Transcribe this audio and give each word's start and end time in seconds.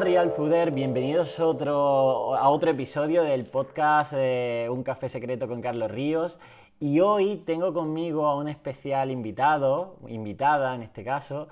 Real 0.00 0.30
Fooder, 0.30 0.70
bienvenidos 0.70 1.38
otro, 1.40 2.34
a 2.34 2.48
otro 2.48 2.70
episodio 2.70 3.22
del 3.22 3.44
podcast 3.44 4.14
eh, 4.16 4.66
Un 4.70 4.82
Café 4.82 5.10
Secreto 5.10 5.46
con 5.46 5.60
Carlos 5.60 5.90
Ríos. 5.90 6.38
Y 6.80 7.00
hoy 7.00 7.42
tengo 7.44 7.74
conmigo 7.74 8.26
a 8.26 8.34
un 8.34 8.48
especial 8.48 9.10
invitado, 9.10 9.96
invitada 10.08 10.74
en 10.74 10.82
este 10.82 11.04
caso, 11.04 11.48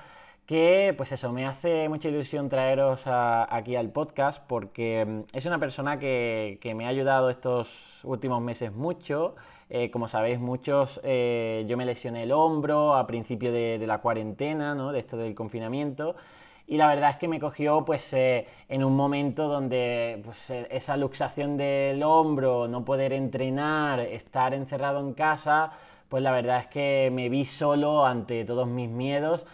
que 0.47 0.95
pues 0.97 1.13
eso, 1.13 1.31
me 1.31 1.47
hace 1.47 1.91
mucha 1.91 2.09
ilusión 2.09 2.49
traeros 2.49 3.03
aquí 3.05 3.77
al 3.77 3.91
podcast 3.91 4.43
porque 4.49 5.05
mm, 5.05 5.37
es 5.37 5.45
una 5.45 5.59
persona 5.59 5.99
que, 5.99 6.59
me 6.75 6.87
ha 6.87 6.89
ayudado 6.89 7.29
estos 7.29 7.69
últimos 8.03 8.41
meses 8.41 8.73
mucho. 8.73 9.35
Eh, 9.69 9.91
como 9.91 10.09
sabéis 10.09 10.41
muchos, 10.41 11.03
eh, 11.05 11.67
yo 11.69 11.77
me 11.77 11.85
lesioné 11.85 12.23
el 12.23 12.33
hombro 12.33 12.95
a 12.95 13.07
principio 13.07 13.53
de, 13.53 13.79
de 13.79 13.87
la 13.87 13.99
cuarentena, 13.99 14.75
¿no? 14.75 14.91
de 14.91 15.01
esto 15.01 15.19
del 15.19 15.35
confinamiento 15.35 16.17
y 16.69 16.77
la 16.77 16.87
verdad 16.87 17.11
es 17.11 17.17
que 17.17 17.29
me 17.29 17.41
cogió 17.41 17.83
pues 17.87 18.13
eh, 18.13 18.47
en 18.69 18.85
un 18.85 18.95
momento 18.95 19.49
donde 19.49 20.21
pues, 20.23 20.51
eh, 20.51 20.69
esa 20.71 20.99
luxación 20.99 21.57
del 21.57 22.03
hombro, 22.03 22.69
no 22.69 22.85
poder 22.85 23.15
entrenar, 23.15 24.01
estar 24.01 24.53
encerrado 24.53 25.01
en 25.01 25.15
casa, 25.15 25.73
pues 26.11 26.23
la 26.23 26.31
verdad 26.31 26.61
es 26.61 26.67
que 26.67 27.11
me 27.11 27.31
vi 27.31 27.47
solo 27.47 28.05
ante 28.05 28.45
todos 28.45 28.69
mis 28.69 28.91
miedos. 28.91 29.47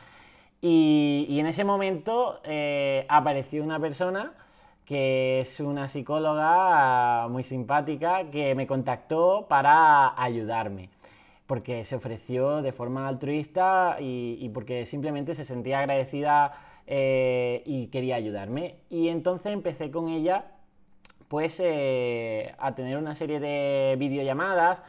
Y, 0.60 1.38
en 1.38 1.46
ese 1.46 1.62
momento 1.62 2.40
eh, 2.44 3.06
apareció 3.08 3.62
una 3.62 3.78
persona 3.78 4.32
que 4.84 5.40
es 5.40 5.60
una 5.60 5.88
psicóloga 5.88 7.28
muy 7.28 7.44
simpática 7.44 8.24
que 8.30 8.54
me 8.56 8.66
contactó 8.66 9.46
para 9.48 10.20
ayudarme 10.20 10.90
porque 11.46 11.84
se 11.84 11.94
ofreció 11.96 12.62
de 12.62 12.72
forma 12.72 13.06
altruista 13.06 13.98
y 14.00 14.48
porque 14.54 14.86
simplemente 14.86 15.34
se 15.34 15.44
sentía 15.44 15.80
agradecida 15.80 16.52
eh, 16.86 17.62
y 17.64 17.86
quería 17.86 18.16
ayudarme. 18.16 18.76
Y 18.90 19.08
entonces 19.08 19.52
empecé 19.52 19.90
con 19.90 20.08
ella 20.08 20.46
pues 21.28 21.58
eh, 21.58 22.54
a 22.58 22.74
tener 22.74 22.98
una 22.98 23.14
serie 23.14 23.40
de 23.40 23.96
videollamadas 23.98 24.82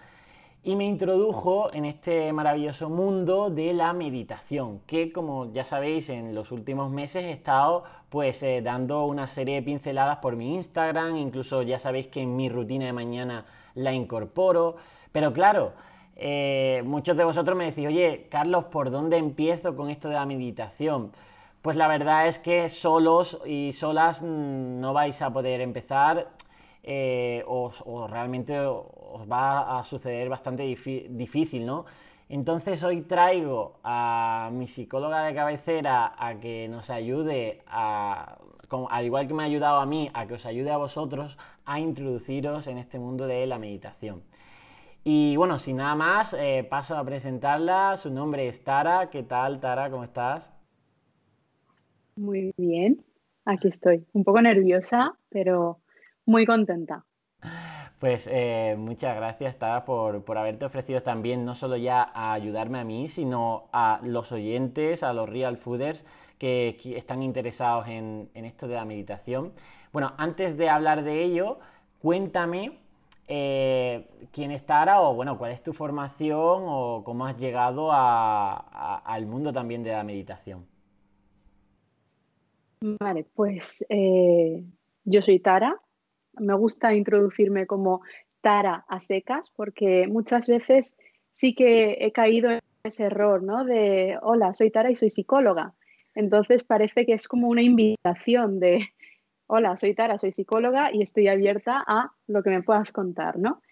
y 0.61 0.75
me 0.75 0.83
introdujo 0.83 1.71
en 1.73 1.85
este 1.85 2.33
maravilloso 2.33 2.89
mundo 2.89 3.49
de 3.49 3.73
la 3.73 3.93
meditación, 3.93 4.81
que 4.85 5.13
como 5.13 5.53
ya 5.53 5.63
sabéis 5.63 6.09
en 6.09 6.35
los 6.35 6.51
últimos 6.51 6.91
meses 6.91 7.23
he 7.23 7.31
estado 7.31 7.85
pues 8.09 8.43
eh, 8.43 8.61
dando 8.61 9.05
una 9.05 9.27
serie 9.29 9.55
de 9.55 9.61
pinceladas 9.61 10.17
por 10.17 10.35
mi 10.35 10.55
Instagram, 10.55 11.15
incluso 11.15 11.61
ya 11.61 11.79
sabéis 11.79 12.07
que 12.07 12.21
en 12.21 12.35
mi 12.35 12.49
rutina 12.49 12.85
de 12.85 12.93
mañana 12.93 13.45
la 13.73 13.93
incorporo, 13.93 14.75
pero 15.13 15.31
claro, 15.31 15.71
muchos 16.83 17.15
de 17.15 17.23
vosotros 17.23 17.57
me 17.57 17.65
decís, 17.65 17.87
oye, 17.87 18.27
Carlos, 18.29 18.65
¿por 18.65 18.91
dónde 18.91 19.17
empiezo 19.17 19.75
con 19.75 19.89
esto 19.89 20.09
de 20.09 20.15
la 20.15 20.25
meditación? 20.25 21.11
Pues 21.65 21.77
la 21.77 21.87
verdad 21.87 22.27
es 22.27 22.37
que 22.37 22.69
solos 22.69 23.39
y 23.43 23.73
solas 23.73 24.21
mm, 24.21 24.79
no 24.79 24.93
vais 24.93 25.19
a 25.23 25.33
poder 25.33 25.61
empezar 25.61 26.27
eh, 26.83 27.43
o, 27.47 27.71
realmente 28.07 28.59
os 28.59 29.27
va 29.27 29.79
a 29.79 29.83
suceder 29.83 30.29
bastante 30.29 30.61
difícil, 30.61 31.65
¿no? 31.65 31.85
Entonces 32.29 32.83
hoy 32.83 33.01
traigo 33.01 33.79
a 33.83 34.51
mi 34.53 34.67
psicóloga 34.67 35.23
de 35.23 35.33
cabecera 35.33 36.13
a 36.19 36.35
que 36.35 36.67
nos 36.67 36.91
ayude 36.91 37.63
a, 37.65 38.37
al 38.91 39.05
igual 39.05 39.27
que 39.27 39.33
me 39.33 39.41
ha 39.41 39.47
ayudado 39.47 39.77
a 39.77 39.87
mí, 39.87 40.11
a 40.13 40.27
que 40.27 40.35
os 40.35 40.45
ayude 40.45 40.69
a 40.69 40.77
vosotros 40.77 41.35
a 41.65 41.79
introduciros 41.79 42.67
en 42.67 42.77
este 42.77 42.99
mundo 42.99 43.25
de 43.25 43.47
la 43.47 43.57
meditación. 43.57 44.21
Y 45.03 45.35
bueno, 45.35 45.57
sin 45.57 45.77
nada 45.77 45.95
más, 45.95 46.35
eh, 46.37 46.63
paso 46.69 46.95
a 46.95 47.03
presentarla. 47.03 47.97
Su 47.97 48.11
nombre 48.11 48.47
es 48.47 48.63
Tara. 48.63 49.09
¿Qué 49.09 49.23
tal, 49.23 49.59
Tara? 49.59 49.89
¿Cómo 49.89 50.03
estás? 50.03 50.54
Muy 52.17 52.53
bien, 52.57 53.03
aquí 53.43 53.67
estoy. 53.67 54.05
Un 54.13 54.23
poco 54.23 54.41
nerviosa, 54.41 55.17
pero 55.29 55.79
muy 56.25 56.45
contenta. 56.45 57.05
Pues 57.99 58.29
eh, 58.31 58.75
muchas 58.77 59.15
gracias, 59.15 59.57
Tara, 59.57 59.85
por, 59.85 60.23
haberte 60.37 60.65
ofrecido 60.65 61.01
también 61.01 61.45
no 61.45 61.55
solo 61.55 61.77
ya 61.77 62.03
a 62.13 62.33
ayudarme 62.33 62.79
a 62.79 62.83
mí, 62.83 63.07
sino 63.07 63.69
a 63.71 63.99
los 64.03 64.31
oyentes, 64.31 65.01
a 65.01 65.13
los 65.13 65.29
real 65.29 65.57
fooders 65.57 66.05
que, 66.37 66.77
están 66.95 67.23
interesados 67.23 67.87
en, 67.87 68.29
esto 68.33 68.67
de 68.67 68.75
la 68.75 68.85
meditación. 68.85 69.53
Bueno, 69.91 70.13
antes 70.17 70.57
de 70.57 70.69
hablar 70.69 71.03
de 71.03 71.23
ello, 71.23 71.59
cuéntame 72.01 72.77
eh, 73.27 74.07
quién 74.31 74.51
es 74.51 74.65
Tara 74.65 75.01
o 75.01 75.15
bueno, 75.15 75.37
cuál 75.37 75.51
es 75.51 75.63
tu 75.63 75.73
formación 75.73 76.63
o 76.67 77.01
cómo 77.03 77.25
has 77.25 77.37
llegado 77.37 77.89
al 77.91 79.25
mundo 79.25 79.51
también 79.53 79.83
de 79.83 79.93
la 79.93 80.03
meditación. 80.03 80.74
Vale, 82.99 83.25
pues 83.33 83.83
eh, 83.89 84.63
yo 85.05 85.21
soy 85.23 85.39
Tara. 85.39 85.81
Me 86.37 86.53
gusta 86.53 86.93
introducirme 86.93 87.65
como 87.65 88.01
Tara 88.41 88.85
a 88.87 88.99
secas 88.99 89.49
porque 89.55 90.05
muchas 90.07 90.47
veces 90.47 90.95
sí 91.33 91.55
que 91.55 91.97
he 92.01 92.11
caído 92.11 92.51
en 92.51 92.59
ese 92.83 93.05
error, 93.05 93.41
¿no? 93.41 93.65
De, 93.65 94.19
hola, 94.21 94.53
soy 94.53 94.69
Tara 94.69 94.91
y 94.91 94.95
soy 94.95 95.09
psicóloga. 95.09 95.73
Entonces 96.13 96.63
parece 96.63 97.07
que 97.07 97.13
es 97.13 97.27
como 97.27 97.47
una 97.47 97.63
invitación 97.63 98.59
de, 98.59 98.89
hola, 99.47 99.77
soy 99.77 99.95
Tara, 99.95 100.19
soy 100.19 100.33
psicóloga 100.33 100.93
y 100.93 101.01
estoy 101.01 101.27
abierta 101.27 101.83
a 101.87 102.11
lo 102.27 102.43
que 102.43 102.51
me 102.51 102.61
puedas 102.61 102.91
contar, 102.91 103.39
¿no? 103.39 103.63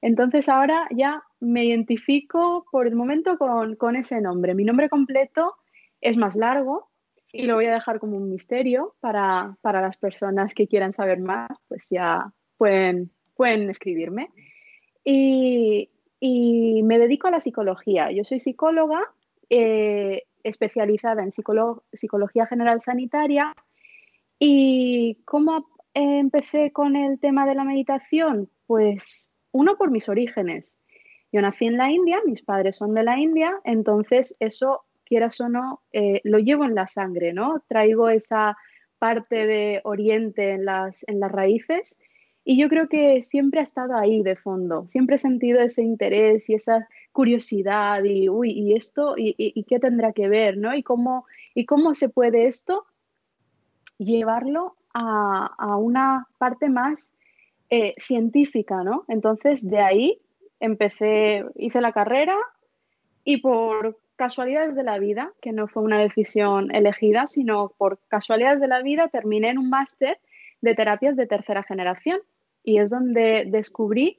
Entonces 0.00 0.48
ahora 0.48 0.86
ya 0.94 1.24
me 1.40 1.64
identifico 1.64 2.64
por 2.70 2.86
el 2.86 2.94
momento 2.94 3.36
con, 3.36 3.74
con 3.74 3.96
ese 3.96 4.20
nombre. 4.20 4.54
Mi 4.54 4.64
nombre 4.64 4.88
completo 4.88 5.48
es 6.00 6.16
más 6.16 6.36
largo, 6.36 6.89
y 7.32 7.42
lo 7.42 7.54
voy 7.54 7.66
a 7.66 7.74
dejar 7.74 8.00
como 8.00 8.16
un 8.16 8.28
misterio 8.28 8.94
para, 9.00 9.56
las 9.62 9.96
personas 9.96 10.54
que 10.54 10.66
quieran 10.66 10.92
saber 10.92 11.20
más, 11.20 11.48
pues 11.68 11.88
ya 11.90 12.32
pueden, 12.56 13.10
pueden 13.34 13.70
escribirme. 13.70 14.30
Y, 15.04 15.88
me 16.20 16.98
dedico 16.98 17.28
a 17.28 17.30
la 17.30 17.40
psicología. 17.40 18.10
Yo 18.10 18.24
soy 18.24 18.40
psicóloga 18.40 19.00
eh, 19.48 20.24
especializada 20.42 21.22
en 21.22 21.30
psicología 21.30 22.46
general 22.46 22.80
sanitaria. 22.80 23.54
¿Y 24.38 25.18
cómo 25.24 25.66
empecé 25.94 26.72
con 26.72 26.96
el 26.96 27.20
tema 27.20 27.46
de 27.46 27.54
la 27.54 27.64
meditación? 27.64 28.50
Pues 28.66 29.28
uno 29.52 29.76
por 29.76 29.90
mis 29.90 30.08
orígenes. 30.08 30.76
Yo 31.32 31.40
nací 31.40 31.66
en 31.66 31.76
la 31.76 31.90
India, 31.90 32.18
mis 32.26 32.42
padres 32.42 32.76
son 32.76 32.92
de 32.94 33.04
la 33.04 33.18
India, 33.18 33.60
entonces 33.64 34.34
eso 34.40 34.84
quieras 35.10 35.40
o 35.40 35.48
no, 35.48 35.80
eh, 35.92 36.20
lo 36.22 36.38
llevo 36.38 36.64
en 36.64 36.76
la 36.76 36.86
sangre, 36.86 37.32
¿no? 37.32 37.62
Traigo 37.68 38.08
esa 38.08 38.56
parte 39.00 39.46
de 39.46 39.80
Oriente 39.82 40.52
en 40.52 40.64
las, 40.64 41.04
en 41.08 41.18
las 41.18 41.32
raíces 41.32 41.98
y 42.44 42.58
yo 42.58 42.68
creo 42.68 42.88
que 42.88 43.24
siempre 43.24 43.58
ha 43.58 43.64
estado 43.64 43.96
ahí 43.96 44.22
de 44.22 44.36
fondo, 44.36 44.86
siempre 44.88 45.16
he 45.16 45.18
sentido 45.18 45.60
ese 45.60 45.82
interés 45.82 46.48
y 46.48 46.54
esa 46.54 46.88
curiosidad 47.12 48.04
y, 48.04 48.28
uy, 48.28 48.52
¿y 48.52 48.74
esto? 48.74 49.14
¿Y, 49.16 49.64
qué 49.64 49.80
tendrá 49.80 50.12
que 50.12 50.28
ver? 50.28 50.56
¿no? 50.56 50.74
¿Y, 50.74 50.84
cómo, 50.84 51.26
¿Y 51.54 51.66
cómo 51.66 51.92
se 51.94 52.08
puede 52.08 52.46
esto 52.46 52.84
llevarlo 53.98 54.76
a, 54.94 55.76
una 55.76 56.28
parte 56.38 56.68
más 56.68 57.12
eh, 57.68 57.94
científica? 57.98 58.84
¿no? 58.84 59.04
Entonces, 59.08 59.68
de 59.68 59.80
ahí 59.80 60.20
empecé, 60.60 61.44
hice 61.56 61.80
la 61.80 61.92
carrera 61.92 62.36
y 63.24 63.38
por 63.38 63.98
casualidades 64.16 64.76
de 64.76 64.82
la 64.82 64.98
vida, 64.98 65.32
que 65.40 65.52
no 65.52 65.66
fue 65.66 65.82
una 65.82 65.98
decisión 65.98 66.74
elegida, 66.74 67.26
sino 67.26 67.72
por 67.78 67.98
casualidades 68.08 68.60
de 68.60 68.68
la 68.68 68.82
vida 68.82 69.08
terminé 69.08 69.48
en 69.48 69.58
un 69.58 69.70
máster 69.70 70.18
de 70.60 70.74
terapias 70.74 71.16
de 71.16 71.26
tercera 71.26 71.62
generación 71.62 72.20
y 72.62 72.78
es 72.78 72.90
donde 72.90 73.46
descubrí 73.46 74.18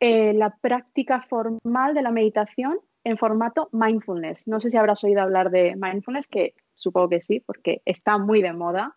eh, 0.00 0.32
la 0.32 0.56
práctica 0.56 1.20
formal 1.20 1.94
de 1.94 2.02
la 2.02 2.10
meditación 2.10 2.78
en 3.04 3.18
formato 3.18 3.68
mindfulness. 3.72 4.48
No 4.48 4.58
sé 4.58 4.70
si 4.70 4.76
habrás 4.76 5.04
oído 5.04 5.20
hablar 5.22 5.50
de 5.50 5.76
mindfulness, 5.76 6.26
que 6.28 6.54
supongo 6.74 7.10
que 7.10 7.20
sí, 7.20 7.40
porque 7.40 7.82
está 7.84 8.18
muy 8.18 8.42
de 8.42 8.52
moda. 8.52 8.94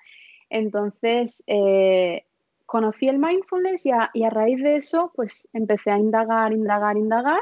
Entonces, 0.50 1.44
eh, 1.48 2.24
conocí 2.66 3.08
el 3.08 3.20
mindfulness 3.20 3.86
y 3.86 3.92
a, 3.92 4.10
y 4.14 4.24
a, 4.24 4.30
raíz 4.30 4.64
de 4.64 4.78
eso, 4.78 5.12
pues 5.16 5.48
empecé 5.54 5.92
a 5.92 5.98
indagar, 5.98 6.54
indagar, 6.54 6.98
indagar 6.98 7.42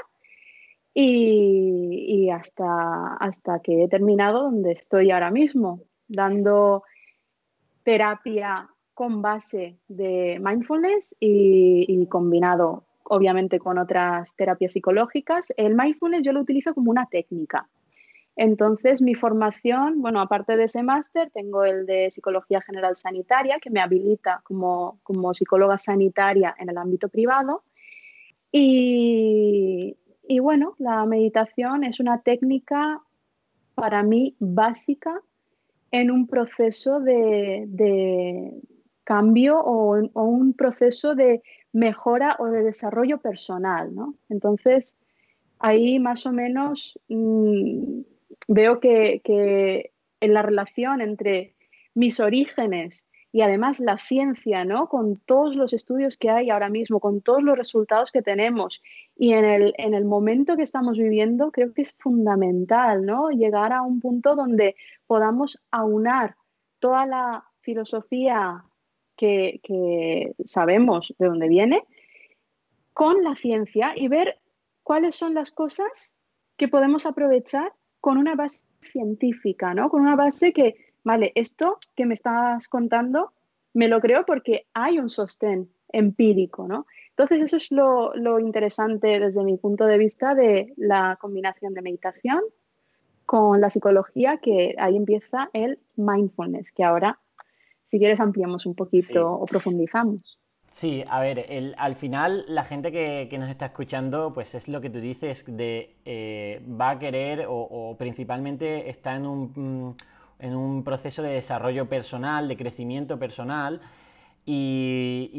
y, 1.00 2.30
hasta, 2.32 3.18
hasta 3.18 3.60
que 3.60 3.84
he 3.84 3.88
terminado 3.88 4.44
donde 4.44 4.72
estoy 4.72 5.12
ahora 5.12 5.30
mismo, 5.30 5.82
dando 6.08 6.84
terapia 7.84 8.68
con 8.96 9.22
base 9.22 9.78
de 9.88 10.40
mindfulness 10.42 11.16
y, 11.20 12.04
combinado 12.08 12.86
obviamente 13.04 13.60
con 13.60 13.78
otras 13.78 14.36
terapias 14.36 14.74
psicológicas. 14.74 15.54
El 15.56 15.76
mindfulness 15.76 16.26
yo 16.26 16.34
lo 16.34 16.42
utilizo 16.42 16.74
como 16.74 16.90
una 16.90 17.06
técnica. 17.06 17.70
Entonces, 18.36 19.02
mi 19.02 19.14
formación, 19.14 20.02
bueno, 20.02 20.20
aparte 20.20 20.58
de 20.58 20.64
ese 20.64 20.82
máster, 20.82 21.30
tengo 21.32 21.64
el 21.64 21.86
de 21.86 22.10
Psicología 22.10 22.62
General 22.62 22.96
Sanitaria, 22.96 23.60
que 23.62 23.70
me 23.70 23.82
habilita 23.82 24.42
como, 24.44 25.00
como 25.04 25.36
psicóloga 25.36 25.78
sanitaria 25.78 26.56
en 26.58 26.70
el 26.70 26.78
ámbito 26.78 27.08
privado. 27.08 27.62
Y, 28.52 29.96
y 30.28 30.40
bueno, 30.40 30.76
la 30.78 31.06
meditación 31.06 31.84
es 31.84 32.00
una 32.00 32.22
técnica 32.22 33.02
para 33.76 34.04
mí 34.04 34.36
básica 34.40 35.22
en 35.92 36.12
un 36.12 36.28
proceso 36.28 37.00
de, 37.00 38.52
cambio 39.04 39.58
o, 39.60 39.96
un 40.14 40.54
proceso 40.54 41.16
de 41.16 41.42
mejora 41.72 42.36
o 42.40 42.48
de 42.48 42.64
desarrollo 42.64 43.20
personal, 43.20 43.96
¿no? 43.96 44.16
Entonces, 44.30 44.98
ahí 45.60 46.00
más 46.00 46.26
o 46.26 46.34
menos 46.34 47.00
mm, 47.08 48.02
veo 48.50 48.80
que, 48.80 49.22
que, 49.24 49.92
en 50.20 50.34
la 50.34 50.42
relación 50.42 51.00
entre 51.00 51.54
mis 51.94 52.20
orígenes 52.20 53.07
y 53.32 53.42
además 53.42 53.80
la 53.80 53.98
ciencia, 53.98 54.64
¿no? 54.66 54.88
Con 54.88 55.18
todos 55.18 55.56
los 55.56 55.74
estudios 55.74 56.18
que 56.18 56.30
hay 56.30 56.50
ahora 56.50 56.70
mismo, 56.70 57.00
con 57.00 57.22
todos 57.22 57.44
los 57.44 57.58
resultados 57.58 58.12
que 58.12 58.22
tenemos 58.22 58.82
y 59.16 59.34
en 59.34 59.46
el, 59.46 59.74
en 59.78 59.94
el 59.94 60.06
momento 60.06 60.56
que 60.56 60.64
estamos 60.64 60.98
viviendo, 60.98 61.52
creo 61.52 61.74
que 61.74 61.82
es 61.82 61.94
fundamental, 61.94 63.06
¿no? 63.06 63.30
Llegar 63.30 63.74
a 63.74 63.82
un 63.82 64.00
punto 64.00 64.36
donde 64.36 64.76
podamos 65.08 65.62
aunar 65.72 66.36
toda 66.80 67.06
la 67.06 67.44
filosofía 67.62 68.64
que, 69.16 69.60
que 69.64 70.34
sabemos 70.46 71.14
de 71.18 71.28
dónde 71.28 71.50
viene 71.50 71.84
con 72.94 73.24
la 73.24 73.36
ciencia 73.36 73.94
y 73.96 74.08
ver 74.08 74.40
cuáles 74.84 75.16
son 75.16 75.34
las 75.34 75.52
cosas 75.52 76.16
que 76.56 76.68
podemos 76.68 77.06
aprovechar 77.06 77.74
con 78.00 78.18
una 78.18 78.36
base 78.36 78.66
científica, 78.82 79.74
¿no? 79.74 79.90
Con 79.90 80.02
una 80.02 80.16
base 80.16 80.54
que 80.54 80.87
vale, 81.08 81.32
esto 81.36 81.80
que 81.96 82.06
me 82.06 82.14
estás 82.14 82.68
contando 82.68 83.32
me 83.74 83.88
lo 83.88 84.02
creo 84.02 84.26
porque 84.26 84.66
hay 84.74 85.00
un 85.00 85.10
sostén 85.10 85.70
empírico, 85.90 86.68
¿no? 86.68 86.86
Entonces 87.12 87.42
eso 87.42 87.58
es 87.58 87.72
lo, 87.72 88.40
interesante 88.40 89.20
desde 89.20 89.44
mi 89.44 89.58
punto 89.58 89.86
de 89.86 89.98
vista 89.98 90.36
de 90.36 90.74
la 90.76 91.18
combinación 91.22 91.74
de 91.74 91.82
meditación 91.82 92.42
con 93.26 93.62
la 93.62 93.70
psicología, 93.70 94.38
que 94.38 94.76
ahí 94.78 94.98
empieza 94.98 95.50
el 95.54 95.80
mindfulness, 95.96 96.72
que 96.74 96.84
ahora, 96.84 97.20
si 97.90 98.00
quieres, 98.00 98.20
ampliamos 98.20 98.66
un 98.66 98.76
poquito 98.76 99.32
o 99.32 99.46
profundizamos. 99.46 100.38
Sí, 100.68 101.04
a 101.10 101.22
ver, 101.22 101.74
al 101.78 101.96
final 101.96 102.44
la 102.50 102.66
gente 102.66 102.92
que, 102.92 103.38
nos 103.40 103.50
está 103.50 103.68
escuchando, 103.68 104.34
pues 104.34 104.54
es 104.56 104.68
lo 104.68 104.82
que 104.82 104.90
tú 104.90 105.00
dices, 105.00 105.46
de 105.48 105.96
eh, 106.06 106.62
va 106.70 106.92
a 106.92 107.00
querer 107.00 107.46
o, 107.48 107.96
principalmente 107.98 108.90
está 108.90 109.16
en 109.16 109.26
un... 109.26 109.52
Mm, 109.56 110.17
en 110.40 110.56
un 110.56 110.84
proceso 110.84 111.22
de 111.22 111.30
desarrollo 111.30 111.88
personal, 111.88 112.48
de 112.48 112.58
crecimiento 112.58 113.18
personal. 113.20 113.82
Y, 114.46 115.30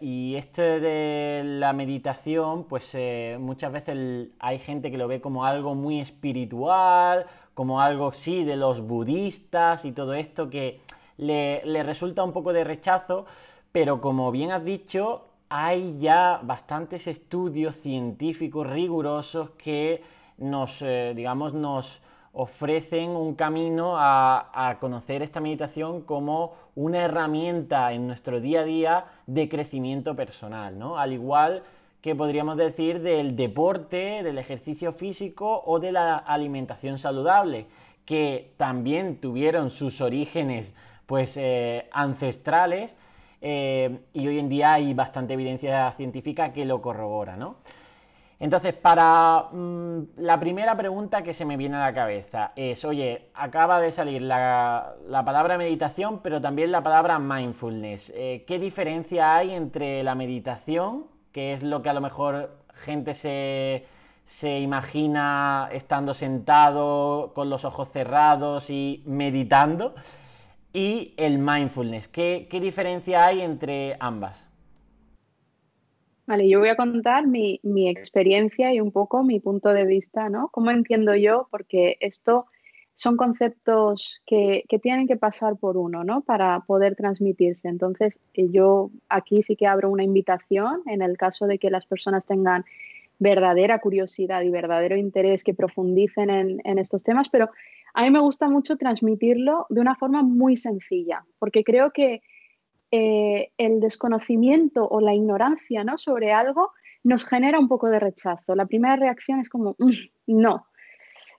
y, 0.00 0.34
este 0.34 0.80
de 0.80 1.42
la 1.44 1.72
meditación, 1.72 2.64
pues 2.64 2.90
eh, 2.94 3.36
muchas 3.40 3.72
veces 3.72 4.28
hay 4.40 4.58
gente 4.58 4.90
que 4.90 4.98
lo 4.98 5.06
ve 5.06 5.20
como 5.20 5.44
algo 5.44 5.76
muy 5.76 6.00
espiritual, 6.00 7.26
como 7.54 7.80
algo, 7.80 8.12
sí, 8.12 8.42
de 8.42 8.56
los 8.56 8.80
budistas 8.80 9.84
y 9.84 9.92
todo 9.92 10.14
esto 10.14 10.50
que 10.50 10.80
le, 11.16 11.64
le 11.64 11.84
resulta 11.84 12.24
un 12.24 12.32
poco 12.32 12.52
de 12.52 12.64
rechazo, 12.64 13.26
pero 13.70 14.00
como 14.00 14.32
bien 14.32 14.50
has 14.50 14.64
dicho, 14.64 15.28
hay 15.48 15.98
ya 16.00 16.40
bastantes 16.42 17.06
estudios 17.06 17.76
científicos 17.76 18.68
rigurosos 18.68 19.50
que 19.50 20.02
nos, 20.38 20.82
eh, 20.82 21.12
digamos, 21.14 21.54
nos, 21.54 22.00
ofrecen 22.38 23.10
un 23.10 23.34
camino 23.34 23.94
a, 23.96 24.76
conocer 24.78 25.22
esta 25.22 25.40
meditación 25.40 26.02
como 26.02 26.52
una 26.74 26.98
herramienta 26.98 27.92
en 27.92 28.06
nuestro 28.06 28.40
día 28.40 28.60
a 28.60 28.64
día 28.64 29.04
de 29.26 29.48
crecimiento 29.48 30.14
personal, 30.14 30.78
¿no? 30.78 30.98
Al 30.98 31.14
igual 31.14 31.62
que 32.02 32.14
podríamos 32.14 32.58
decir 32.58 33.00
del 33.00 33.36
deporte, 33.36 34.22
del 34.22 34.36
ejercicio 34.36 34.92
físico 34.92 35.62
o 35.64 35.80
de 35.80 35.92
la 35.92 36.18
alimentación 36.18 36.98
saludable, 36.98 37.66
que 38.04 38.52
también 38.58 39.18
tuvieron 39.18 39.70
sus 39.70 40.02
orígenes 40.02 40.74
pues 41.06 41.38
eh, 41.38 41.88
ancestrales 41.90 42.94
eh, 43.40 43.98
y 44.12 44.28
hoy 44.28 44.38
en 44.38 44.50
día 44.50 44.74
hay 44.74 44.92
bastante 44.92 45.32
evidencia 45.32 45.90
científica 45.92 46.52
que 46.52 46.66
lo 46.66 46.82
corrobora, 46.82 47.36
¿no? 47.36 47.56
Entonces, 48.38 48.74
para 48.74 49.48
mm, 49.50 50.18
la 50.18 50.38
primera 50.38 50.76
pregunta 50.76 51.22
que 51.22 51.32
se 51.32 51.46
me 51.46 51.56
viene 51.56 51.76
a 51.76 51.80
la 51.80 51.94
cabeza 51.94 52.52
es, 52.54 52.84
oye, 52.84 53.30
acaba 53.34 53.80
de 53.80 53.92
salir 53.92 54.22
la, 54.22 54.94
palabra 55.24 55.56
meditación, 55.56 56.20
pero 56.22 56.40
también 56.40 56.70
la 56.70 56.82
palabra 56.82 57.18
mindfulness. 57.18 58.12
Eh, 58.14 58.44
¿Qué 58.46 58.58
diferencia 58.58 59.36
hay 59.36 59.52
entre 59.52 60.02
la 60.02 60.14
meditación, 60.14 61.06
que 61.32 61.54
es 61.54 61.62
lo 61.62 61.80
que 61.80 61.88
a 61.88 61.94
lo 61.94 62.02
mejor 62.02 62.58
gente 62.74 63.14
se, 63.14 64.60
imagina 64.60 65.70
estando 65.72 66.12
sentado 66.12 67.32
con 67.34 67.48
los 67.48 67.64
ojos 67.64 67.88
cerrados 67.90 68.68
y 68.68 69.02
meditando, 69.06 69.94
y 70.74 71.14
el 71.16 71.38
mindfulness? 71.38 72.08
qué 72.08 72.58
diferencia 72.60 73.24
hay 73.24 73.40
entre 73.40 73.96
ambas? 73.98 74.45
Vale, 76.26 76.48
yo 76.48 76.58
voy 76.58 76.70
a 76.70 76.76
contar 76.76 77.28
mi, 77.28 77.60
experiencia 77.88 78.74
y 78.74 78.80
un 78.80 78.90
poco 78.90 79.22
mi 79.22 79.38
punto 79.38 79.68
de 79.68 79.84
vista, 79.84 80.28
¿no? 80.28 80.48
¿Cómo 80.48 80.72
entiendo 80.72 81.14
yo? 81.14 81.46
Porque 81.52 81.98
esto 82.00 82.46
son 82.96 83.16
conceptos 83.16 84.22
que, 84.26 84.64
tienen 84.82 85.06
que 85.06 85.16
pasar 85.16 85.56
por 85.56 85.76
uno, 85.76 86.02
¿no? 86.02 86.22
Para 86.22 86.60
poder 86.66 86.96
transmitirse. 86.96 87.68
Entonces, 87.68 88.18
eh, 88.34 88.48
yo 88.50 88.90
aquí 89.08 89.42
sí 89.42 89.54
que 89.54 89.68
abro 89.68 89.88
una 89.88 90.02
invitación 90.02 90.82
en 90.86 91.00
el 91.00 91.16
caso 91.16 91.46
de 91.46 91.58
que 91.58 91.70
las 91.70 91.86
personas 91.86 92.26
tengan 92.26 92.64
verdadera 93.20 93.78
curiosidad 93.78 94.42
y 94.42 94.50
verdadero 94.50 94.96
interés 94.96 95.44
que 95.44 95.54
profundicen 95.54 96.28
en, 96.28 96.60
en 96.64 96.78
estos 96.78 97.04
temas, 97.04 97.28
pero 97.28 97.50
a 97.94 98.02
mí 98.02 98.10
me 98.10 98.20
gusta 98.20 98.48
mucho 98.48 98.76
transmitirlo 98.76 99.66
de 99.70 99.80
una 99.80 99.94
forma 99.94 100.22
muy 100.22 100.56
sencilla, 100.56 101.24
porque 101.38 101.62
creo 101.62 101.92
que 101.92 102.20
eh, 102.98 103.52
el 103.58 103.80
desconocimiento 103.80 104.88
o 104.88 105.02
la 105.02 105.12
ignorancia 105.12 105.84
¿no? 105.84 105.98
sobre 105.98 106.32
algo 106.32 106.70
nos 107.04 107.26
genera 107.26 107.58
un 107.58 107.68
poco 107.68 107.88
de 107.90 108.00
rechazo. 108.00 108.54
La 108.54 108.64
primera 108.64 108.96
reacción 108.96 109.38
es 109.38 109.50
como, 109.50 109.76
mm, 109.78 109.92
no, 110.28 110.66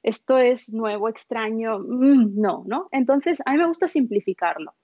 esto 0.03 0.37
es 0.37 0.71
nuevo, 0.71 1.09
extraño, 1.09 1.79
mm, 1.79 2.39
no, 2.39 2.63
¿no? 2.67 2.89
Entonces, 2.91 3.41
a 3.43 3.53
mí 3.53 3.57
me 3.57 3.65
gusta 3.65 3.87
simplificarlo. 3.87 4.75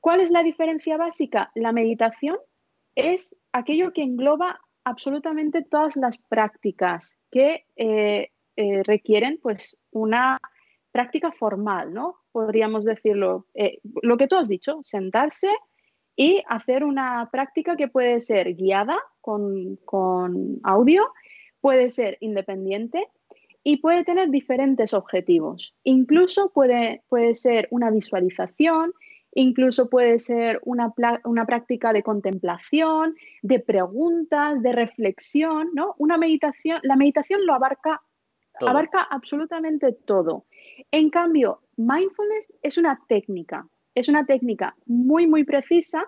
¿Cuál 0.00 0.22
es 0.22 0.30
la 0.30 0.42
diferencia 0.42 0.96
básica? 0.96 1.50
La 1.54 1.72
meditación 1.72 2.38
es 2.94 3.36
aquello 3.52 3.92
que 3.92 4.02
engloba 4.02 4.60
absolutamente 4.84 5.62
todas 5.62 5.96
las 5.96 6.16
prácticas 6.16 7.18
que 7.30 7.66
eh, 7.76 8.30
eh, 8.56 8.82
requieren 8.84 9.38
pues 9.42 9.78
una 9.90 10.40
práctica 10.90 11.32
formal, 11.32 11.92
¿no? 11.92 12.16
Podríamos 12.32 12.86
decirlo, 12.86 13.46
lo 14.02 14.16
que 14.16 14.26
tú 14.26 14.36
has 14.36 14.48
dicho, 14.48 14.80
sentarse, 14.84 15.48
y 16.16 16.42
hacer 16.48 16.84
una 16.84 17.28
práctica 17.30 17.76
que 17.76 17.88
puede 17.88 18.20
ser 18.20 18.54
guiada 18.54 18.98
con, 19.20 19.78
audio, 20.62 21.04
puede 21.60 21.90
ser 21.90 22.18
independiente 22.20 23.08
y 23.64 23.78
puede 23.78 24.04
tener 24.04 24.30
diferentes 24.30 24.92
objetivos. 24.92 25.74
Incluso 25.84 26.50
puede, 26.50 27.02
puede 27.08 27.34
ser 27.34 27.68
una 27.70 27.90
visualización, 27.90 28.92
incluso 29.34 29.88
puede 29.88 30.18
ser 30.18 30.60
una, 30.64 30.92
una, 31.24 31.46
práctica 31.46 31.92
de 31.92 32.02
contemplación, 32.02 33.14
de 33.42 33.60
preguntas, 33.60 34.62
de 34.62 34.72
reflexión, 34.72 35.70
¿no? 35.74 35.94
Una 35.98 36.18
meditación, 36.18 36.80
la 36.82 36.96
meditación 36.96 37.46
lo 37.46 37.54
abarca, 37.54 38.02
abarca 38.60 39.02
absolutamente 39.02 39.92
todo. 39.92 40.44
En 40.90 41.08
cambio, 41.08 41.60
mindfulness 41.76 42.52
es 42.62 42.76
una 42.76 43.00
técnica, 43.08 43.66
es 43.94 44.08
una 44.08 44.24
técnica 44.26 44.76
muy, 44.86 45.26
muy 45.26 45.44
precisa 45.44 46.04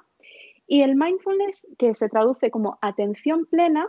y 0.66 0.82
el 0.82 0.96
mindfulness, 0.96 1.66
que 1.78 1.94
se 1.94 2.08
traduce 2.08 2.50
como 2.50 2.78
atención 2.80 3.46
plena, 3.46 3.86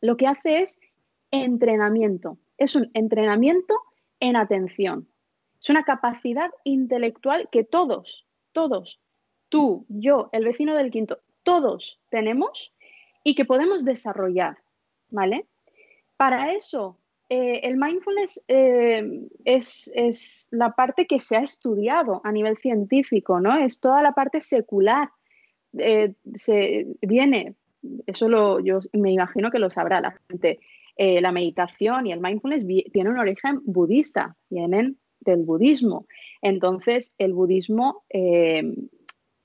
lo 0.00 0.16
que 0.16 0.26
hace 0.26 0.62
es 0.62 0.80
entrenamiento. 1.30 2.38
Es 2.56 2.74
un 2.76 2.90
entrenamiento 2.94 3.74
en 4.20 4.36
atención. 4.36 5.08
Es 5.60 5.68
una 5.68 5.84
capacidad 5.84 6.50
intelectual 6.64 7.48
que 7.52 7.64
todos, 7.64 8.26
todos, 8.52 9.00
tú, 9.48 9.84
yo, 9.88 10.28
el 10.32 10.44
vecino 10.44 10.74
del 10.74 10.90
quinto, 10.90 11.18
todos 11.42 12.00
tenemos 12.08 12.74
y 13.22 13.34
que 13.34 13.44
podemos 13.44 13.84
desarrollar, 13.84 14.58
¿vale? 15.10 15.46
Para 16.16 16.52
eso 16.52 16.98
eh, 17.34 17.66
el 17.66 17.78
mindfulness 17.78 18.42
eh, 18.46 19.26
es, 19.46 20.48
la 20.50 20.72
parte 20.72 21.06
que 21.06 21.18
se 21.18 21.34
ha 21.34 21.40
estudiado 21.40 22.20
a 22.24 22.30
nivel 22.30 22.58
científico, 22.58 23.40
¿no? 23.40 23.56
Es 23.56 23.80
toda 23.80 24.02
la 24.02 24.12
parte 24.12 24.42
secular. 24.42 25.08
Eh, 25.78 26.12
se 26.34 26.88
viene, 27.00 27.54
eso 28.04 28.28
lo, 28.28 28.60
yo 28.60 28.80
me 28.92 29.12
imagino 29.12 29.50
que 29.50 29.58
lo 29.58 29.70
sabrá 29.70 30.02
la 30.02 30.14
gente. 30.28 30.60
la 30.98 31.32
meditación 31.32 32.06
y 32.06 32.12
el 32.12 32.20
mindfulness 32.20 32.66
tienen 32.92 33.14
un 33.14 33.18
origen 33.18 33.60
budista, 33.64 34.36
vienen 34.50 34.98
del 35.20 35.42
budismo. 35.42 36.06
Entonces, 36.42 37.14
el 37.16 37.32
budismo 37.32 38.04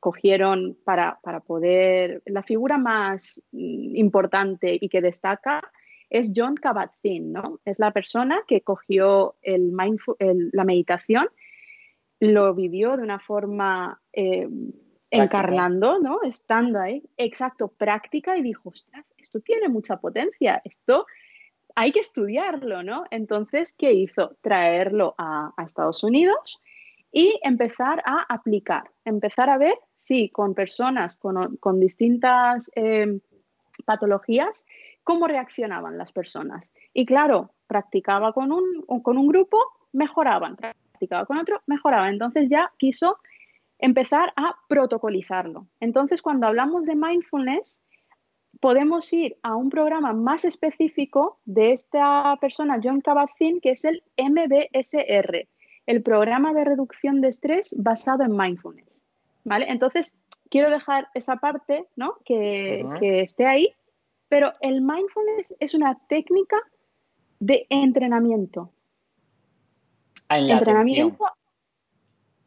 cogieron 0.01 0.77
para, 0.84 1.20
poder, 1.48 2.22
la 2.25 2.44
figura 2.44 2.77
más 2.77 3.41
mm, 3.53 3.96
importante 3.96 4.77
y 4.79 4.89
que 4.89 5.00
destaca 5.00 5.62
es 6.09 6.31
John 6.35 6.55
Kabat-Zinn, 6.55 7.31
¿no? 7.31 7.59
Es 7.65 7.79
la 7.79 7.91
persona 7.91 8.39
que 8.47 8.61
cogió 8.61 9.35
el 9.41 9.73
la 10.51 10.63
meditación 10.63 11.29
lo 12.19 12.53
vivió 12.53 12.97
de 12.97 13.03
una 13.03 13.19
forma 13.19 14.01
eh, 14.13 14.47
encarnando, 15.11 15.99
¿no? 15.99 16.19
Estando 16.23 16.79
ahí, 16.79 17.03
exacto, 17.15 17.69
práctica 17.69 18.37
y 18.37 18.41
dijo, 18.41 18.69
ostras, 18.69 19.05
esto 19.17 19.39
tiene 19.39 19.69
mucha 19.69 19.97
potencia, 19.97 20.61
esto 20.63 21.05
hay 21.75 21.91
que 21.91 21.99
estudiarlo, 21.99 22.83
¿no? 22.83 23.05
Entonces, 23.11 23.73
¿qué 23.73 23.93
hizo? 23.93 24.35
Traerlo 24.41 25.15
a, 25.17 25.53
Estados 25.63 26.03
Unidos 26.03 26.61
y 27.11 27.39
empezar 27.43 28.01
a 28.05 28.25
aplicar, 28.33 28.89
empezar 29.05 29.49
a 29.49 29.57
ver 29.57 29.75
si 29.97 30.29
con 30.29 30.55
personas 30.55 31.17
con, 31.17 31.79
distintas 31.79 32.71
em, 32.75 33.19
patologías, 33.85 34.65
cómo 35.07 35.25
reaccionaban 35.25 35.97
las 35.97 36.11
personas. 36.11 36.69
Y 36.93 37.05
claro, 37.05 37.51
practicaba 37.65 38.33
con 38.33 38.51
un, 38.51 38.83
con 39.01 39.17
un 39.17 39.29
grupo, 39.29 39.57
mejoraban, 39.93 40.57
practicaba 40.57 41.25
con 41.25 41.37
otro, 41.37 41.61
mejoraban. 41.65 42.09
Entonces 42.09 42.49
ya 42.49 42.73
quiso 42.77 43.17
empezar 43.79 44.33
a 44.35 44.57
protocolizarlo. 44.67 45.65
Entonces, 45.79 46.21
cuando 46.21 46.45
hablamos 46.45 46.83
de 46.83 46.97
mindfulness, 46.97 47.81
podemos 48.59 49.13
ir 49.13 49.37
a 49.43 49.55
un 49.55 49.69
programa 49.69 50.11
más 50.11 50.43
específico 50.43 51.39
de 51.45 51.71
esta 51.71 52.35
persona, 52.41 52.81
John 52.83 53.01
Kabat-Zinn, 53.01 53.61
que 53.61 53.71
es 53.71 53.85
el 53.85 54.03
MBSR, 54.17 55.47
el 55.85 56.03
programa 56.03 56.53
de 56.53 56.65
reducción 56.65 57.21
de 57.21 57.29
estrés 57.29 57.73
basado 57.77 58.25
en 58.25 58.35
mindfulness. 58.35 59.01
¿Vale? 59.45 59.67
Entonces, 59.69 60.13
quiero 60.49 60.69
dejar 60.69 61.07
esa 61.13 61.37
parte, 61.37 61.85
¿no? 61.95 62.15
Que, 62.25 62.85
que 62.99 63.21
esté 63.21 63.45
ahí, 63.45 63.73
pero 64.29 64.53
el 64.62 64.81
mindfulness 64.81 65.55
es 65.60 65.74
una 65.74 66.00
técnica 66.07 66.57
de 67.39 67.65
entrenamiento. 67.69 68.72
Ah, 70.29 70.39
en 70.39 70.48
la 70.48 70.57
entrenamiento. 70.57 71.25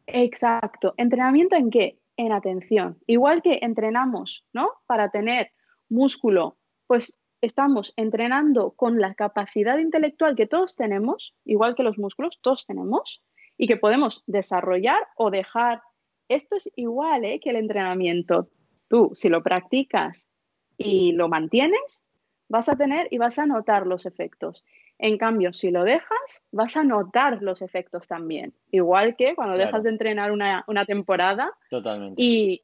Exacto. 0.07 0.93
¿Entrenamiento 0.97 1.55
en 1.55 1.69
qué? 1.69 1.99
En 2.17 2.31
atención. 2.31 2.97
Igual 3.07 3.41
que 3.41 3.59
entrenamos, 3.61 4.45
¿no? 4.53 4.69
Para 4.85 5.09
tener 5.09 5.51
músculo, 5.89 6.57
pues 6.87 7.17
estamos 7.41 7.93
entrenando 7.95 8.71
con 8.71 8.99
la 8.99 9.15
capacidad 9.15 9.77
intelectual 9.79 10.35
que 10.35 10.47
todos 10.47 10.75
tenemos, 10.75 11.35
igual 11.45 11.75
que 11.75 11.83
los 11.83 11.97
músculos, 11.97 12.39
todos 12.41 12.65
tenemos, 12.65 13.23
y 13.57 13.67
que 13.67 13.77
podemos 13.77 14.23
desarrollar 14.27 15.01
o 15.15 15.31
dejar. 15.31 15.81
Esto 16.27 16.55
es 16.55 16.69
igual 16.75 17.25
¿eh? 17.25 17.39
que 17.39 17.49
el 17.49 17.55
entrenamiento. 17.55 18.49
Tú, 18.87 19.11
si 19.13 19.29
lo 19.29 19.41
practicas 19.41 20.27
y 20.83 21.11
lo 21.13 21.29
mantienes, 21.29 22.03
vas 22.49 22.69
a 22.69 22.75
tener 22.75 23.07
y 23.11 23.17
vas 23.17 23.39
a 23.39 23.45
notar 23.45 23.87
los 23.87 24.05
efectos. 24.05 24.63
En 24.99 25.17
cambio, 25.17 25.53
si 25.53 25.71
lo 25.71 25.83
dejas, 25.83 26.43
vas 26.51 26.77
a 26.77 26.83
notar 26.83 27.41
los 27.41 27.61
efectos 27.61 28.07
también. 28.07 28.53
Igual 28.71 29.15
que 29.15 29.35
cuando 29.35 29.55
dejas 29.55 29.83
de 29.83 29.89
entrenar 29.89 30.31
una, 30.31 30.85
temporada. 30.85 31.51
Totalmente. 31.69 32.21
Y. 32.21 32.61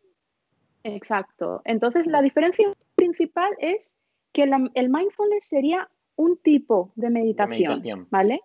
Exacto. 0.84 1.62
Entonces, 1.66 2.08
la 2.08 2.22
diferencia 2.22 2.72
principal 2.96 3.50
es 3.60 3.96
que 4.32 4.44
el 4.44 4.90
mindfulness 4.90 5.46
sería 5.46 5.90
un 6.16 6.38
tipo 6.38 6.92
de 6.96 7.10
meditación, 7.10 8.08
¿vale? 8.10 8.42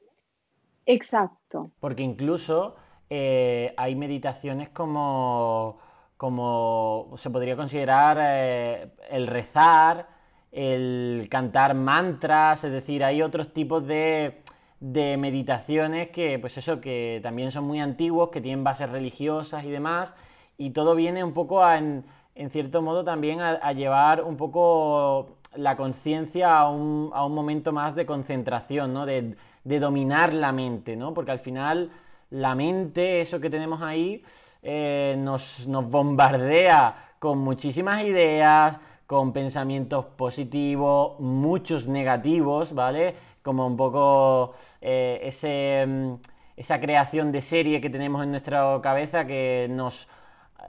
Exacto. 0.87 1.71
Porque 1.81 2.03
incluso 2.03 2.77
eh, 3.11 3.75
hay 3.77 3.95
meditaciones 3.95 4.69
como, 4.71 5.79
como 6.23 7.11
se 7.17 7.31
podría 7.31 7.57
considerar 7.57 8.17
eh, 8.21 8.91
el 9.11 9.27
rezar, 9.27 10.07
el 10.53 11.27
cantar 11.29 11.75
mantras, 11.75 12.63
es 12.63 12.71
decir, 12.71 13.03
hay 13.03 13.23
otros 13.23 13.53
tipos 13.53 13.85
de, 13.89 14.43
de 14.79 15.17
meditaciones 15.17 16.11
que, 16.11 16.39
pues 16.39 16.57
eso, 16.59 16.81
que 16.81 17.19
también 17.25 17.51
son 17.51 17.65
muy 17.65 17.81
antiguos, 17.81 18.29
que 18.31 18.41
tienen 18.41 18.63
bases 18.63 18.89
religiosas 18.89 19.65
y 19.65 19.71
demás, 19.73 20.15
y 20.57 20.71
todo 20.71 20.95
viene 20.95 21.25
un 21.25 21.33
poco 21.33 21.65
a, 21.65 21.79
en, 21.79 22.05
cierto 22.51 22.83
modo 22.83 23.03
también 23.03 23.41
a, 23.41 23.73
llevar 23.73 24.23
un 24.23 24.37
poco 24.37 25.39
la 25.57 25.77
conciencia 25.77 26.53
a 26.53 26.71
un, 26.71 27.11
a 27.15 27.27
un, 27.27 27.35
momento 27.35 27.73
más 27.73 27.97
de 27.97 28.07
concentración, 28.07 28.95
¿no? 28.95 29.07
De, 29.07 29.35
de, 29.65 29.81
dominar 29.81 30.33
la 30.33 30.53
mente, 30.53 30.95
¿no? 30.95 31.15
Porque 31.15 31.33
al 31.33 31.41
final 31.41 31.91
la 32.31 32.55
mente, 32.55 33.23
eso 33.23 33.41
que 33.41 33.51
tenemos 33.51 33.83
ahí, 33.83 34.23
eh, 34.63 35.17
nos, 35.19 35.67
bombardea 35.67 37.15
con 37.19 37.39
muchísimas 37.39 38.05
ideas, 38.05 38.77
con 39.07 39.33
pensamientos 39.33 40.05
positivos, 40.05 41.19
muchos 41.21 41.89
negativos, 41.89 42.73
¿vale? 42.73 43.17
Como 43.43 43.67
un 43.67 43.77
poco 43.77 44.55
eh, 44.81 45.21
ese, 45.25 45.85
mm, 45.87 46.15
esa 46.57 46.81
creación 46.81 47.33
de 47.33 47.43
serie 47.43 47.81
que 47.81 47.91
tenemos 47.91 48.23
en 48.23 48.31
nuestra 48.31 48.81
cabeza 48.83 49.27
que 49.27 49.67
nos, 49.69 50.09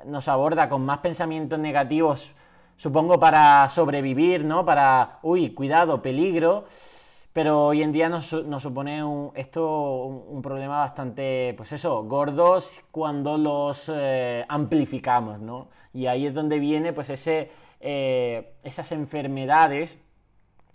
nos 0.05 0.27
aborda 0.27 0.69
con 0.69 0.85
más 0.85 0.99
pensamientos 0.99 1.59
negativos, 1.59 2.31
supongo 2.77 3.19
para 3.19 3.69
sobrevivir, 3.69 4.43
¿no? 4.43 4.65
Para, 4.65 5.19
uy, 5.21 5.51
cuidado, 5.51 6.01
peligro. 6.01 6.65
Pero 7.33 7.67
hoy 7.67 7.81
en 7.81 7.91
día 7.91 8.09
nos, 8.09 8.27
supone 8.27 9.01
esto 9.35 10.05
un, 10.05 10.41
problema 10.43 10.77
bastante, 10.79 11.55
pues 11.57 11.71
eso, 11.71 12.03
gordos 12.03 12.71
cuando 12.91 13.37
los 13.37 13.91
eh, 13.93 14.45
amplificamos, 14.47 15.39
¿no? 15.39 15.69
Y 15.93 16.05
ahí 16.05 16.27
es 16.27 16.33
donde 16.33 16.59
viene 16.59 16.93
pues 16.93 17.09
ese 17.09 17.49
eh, 17.85 18.53
esas 18.63 18.93
enfermedades 18.93 19.99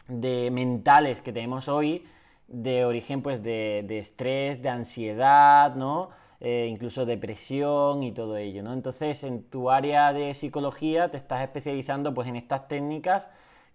de 0.09 0.51
mentales 0.51 1.23
que 1.23 1.33
tenemos 1.33 1.67
hoy 1.67 2.05
de 2.49 2.85
origen 2.85 3.23
pues 3.23 3.43
de, 3.43 3.99
estrés, 3.99 4.61
de 4.61 4.69
ansiedad, 4.69 5.75
¿no? 5.75 6.11
Eh, 6.41 6.69
incluso 6.71 7.07
depresión 7.07 8.03
y 8.03 8.13
todo 8.13 8.37
ello, 8.37 8.63
¿no? 8.63 8.75
Entonces, 8.75 9.25
en 9.25 9.43
tu 9.45 9.71
área 9.71 10.13
de 10.13 10.35
psicología 10.35 11.11
te 11.11 11.17
estás 11.17 11.43
especializando 11.43 12.13
pues 12.13 12.29
en 12.29 12.37
estas 12.37 12.69
técnicas 12.69 13.27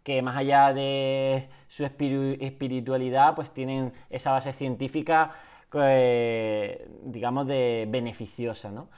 que 0.03 0.21
más 0.21 0.37
allá 0.37 0.73
de 0.73 1.49
su 1.67 1.85
espiritualidad, 1.85 3.35
pues 3.35 3.51
tienen 3.51 3.93
esa 4.09 4.31
base 4.31 4.53
científica, 4.53 5.31
eh, 5.73 6.87
digamos, 7.03 7.47
de 7.47 7.87
beneficiosa, 7.89 8.69
¿no? 8.69 8.89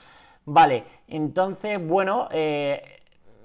Vale, 0.44 0.84
entonces, 1.08 1.84
bueno, 1.84 2.28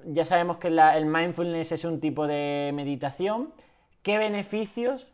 ya 0.05 0.25
sabemos 0.25 0.57
que 0.57 0.67
el 0.67 1.05
mindfulness 1.05 1.71
es 1.71 1.85
un 1.85 1.99
tipo 1.99 2.27
de 2.27 2.71
meditación. 2.73 3.53
¿Qué 4.01 4.17
beneficios 4.17 5.07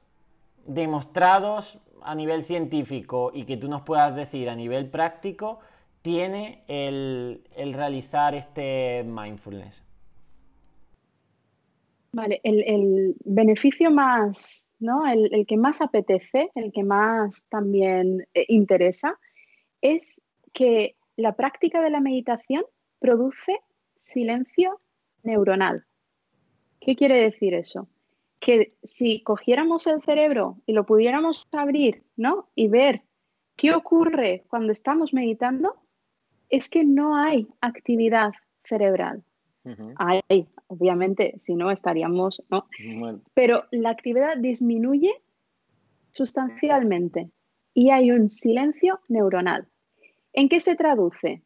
demostrados 0.66 1.80
a 2.02 2.16
nivel 2.16 2.44
científico 2.44 3.32
y 3.34 3.46
que 3.46 3.58
tú 3.58 3.68
nos 3.68 3.82
puedas 3.82 4.16
decir 4.16 4.50
a 4.50 4.56
nivel 4.56 4.90
práctico 4.90 5.60
tiene 6.02 6.64
el, 6.68 7.44
realizar 7.74 8.34
este 8.36 9.04
mindfulness? 9.06 9.84
Vale, 12.12 12.40
el, 12.44 13.16
beneficio 13.26 13.92
más, 13.92 14.66
¿no? 14.80 15.06
El, 15.08 15.46
que 15.46 15.58
más 15.58 15.82
apetece, 15.82 16.50
el 16.56 16.72
que 16.72 16.84
más 16.84 17.46
también 17.50 18.28
eh, 18.34 18.46
interesa, 18.48 19.20
es 19.82 20.22
que 20.54 20.96
la 21.16 21.36
práctica 21.36 21.82
de 21.82 21.90
la 21.90 22.00
meditación 22.00 22.64
produce 23.00 23.60
silencio 24.02 24.80
neuronal. 25.24 25.86
¿Qué 26.80 26.96
quiere 26.96 27.20
decir 27.20 27.54
eso? 27.54 27.88
Que 28.40 28.74
si 28.84 29.22
cogiéramos 29.22 29.88
el 29.88 30.02
cerebro 30.02 30.58
y 30.66 30.74
lo 30.74 30.86
pudiéramos 30.86 31.48
abrir, 31.52 32.04
¿no? 32.16 32.50
Y 32.56 32.68
ver 32.68 33.02
qué 33.56 33.74
ocurre 33.74 34.44
cuando 34.48 34.72
estamos 34.72 35.14
meditando, 35.14 35.76
es 36.50 36.70
que 36.70 36.84
no 36.84 37.18
hay 37.18 37.48
actividad 37.62 38.32
cerebral. 38.64 39.24
Hay, 39.98 40.48
obviamente, 40.68 41.36
si 41.40 41.56
no 41.56 41.72
estaríamos, 41.72 42.44
¿no? 42.50 42.68
Pero 43.34 43.66
la 43.72 43.90
actividad 43.90 44.38
disminuye 44.38 45.12
sustancialmente 46.12 47.30
y 47.74 47.92
hay 47.92 48.12
un 48.12 48.30
silencio 48.30 49.00
neuronal. 49.08 49.68
¿En 50.34 50.50
qué 50.50 50.60
se 50.60 50.76
traduce? 50.76 51.42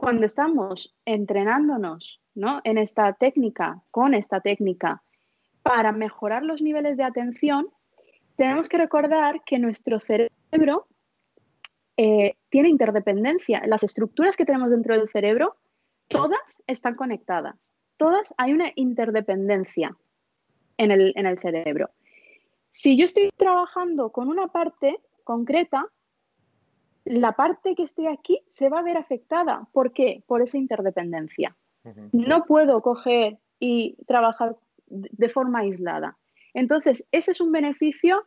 cuando 0.00 0.24
estamos 0.24 0.96
entrenándonos 1.04 2.22
¿no? 2.34 2.62
en 2.64 2.78
esta 2.78 3.12
técnica, 3.12 3.82
con 3.90 4.14
esta 4.14 4.40
técnica, 4.40 5.02
para 5.62 5.92
mejorar 5.92 6.42
los 6.42 6.62
niveles 6.62 6.96
de 6.96 7.04
atención, 7.04 7.68
tenemos 8.36 8.70
que 8.70 8.78
recordar 8.78 9.42
que 9.44 9.58
nuestro 9.58 10.00
cerebro 10.00 10.86
eh, 11.98 12.36
tiene 12.48 12.70
interdependencia. 12.70 13.60
Las 13.66 13.82
estructuras 13.82 14.38
que 14.38 14.46
tenemos 14.46 14.70
dentro 14.70 14.96
del 14.96 15.10
cerebro, 15.10 15.56
todas 16.10 16.62
están 16.66 16.96
conectadas. 16.96 17.56
Todas 17.96 18.34
hay 18.36 18.52
una 18.52 18.72
interdependencia 18.74 19.96
en 20.76 20.90
el, 20.90 21.12
en 21.16 21.26
el 21.26 21.38
cerebro. 21.38 21.90
Si 22.70 22.96
yo 22.96 23.04
estoy 23.04 23.30
trabajando 23.36 24.10
con 24.10 24.28
una 24.28 24.48
parte 24.48 24.98
concreta, 25.24 25.86
la 27.04 27.32
parte 27.32 27.74
que 27.74 27.84
esté 27.84 28.08
aquí 28.08 28.40
se 28.50 28.68
va 28.68 28.80
a 28.80 28.82
ver 28.82 28.96
afectada. 28.96 29.68
¿Por 29.72 29.92
qué? 29.92 30.22
Por 30.26 30.42
esa 30.42 30.58
interdependencia. 30.58 31.56
No 32.12 32.44
puedo 32.44 32.82
coger 32.82 33.38
y 33.58 33.96
trabajar 34.06 34.56
de 34.86 35.28
forma 35.28 35.60
aislada. 35.60 36.18
Entonces, 36.52 37.06
ese 37.10 37.32
es 37.32 37.40
un 37.40 37.52
beneficio 37.52 38.22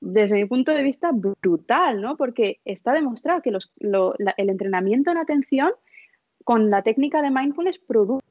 desde 0.00 0.36
mi 0.36 0.46
punto 0.46 0.72
de 0.72 0.82
vista, 0.82 1.10
brutal, 1.12 2.00
¿no? 2.00 2.16
Porque 2.16 2.60
está 2.64 2.92
demostrado 2.92 3.42
que 3.42 3.50
el 3.50 4.48
entrenamiento 4.48 5.10
en 5.10 5.18
atención 5.18 5.72
con 6.44 6.70
la 6.70 6.82
técnica 6.82 7.22
de 7.22 7.30
mindfulness 7.30 7.78
produce 7.78 8.22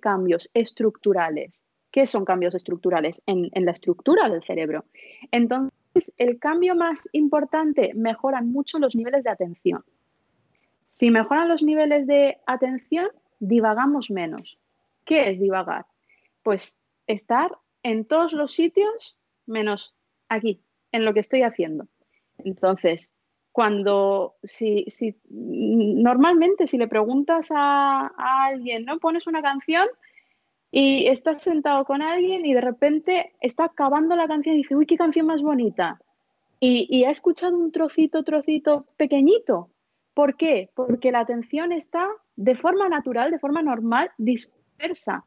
cambios 0.00 0.50
estructurales. 0.54 1.64
¿Qué 1.90 2.06
son 2.06 2.24
cambios 2.24 2.54
estructurales? 2.54 3.22
En, 3.26 3.50
la 3.52 3.72
estructura 3.72 4.28
del 4.28 4.42
cerebro. 4.44 4.84
Entonces, 5.32 6.12
el 6.16 6.38
cambio 6.38 6.74
más 6.74 7.08
importante, 7.12 7.92
mejoran 7.94 8.50
mucho 8.50 8.78
los 8.78 8.94
niveles 8.94 9.24
de 9.24 9.30
atención. 9.30 9.84
Si 10.90 11.10
mejoran 11.10 11.48
los 11.48 11.62
niveles 11.62 12.06
de 12.06 12.38
atención, 12.46 13.08
divagamos 13.40 14.10
menos. 14.10 14.58
¿Qué 15.04 15.30
es 15.30 15.40
divagar? 15.40 15.86
Pues 16.42 16.78
estar 17.06 17.58
en 17.82 18.04
todos 18.04 18.32
los 18.32 18.52
sitios 18.52 19.16
menos 19.46 19.94
aquí, 20.28 20.60
en 20.92 21.04
lo 21.04 21.14
que 21.14 21.20
estoy 21.20 21.42
haciendo. 21.42 21.86
Entonces, 22.38 23.10
cuando, 23.56 24.34
si, 24.42 24.84
si 24.88 25.16
normalmente 25.30 26.66
si 26.66 26.76
le 26.76 26.88
preguntas 26.88 27.48
a, 27.50 28.12
alguien, 28.44 28.84
¿no? 28.84 28.98
Pones 28.98 29.26
una 29.26 29.40
canción 29.40 29.86
y 30.70 31.06
estás 31.06 31.40
sentado 31.40 31.86
con 31.86 32.02
alguien 32.02 32.44
y 32.44 32.52
de 32.52 32.60
repente 32.60 33.32
está 33.40 33.64
acabando 33.64 34.14
la 34.14 34.28
canción 34.28 34.56
y 34.56 34.58
dice, 34.58 34.76
uy, 34.76 34.84
qué 34.84 34.98
canción 34.98 35.24
más 35.24 35.40
bonita. 35.40 35.98
Y, 36.60 36.86
y 36.94 37.04
ha 37.04 37.10
escuchado 37.10 37.56
un 37.56 37.72
trocito, 37.72 38.24
trocito 38.24 38.84
pequeñito. 38.98 39.70
¿Por 40.12 40.36
qué? 40.36 40.68
Porque 40.74 41.10
la 41.10 41.20
atención 41.20 41.72
está 41.72 42.10
de 42.36 42.56
forma 42.56 42.90
natural, 42.90 43.30
de 43.30 43.38
forma 43.38 43.62
normal, 43.62 44.10
dispersa. 44.18 45.24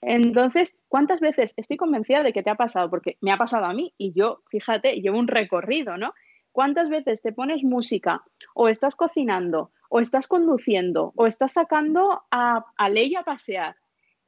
Entonces, 0.00 0.74
¿cuántas 0.88 1.20
veces 1.20 1.52
estoy 1.58 1.76
convencida 1.76 2.22
de 2.22 2.32
que 2.32 2.42
te 2.42 2.48
ha 2.48 2.54
pasado? 2.54 2.88
Porque 2.88 3.18
me 3.20 3.32
ha 3.32 3.36
pasado 3.36 3.66
a 3.66 3.74
mí 3.74 3.92
y 3.98 4.14
yo, 4.14 4.40
fíjate, 4.48 4.94
llevo 4.94 5.18
un 5.18 5.28
recorrido, 5.28 5.98
¿no? 5.98 6.14
¿Cuántas 6.56 6.88
veces 6.88 7.20
te 7.20 7.32
pones 7.32 7.64
música 7.64 8.24
o 8.54 8.68
estás 8.68 8.96
cocinando 8.96 9.72
o 9.90 10.00
estás 10.00 10.26
conduciendo 10.26 11.12
o 11.14 11.26
estás 11.26 11.52
sacando 11.52 12.22
a, 12.30 12.64
a 12.78 12.88
Ley 12.88 13.14
a 13.14 13.24
pasear 13.24 13.76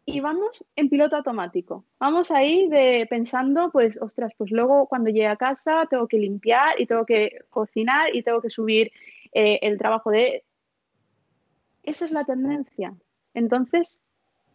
y 0.04 0.20
vamos 0.20 0.62
en 0.76 0.90
piloto 0.90 1.16
automático? 1.16 1.86
Vamos 1.98 2.30
ahí 2.30 2.68
de 2.68 3.06
pensando, 3.08 3.70
pues, 3.70 3.98
ostras, 4.02 4.32
pues 4.36 4.50
luego 4.50 4.88
cuando 4.88 5.08
llegue 5.08 5.26
a 5.26 5.36
casa 5.36 5.86
tengo 5.88 6.06
que 6.06 6.18
limpiar 6.18 6.78
y 6.78 6.84
tengo 6.84 7.06
que 7.06 7.46
cocinar 7.48 8.14
y 8.14 8.22
tengo 8.22 8.42
que 8.42 8.50
subir 8.50 8.92
eh, 9.32 9.60
el 9.62 9.78
trabajo 9.78 10.10
de... 10.10 10.44
Esa 11.82 12.04
es 12.04 12.12
la 12.12 12.24
tendencia. 12.26 12.92
Entonces, 13.32 14.02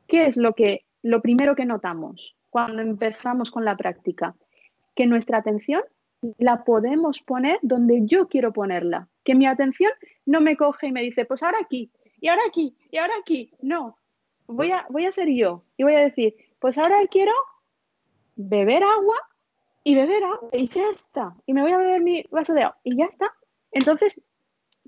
¿qué 0.08 0.28
es 0.28 0.38
lo 0.38 0.54
que 0.54 0.86
lo 1.02 1.24
primero 1.24 1.56
que 1.56 1.66
notamos 1.66 2.38
cuando 2.52 2.84
empezamos 2.84 3.50
con 3.50 3.66
la 3.66 3.76
práctica, 3.76 4.36
que 4.94 5.08
nuestra 5.08 5.40
atención 5.40 5.82
la 6.38 6.64
podemos 6.64 7.22
poner 7.22 7.60
donde 7.62 8.02
yo 8.06 8.28
quiero 8.28 8.54
ponerla, 8.54 9.08
que 9.24 9.36
mi 9.36 9.46
atención 9.46 9.92
no 10.26 10.42
me 10.42 10.58
coge 10.58 10.88
y 10.88 10.92
me 10.92 11.02
dice, 11.02 11.26
pues 11.26 11.44
ahora 11.44 11.58
aquí, 11.62 11.92
y 12.20 12.30
ahora 12.30 12.42
aquí, 12.48 12.76
y 12.92 12.98
ahora 12.98 13.14
aquí. 13.22 13.52
No, 13.62 13.98
voy 14.48 14.72
a, 14.72 14.86
voy 14.90 15.06
a 15.06 15.12
ser 15.12 15.30
yo 15.30 15.64
y 15.78 15.84
voy 15.84 15.96
a 15.96 16.00
decir, 16.00 16.36
pues 16.60 16.78
ahora 16.78 16.98
quiero 17.12 17.34
beber 18.36 18.84
agua 18.84 19.18
y 19.84 19.96
beber 19.96 20.24
agua 20.24 20.50
y 20.54 20.68
ya 20.70 20.90
está. 20.90 21.36
Y 21.46 21.54
me 21.54 21.62
voy 21.62 21.72
a 21.72 21.78
beber 21.78 22.02
mi 22.02 22.24
vaso 22.32 22.54
de 22.54 22.64
agua 22.64 22.78
y 22.84 22.96
ya 22.96 23.06
está. 23.06 23.34
Entonces, 23.72 24.22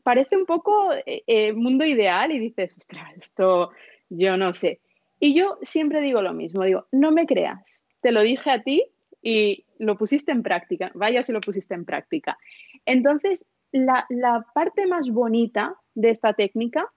parece 0.03 0.37
un 0.37 0.45
poco 0.45 0.93
eh, 0.93 1.23
eh, 1.27 1.53
mundo 1.53 1.83
ideal 1.85 2.31
y 2.31 2.39
dices, 2.39 2.77
ostras, 2.77 3.11
esto 3.17 3.71
yo 4.09 4.37
no 4.37 4.53
sé. 4.53 4.79
Y 5.19 5.33
yo 5.33 5.57
siempre 5.61 6.01
digo 6.01 6.21
lo 6.21 6.33
mismo, 6.33 6.63
digo, 6.63 6.87
no 6.91 7.11
me 7.11 7.25
creas, 7.25 7.83
te 8.01 8.11
lo 8.11 8.21
dije 8.21 8.51
a 8.51 8.61
ti 8.61 8.83
y 9.25 9.65
lo 9.79 9.97
pusiste 9.97 10.31
en 10.31 10.43
práctica, 10.43 10.91
vaya 10.93 11.23
si 11.23 11.33
lo 11.33 11.41
pusiste 11.41 11.73
en 11.73 11.83
práctica. 11.83 12.37
Entonces, 12.85 13.47
la, 13.71 14.05
parte 14.53 14.85
más 14.85 15.09
bonita 15.09 15.75
de 15.95 16.11
esta 16.11 16.33
técnica, 16.33 16.93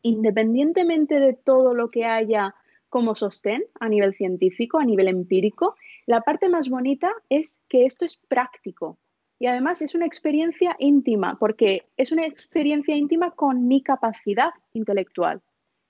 independientemente 0.00 1.18
de 1.18 1.32
todo 1.32 1.74
lo 1.74 1.90
que 1.90 2.04
haya 2.04 2.54
como 2.88 3.16
sostén 3.16 3.64
a 3.80 3.88
nivel 3.88 4.14
científico, 4.14 4.78
a 4.78 4.84
nivel 4.84 5.08
empírico, 5.08 5.74
la 6.06 6.20
parte 6.20 6.48
más 6.48 6.70
bonita 6.70 7.10
es 7.30 7.58
que 7.68 7.84
esto 7.84 8.04
es 8.04 8.16
práctico. 8.16 8.96
Y 9.40 9.46
además 9.46 9.82
es 9.82 9.96
una 9.96 10.06
experiencia 10.06 10.76
íntima, 10.78 11.36
porque 11.40 11.88
es 11.96 12.12
una 12.12 12.26
experiencia 12.26 12.96
íntima 12.96 13.32
con 13.32 13.66
mi 13.66 13.82
capacidad 13.82 14.50
intelectual, 14.72 15.42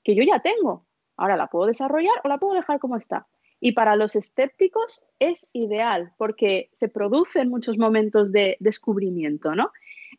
que 0.03 0.15
yo 0.15 0.23
ya 0.23 0.41
tengo. 0.41 0.87
Ahora 1.19 1.37
la 1.37 1.49
puedo 1.49 1.67
desarrollar 1.67 2.15
o 2.25 2.29
la 2.29 2.39
puedo 2.39 2.55
dejar 2.55 2.79
como 2.79 2.97
está. 2.97 3.27
Y 3.61 3.73
para 3.73 3.97
los 3.97 4.16
escépticos 4.16 5.03
es 5.19 5.47
ideal 5.53 6.12
porque 6.19 6.71
se 6.75 6.88
produce 6.88 7.40
en 7.40 7.49
muchos 7.49 7.79
momentos 7.79 8.33
de 8.33 8.57
descubrimiento, 8.61 9.55
¿no? 9.55 9.71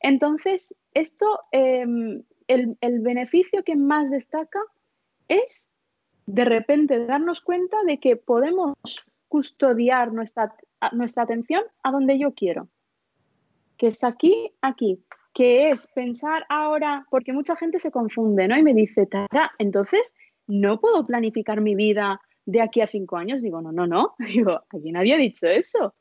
Entonces, 0.02 0.76
esto, 0.94 1.40
em, 1.52 2.24
el, 2.48 2.78
el, 2.82 3.00
beneficio 3.02 3.64
que 3.64 3.76
más 3.76 4.10
destaca 4.10 4.60
es 5.28 5.68
de 6.26 6.46
repente 6.46 7.06
darnos 7.06 7.42
cuenta 7.42 7.78
de 7.86 8.00
que 8.00 8.16
podemos 8.16 8.76
custodiar 9.28 10.14
nuestra, 10.14 10.56
nuestra 10.92 11.24
atención 11.24 11.64
a 11.84 11.92
donde 11.92 12.20
yo 12.20 12.34
quiero, 12.34 12.68
que 13.78 13.88
es 13.88 14.04
aquí, 14.04 14.52
aquí, 14.62 15.04
que 15.34 15.70
es 15.70 15.88
pensar 15.88 16.46
ahora, 16.50 17.06
porque 17.10 17.34
mucha 17.34 17.56
gente 17.56 17.80
se 17.80 17.92
confunde, 17.92 18.48
¿no? 18.48 18.58
Y 18.58 18.64
me 18.64 18.74
dice, 18.74 19.06
Tara, 19.06 19.52
entonces 19.60 20.16
no 20.48 20.80
puedo 20.80 21.06
planificar 21.06 21.62
mi 21.62 21.76
vida 21.76 22.22
de 22.48 22.62
aquí 22.62 22.82
a 22.82 22.88
cinco 22.88 23.18
años. 23.18 23.44
Digo, 23.44 23.62
no, 23.62 23.72
no, 23.72 23.86
no. 23.86 24.16
Digo, 24.20 24.64
aquí 24.70 24.92
nadie 24.92 25.14
ha 25.14 25.18
dicho 25.18 25.46
eso. 25.46 25.94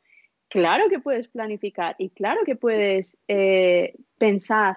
Claro 0.49 0.89
que 0.89 1.01
puedes 1.01 1.29
planificar 1.29 1.97
y 1.99 2.11
claro 2.11 2.43
que 2.47 2.55
puedes 2.55 3.19
eh, 3.27 3.95
pensar 4.17 4.77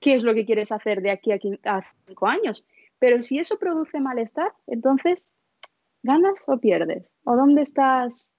qué 0.00 0.14
es 0.14 0.22
lo 0.22 0.34
que 0.34 0.46
quieres 0.46 0.72
hacer 0.72 1.02
de 1.02 1.10
aquí 1.10 1.30
a 1.32 1.82
cinco 2.06 2.26
años. 2.26 2.64
Pero 2.98 3.20
si 3.20 3.38
eso 3.38 3.58
produce 3.58 4.00
malestar, 4.00 4.52
entonces, 4.66 5.28
¿ganas 6.02 6.42
o 6.46 6.58
pierdes? 6.58 7.12
¿O 7.24 7.36
dónde 7.36 7.60
estás? 7.60 8.32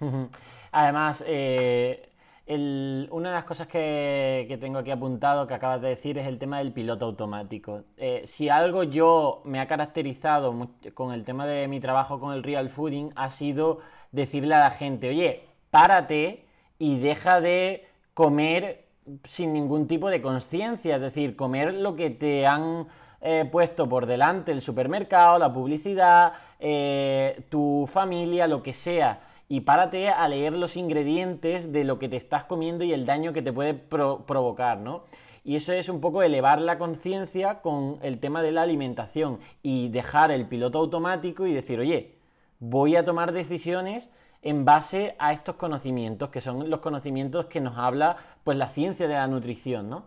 Además, 0.70 1.24
eh, 1.26 2.07
una 2.50 3.28
de 3.28 3.34
las 3.34 3.44
cosas 3.44 3.66
que, 3.66 4.56
tengo 4.60 4.78
aquí 4.78 4.90
apuntado, 4.90 5.46
que 5.46 5.54
acabas 5.54 5.82
de 5.82 5.88
decir, 5.88 6.16
es 6.16 6.26
el 6.26 6.38
tema 6.38 6.58
del 6.58 6.72
piloto 6.72 7.04
automático. 7.04 7.82
Eh, 7.98 8.22
si 8.24 8.48
algo 8.48 8.84
yo 8.84 9.42
me 9.44 9.60
ha 9.60 9.66
caracterizado 9.66 10.68
con 10.94 11.12
el 11.12 11.24
tema 11.24 11.46
de 11.46 11.68
mi 11.68 11.80
trabajo 11.80 12.18
con 12.18 12.32
el 12.32 12.42
real 12.42 12.70
fooding, 12.70 13.12
ha 13.16 13.30
sido 13.30 13.80
decirle 14.12 14.54
a 14.54 14.60
la 14.60 14.70
gente, 14.70 15.10
oye, 15.10 15.44
párate 15.70 16.46
y 16.78 16.98
deja 16.98 17.40
de 17.40 17.86
comer 18.14 18.86
sin 19.28 19.52
ningún 19.52 19.86
tipo 19.86 20.08
de 20.08 20.22
conciencia, 20.22 20.96
es 20.96 21.02
decir, 21.02 21.36
comer 21.36 21.74
lo 21.74 21.96
que 21.96 22.10
te 22.10 22.46
han 22.46 22.86
eh, 23.20 23.46
puesto 23.50 23.88
por 23.88 24.06
delante 24.06 24.52
el 24.52 24.62
supermercado, 24.62 25.38
la 25.38 25.52
publicidad, 25.52 26.32
eh, 26.58 27.42
tu 27.50 27.88
familia, 27.92 28.46
lo 28.46 28.62
que 28.62 28.72
sea 28.72 29.27
y 29.48 29.60
párate 29.60 30.08
a 30.10 30.28
leer 30.28 30.52
los 30.52 30.76
ingredientes 30.76 31.72
de 31.72 31.84
lo 31.84 31.98
que 31.98 32.08
te 32.08 32.16
estás 32.16 32.44
comiendo 32.44 32.84
y 32.84 32.92
el 32.92 33.06
daño 33.06 33.32
que 33.32 33.42
te 33.42 33.52
puede 33.52 33.74
provocar, 33.74 34.78
¿no? 34.78 35.04
Y 35.44 35.56
eso 35.56 35.72
es 35.72 35.88
un 35.88 36.00
poco 36.00 36.22
elevar 36.22 36.60
la 36.60 36.76
conciencia 36.76 37.60
con 37.62 37.98
el 38.02 38.18
tema 38.18 38.42
de 38.42 38.52
la 38.52 38.62
alimentación 38.62 39.38
y 39.62 39.88
dejar 39.88 40.30
el 40.30 40.46
piloto 40.46 40.78
automático 40.78 41.46
y 41.46 41.54
decir, 41.54 41.80
oye, 41.80 42.16
voy 42.58 42.96
a 42.96 43.04
tomar 43.04 43.32
decisiones 43.32 44.10
en 44.42 44.66
base 44.66 45.16
a 45.18 45.32
estos 45.32 45.56
conocimientos, 45.56 46.28
que 46.28 46.42
son 46.42 46.68
los 46.68 46.80
conocimientos 46.80 47.46
que 47.46 47.60
nos 47.60 47.78
habla 47.78 48.16
pues 48.44 48.58
la 48.58 48.68
ciencia 48.68 49.08
de 49.08 49.14
la 49.14 49.26
nutrición, 49.26 49.88
¿no? 49.88 50.04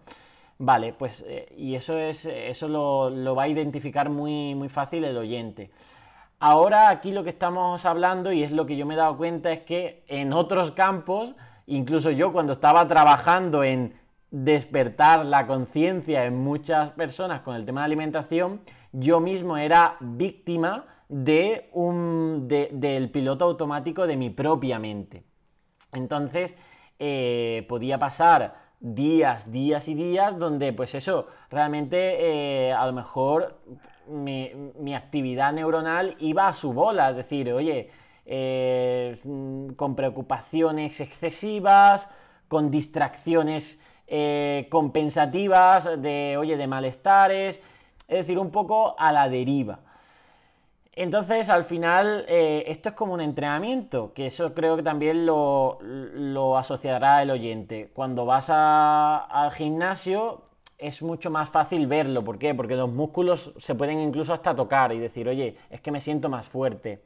Vale, 0.59 0.93
pues 0.93 1.25
eh, 1.27 1.51
y 1.57 1.73
eso 1.73 1.97
es 1.97 2.25
eso 2.27 2.67
lo, 2.67 3.09
lo, 3.09 3.33
va 3.33 3.43
a 3.43 3.47
identificar 3.47 4.09
muy, 4.09 4.53
muy 4.53 4.69
fácil 4.69 5.03
el 5.05 5.17
oyente. 5.17 5.71
Ahora 6.43 6.89
aquí 6.89 7.11
lo 7.11 7.23
que 7.23 7.29
estamos 7.29 7.85
hablando, 7.85 8.31
y 8.31 8.41
es 8.41 8.51
lo 8.51 8.65
que 8.65 8.75
yo 8.75 8.87
me 8.87 8.95
he 8.95 8.97
dado 8.97 9.15
cuenta, 9.15 9.51
es 9.51 9.59
que 9.59 10.03
en 10.07 10.33
otros 10.33 10.71
campos, 10.71 11.35
incluso 11.67 12.09
yo 12.09 12.33
cuando 12.33 12.51
estaba 12.51 12.87
trabajando 12.87 13.63
en 13.63 13.93
despertar 14.31 15.23
la 15.23 15.45
conciencia 15.45 16.25
en 16.25 16.35
muchas 16.39 16.93
personas 16.93 17.41
con 17.41 17.55
el 17.55 17.63
tema 17.63 17.81
de 17.81 17.85
alimentación, 17.85 18.61
yo 18.91 19.19
mismo 19.19 19.55
era 19.55 19.97
víctima 19.99 20.85
de 21.09 21.69
un, 21.73 22.47
del 22.47 23.11
piloto 23.11 23.45
automático 23.45 24.07
de 24.07 24.17
mi 24.17 24.31
propia 24.31 24.79
mente. 24.79 25.23
Entonces, 25.93 26.57
eh, 26.97 27.67
podía 27.69 27.99
pasar 27.99 28.55
días, 28.79 29.51
días 29.51 29.87
y 29.87 29.93
días 29.93 30.39
donde, 30.39 30.73
pues 30.73 30.95
eso, 30.95 31.27
realmente 31.51 32.69
eh, 32.69 32.73
a 32.73 32.83
lo 32.87 32.93
mejor 32.93 33.59
mi, 34.11 34.93
actividad 34.93 35.53
neuronal 35.53 36.15
iba 36.19 36.47
a 36.47 36.53
su 36.53 36.73
bola, 36.73 37.11
es 37.11 37.15
decir, 37.15 37.51
oye, 37.51 37.89
eh, 38.25 39.19
con 39.75 39.95
preocupaciones 39.95 40.99
excesivas, 40.99 42.09
con 42.47 42.69
distracciones 42.69 43.81
eh, 44.07 44.67
compensativas, 44.69 46.01
de, 46.01 46.35
oye, 46.37 46.57
de 46.57 46.67
malestares, 46.67 47.61
es 48.07 48.17
decir, 48.17 48.37
un 48.37 48.51
poco 48.51 48.95
a 48.99 49.11
la 49.11 49.29
deriva. 49.29 49.79
Entonces, 50.93 51.49
al 51.49 51.63
final, 51.63 52.25
eh, 52.27 52.65
esto 52.67 52.89
es 52.89 52.95
como 52.95 53.13
un 53.13 53.21
entrenamiento, 53.21 54.11
que 54.13 54.27
eso 54.27 54.53
creo 54.53 54.75
que 54.75 54.83
también 54.83 55.25
lo, 55.25 56.57
asociará 56.57 57.21
el 57.21 57.31
oyente. 57.31 57.89
Cuando 57.93 58.25
vas 58.25 58.47
al 58.49 59.51
gimnasio 59.53 60.43
es 60.81 61.01
mucho 61.01 61.29
más 61.29 61.49
fácil 61.49 61.87
verlo. 61.87 62.23
¿Por 62.23 62.37
qué? 62.37 62.53
Porque 62.55 62.75
los 62.75 62.91
músculos 62.91 63.53
se 63.59 63.75
pueden 63.75 63.99
incluso 63.99 64.33
hasta 64.33 64.55
tocar 64.55 64.91
y 64.91 64.99
decir, 64.99 65.29
oye, 65.29 65.55
es 65.69 65.79
que 65.79 65.91
me 65.91 66.01
siento 66.01 66.27
más 66.27 66.47
fuerte. 66.47 67.03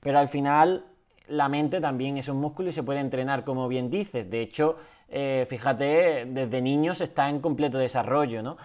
Pero 0.00 0.18
al 0.18 0.28
final, 0.28 0.84
la 1.28 1.48
mente 1.48 1.80
también 1.80 2.16
es 2.16 2.28
un 2.28 2.38
músculo 2.38 2.70
y 2.70 2.72
se 2.72 2.84
puede 2.84 3.00
entrenar, 3.00 3.44
como 3.44 3.66
bien 3.66 3.90
dices. 3.90 4.30
De 4.30 4.40
hecho, 4.40 4.76
eh, 5.08 5.44
fíjate, 5.50 6.26
desde 6.26 6.62
niños 6.62 7.00
está 7.00 7.28
en 7.28 7.40
completo 7.40 7.78
desarrollo, 7.78 8.42
¿no? 8.42 8.56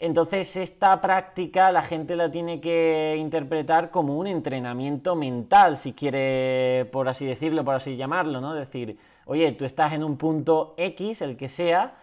Entonces 0.00 0.56
esta 0.56 1.00
práctica 1.00 1.70
la 1.70 1.82
gente 1.82 2.16
la 2.16 2.30
tiene 2.30 2.60
que 2.60 3.16
interpretar 3.18 3.90
como 3.90 4.18
un 4.18 4.26
entrenamiento 4.26 5.14
mental, 5.14 5.76
si 5.76 5.92
quiere, 5.92 6.86
por 6.90 7.08
así 7.08 7.24
decirlo, 7.26 7.64
por 7.64 7.74
así 7.76 7.96
llamarlo, 7.96 8.40
¿no? 8.40 8.54
Decir, 8.54 8.98
oye, 9.26 9.52
tú 9.52 9.64
estás 9.64 9.92
en 9.92 10.02
un 10.02 10.16
punto 10.16 10.74
X, 10.78 11.22
el 11.22 11.36
que 11.36 11.48
sea, 11.48 11.94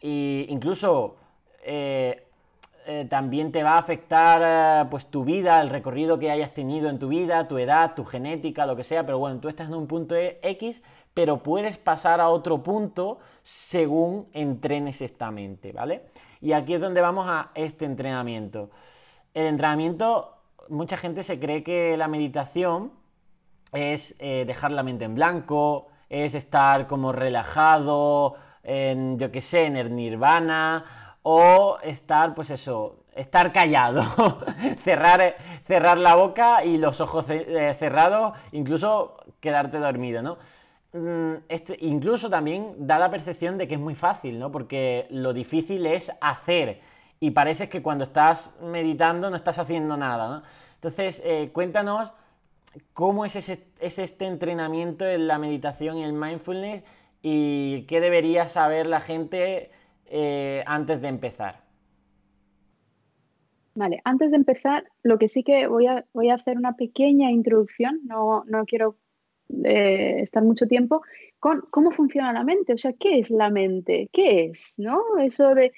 e 0.00 0.46
incluso 0.48 1.16
eh, 1.64 2.26
eh, 2.86 3.06
también 3.08 3.50
te 3.50 3.62
va 3.62 3.72
a 3.72 3.78
afectar 3.78 4.42
eh, 4.44 4.88
pues 4.90 5.06
tu 5.06 5.24
vida, 5.24 5.62
el 5.62 5.70
recorrido 5.70 6.18
que 6.18 6.30
hayas 6.30 6.52
tenido 6.52 6.90
en 6.90 6.98
tu 6.98 7.08
vida, 7.08 7.48
tu 7.48 7.56
edad, 7.56 7.94
tu 7.94 8.04
genética, 8.04 8.66
lo 8.66 8.76
que 8.76 8.84
sea, 8.84 9.06
pero 9.06 9.18
bueno, 9.18 9.40
tú 9.40 9.48
estás 9.48 9.68
en 9.68 9.74
un 9.74 9.86
punto 9.86 10.14
X, 10.14 10.82
pero 11.14 11.42
puedes 11.42 11.78
pasar 11.78 12.20
a 12.20 12.28
otro 12.28 12.62
punto 12.62 13.18
según 13.42 14.28
entrenes 14.34 15.00
esta 15.00 15.30
mente, 15.30 15.72
¿vale? 15.72 16.02
Y 16.42 16.52
aquí 16.52 16.74
es 16.74 16.80
donde 16.80 17.00
vamos 17.00 17.26
a 17.26 17.50
este 17.54 17.86
entrenamiento. 17.86 18.68
El 19.32 19.46
entrenamiento, 19.46 20.36
mucha 20.68 20.98
gente 20.98 21.22
se 21.22 21.40
cree 21.40 21.62
que 21.62 21.96
la 21.96 22.08
meditación 22.08 22.92
es 23.72 24.16
dejar 24.18 24.70
la 24.70 24.82
mente 24.82 25.04
en 25.04 25.14
blanco, 25.14 25.88
es 26.10 26.34
estar 26.34 26.86
como 26.86 27.12
relajado, 27.12 28.36
en, 28.62 29.18
yo 29.18 29.30
qué 29.30 29.42
sé, 29.42 29.66
en 29.66 29.76
el 29.76 29.94
nirvana, 29.94 30.84
o 31.26 31.78
estar, 31.82 32.34
pues 32.34 32.50
eso, 32.50 33.04
estar 33.16 33.50
callado, 33.50 34.04
cerrar, 34.84 35.36
cerrar 35.66 35.96
la 35.98 36.14
boca 36.14 36.64
y 36.64 36.76
los 36.76 37.00
ojos 37.00 37.26
eh, 37.30 37.74
cerrados, 37.78 38.36
incluso 38.52 39.16
quedarte 39.40 39.78
dormido, 39.78 40.22
¿no? 40.22 40.36
Mm, 40.92 41.44
este, 41.48 41.78
incluso 41.80 42.28
también 42.28 42.74
da 42.86 42.98
la 42.98 43.10
percepción 43.10 43.56
de 43.56 43.66
que 43.66 43.74
es 43.74 43.80
muy 43.80 43.94
fácil, 43.94 44.38
¿no? 44.38 44.52
Porque 44.52 45.06
lo 45.10 45.32
difícil 45.32 45.86
es 45.86 46.12
hacer 46.20 46.80
y 47.20 47.30
parece 47.30 47.70
que 47.70 47.82
cuando 47.82 48.04
estás 48.04 48.54
meditando 48.60 49.30
no 49.30 49.36
estás 49.36 49.58
haciendo 49.58 49.96
nada, 49.96 50.28
¿no? 50.28 50.42
Entonces, 50.74 51.22
eh, 51.24 51.50
cuéntanos 51.54 52.12
cómo 52.92 53.24
es, 53.24 53.34
ese, 53.36 53.66
este 53.80 54.26
entrenamiento 54.26 55.06
en 55.06 55.26
la 55.26 55.38
meditación 55.38 55.96
y 55.96 56.04
el 56.04 56.12
mindfulness 56.12 56.84
y 57.22 57.82
qué 57.82 58.00
debería 58.02 58.48
saber 58.48 58.86
la 58.86 59.00
gente 59.00 59.70
eh, 60.06 60.62
antes 60.66 61.00
de 61.00 61.08
empezar. 61.08 61.62
Vale, 63.74 64.00
antes 64.04 64.30
de 64.30 64.36
empezar, 64.36 64.84
lo 65.02 65.18
que 65.18 65.28
sí 65.28 65.42
que 65.42 65.66
voy 65.66 65.86
a, 65.86 66.04
voy 66.12 66.30
a 66.30 66.34
hacer 66.34 66.56
una 66.56 66.76
pequeña 66.76 67.30
introducción, 67.32 68.00
no, 68.04 68.44
no 68.46 68.64
quiero 68.66 68.96
estar 69.48 70.42
mucho 70.42 70.66
tiempo 70.66 71.02
con 71.38 71.62
cómo 71.70 71.90
funciona 71.90 72.32
la 72.32 72.44
mente, 72.44 72.72
o 72.72 72.78
sea, 72.78 72.94
¿qué 72.94 73.18
es 73.18 73.30
la 73.30 73.50
mente? 73.50 74.08
¿Qué 74.12 74.46
es? 74.46 74.74
¿No? 74.78 75.18
Eso 75.18 75.54
de, 75.54 75.72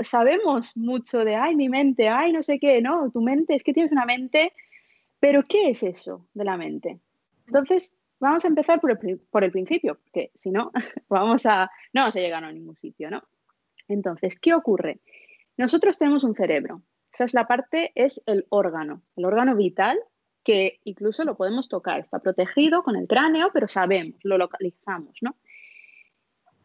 sabemos 0.00 0.76
mucho 0.76 1.24
de, 1.24 1.36
ay, 1.36 1.56
mi 1.56 1.68
mente, 1.68 2.08
ay, 2.08 2.32
no 2.32 2.42
sé 2.42 2.58
qué, 2.58 2.80
¿no? 2.80 3.10
Tu 3.10 3.20
mente, 3.20 3.54
es 3.54 3.62
que 3.62 3.74
tienes 3.74 3.92
una 3.92 4.06
mente, 4.06 4.52
pero 5.18 5.42
¿qué 5.42 5.70
es 5.70 5.82
eso 5.82 6.26
de 6.34 6.44
la 6.44 6.56
mente? 6.56 7.00
Entonces, 7.46 7.92
vamos 8.18 8.44
a 8.44 8.48
empezar 8.48 8.80
por 8.80 8.92
el, 8.92 9.18
por 9.30 9.44
el 9.44 9.50
principio, 9.50 9.96
porque 9.96 10.30
si 10.34 10.50
no, 10.50 10.70
vamos 11.08 11.44
a, 11.46 11.70
no 11.92 12.02
vamos 12.02 12.16
a 12.16 12.20
llegar 12.20 12.44
a 12.44 12.52
ningún 12.52 12.76
sitio, 12.76 13.10
¿no? 13.10 13.22
Entonces, 13.90 14.38
¿qué 14.38 14.54
ocurre? 14.54 15.00
Nosotros 15.56 15.98
tenemos 15.98 16.24
un 16.24 16.34
cerebro. 16.34 16.82
Esa 17.12 17.24
es 17.24 17.34
la 17.34 17.46
parte, 17.46 17.92
es 17.94 18.22
el 18.26 18.46
órgano, 18.50 19.02
el 19.16 19.24
órgano 19.24 19.56
vital 19.56 19.98
que 20.42 20.80
incluso 20.84 21.24
lo 21.24 21.36
podemos 21.36 21.68
tocar, 21.68 22.00
está 22.00 22.18
protegido 22.18 22.82
con 22.82 22.96
el 22.96 23.06
cráneo, 23.06 23.50
pero 23.52 23.68
sabemos, 23.68 24.18
lo 24.22 24.38
localizamos, 24.38 25.18
¿no? 25.20 25.36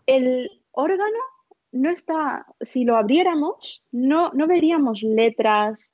El 0.05 0.49
órgano 0.71 1.19
no 1.73 1.89
está, 1.89 2.45
si 2.61 2.85
lo 2.85 2.95
abriéramos, 2.95 3.83
no, 3.91 4.31
no 4.33 4.47
veríamos 4.47 5.03
letras, 5.03 5.93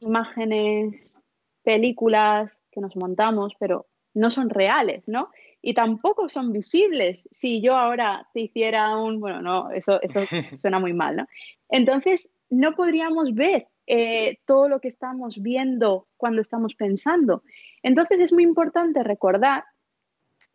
imágenes, 0.00 1.18
películas 1.62 2.60
que 2.70 2.80
nos 2.82 2.96
montamos, 2.96 3.54
pero 3.58 3.86
no 4.12 4.30
son 4.30 4.50
reales, 4.50 5.04
¿no? 5.06 5.30
Y 5.62 5.74
tampoco 5.74 6.28
son 6.28 6.52
visibles. 6.52 7.28
Si 7.30 7.62
yo 7.62 7.76
ahora 7.76 8.28
te 8.34 8.40
hiciera 8.40 8.96
un, 8.96 9.20
bueno, 9.20 9.40
no, 9.40 9.70
eso, 9.70 10.00
eso 10.02 10.20
suena 10.60 10.80
muy 10.80 10.92
mal, 10.92 11.16
¿no? 11.16 11.26
Entonces, 11.68 12.30
no 12.50 12.74
podríamos 12.74 13.34
ver 13.34 13.68
eh, 13.86 14.38
todo 14.44 14.68
lo 14.68 14.80
que 14.80 14.88
estamos 14.88 15.40
viendo 15.40 16.06
cuando 16.16 16.40
estamos 16.40 16.74
pensando. 16.74 17.42
Entonces 17.82 18.20
es 18.20 18.32
muy 18.32 18.42
importante 18.42 19.02
recordar 19.02 19.64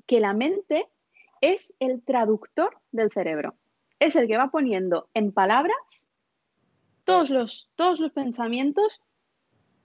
que 0.05 0.19
la 0.19 0.33
mente 0.33 0.87
es 1.41 1.73
el 1.79 2.03
traductor 2.03 2.77
del 2.91 3.11
cerebro. 3.11 3.55
Es 3.99 4.15
el 4.15 4.27
que 4.27 4.37
va 4.37 4.49
poniendo 4.49 5.09
en 5.13 5.31
palabras 5.31 6.07
todos 7.03 7.29
los, 7.29 7.71
todos 7.75 7.99
los 7.99 8.11
pensamientos, 8.11 9.01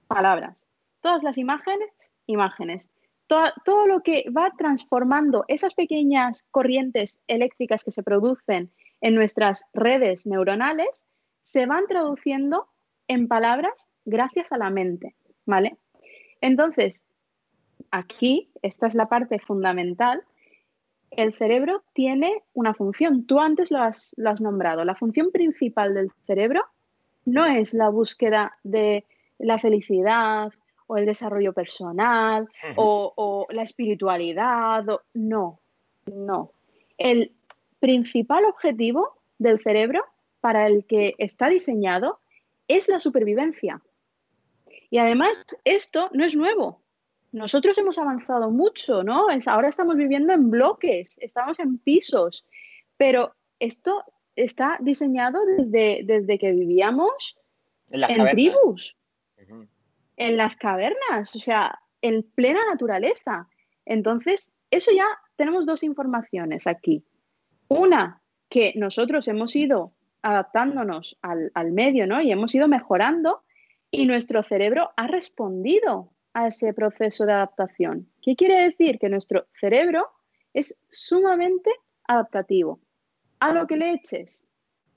palabras. 0.07 0.67
Todas 1.01 1.23
las 1.23 1.39
imágenes, 1.39 1.91
imágenes. 2.27 2.91
Todo, 3.65 3.87
lo 3.87 4.01
que 4.01 4.27
va 4.37 4.53
transformando 4.59 5.47
esas 5.49 5.73
pequeñas 5.73 6.45
corrientes 6.51 7.19
eléctricas 7.29 7.83
que 7.83 7.91
se 7.91 8.03
producen 8.03 8.71
en 9.01 9.15
nuestras 9.15 9.65
redes 9.73 10.27
neuronales, 10.27 11.07
se 11.41 11.65
van 11.65 11.87
traduciendo 11.87 12.67
en 13.09 13.29
palabras 13.29 13.89
gracias 14.05 14.53
a 14.53 14.59
la 14.59 14.69
mente, 14.69 15.15
¿vale? 15.47 15.79
Entonces, 16.43 17.07
aquí, 17.91 18.51
esta 18.61 18.87
es 18.87 18.95
la 18.95 19.09
parte 19.09 19.39
fundamental, 19.39 20.23
el 21.11 21.33
cerebro 21.33 21.83
tiene 21.95 22.43
una 22.53 22.75
función, 22.75 23.25
tú 23.25 23.41
antes 23.41 23.71
lo 23.71 23.79
has, 23.79 24.15
nombrado, 24.41 24.85
la 24.85 24.95
función 24.95 25.31
principal 25.31 25.95
del 25.95 26.11
cerebro 26.27 26.65
no 27.25 27.47
es 27.47 27.73
la 27.73 27.89
búsqueda 27.89 28.59
de 28.63 29.07
la 29.39 29.57
felicidad 29.57 30.53
o 30.93 30.99
el 30.99 31.07
desarrollo 31.07 31.55
personal 31.55 32.49
o, 32.77 33.13
o, 33.17 33.47
la 33.51 33.63
espiritualidad, 33.63 34.85
no, 35.15 35.59
no. 36.07 36.53
El 36.99 37.33
principal 37.81 38.45
objetivo 38.45 39.15
del 39.39 39.59
cerebro 39.59 40.05
para 40.41 40.67
el 40.67 40.85
que 40.85 41.15
está 41.17 41.49
diseñado 41.49 42.21
es 42.69 42.89
la 42.89 43.01
supervivencia. 43.01 43.81
Y 44.91 44.99
además, 44.99 45.43
esto 45.65 46.11
no 46.13 46.27
es 46.27 46.37
nuevo. 46.37 46.83
Nosotros 47.33 47.79
hemos 47.79 47.99
avanzado 47.99 48.51
mucho, 48.51 49.03
¿no? 49.03 49.29
ahora 49.47 49.69
estamos 49.69 49.97
viviendo 49.97 50.35
en 50.35 50.51
bloques, 50.51 51.17
estamos 51.23 51.59
en 51.59 51.79
pisos, 51.79 52.45
pero 52.99 53.35
esto 53.59 54.05
está 54.37 54.77
diseñado 54.81 55.41
desde, 55.57 56.03
desde 56.05 56.39
que 56.39 56.53
vivíamos 56.53 57.39
en, 57.91 58.31
tribus, 58.33 58.95
en 60.17 60.37
las 60.37 60.57
cavernas, 60.57 61.35
o 61.35 61.39
sea, 61.39 61.79
en 62.01 62.23
plena 62.23 62.61
naturaleza. 62.71 63.49
Entonces, 63.85 64.53
eso 64.71 64.91
ya 64.93 65.07
tenemos 65.37 65.67
dos 65.67 65.83
informaciones 65.83 66.67
aquí. 66.67 67.05
Una, 67.69 68.23
que 68.49 68.75
nosotros 68.77 69.29
hemos 69.29 69.57
ido 69.57 69.95
adaptándonos 70.21 71.19
al, 71.23 71.73
medio, 71.73 72.07
¿no? 72.07 72.21
Y 72.21 72.31
hemos 72.31 72.55
ido 72.55 72.69
mejorando 72.69 73.43
y 73.91 74.07
nuestro 74.07 74.43
cerebro 74.43 74.91
ha 74.97 75.07
respondido 75.07 76.11
a 76.35 76.47
ese 76.47 76.73
proceso 76.73 77.27
de 77.27 77.33
adaptación. 77.33 78.09
¿Qué 78.21 78.37
quiere 78.37 78.63
decir? 78.63 78.99
Que 78.99 79.09
nuestro 79.09 79.47
cerebro 79.59 80.09
es 80.55 80.79
sumamente 80.91 81.71
adaptativo. 82.07 82.79
A 83.41 83.53
lo 83.53 83.67
que 83.67 83.77
le 83.77 83.93
eches, 83.93 84.45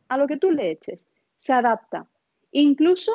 a 0.10 0.17
lo 0.17 0.28
que 0.28 0.38
tú 0.38 0.51
le 0.51 0.71
eches, 0.71 1.08
se 1.38 1.54
adapta. 1.54 2.08
Incluso 2.51 3.12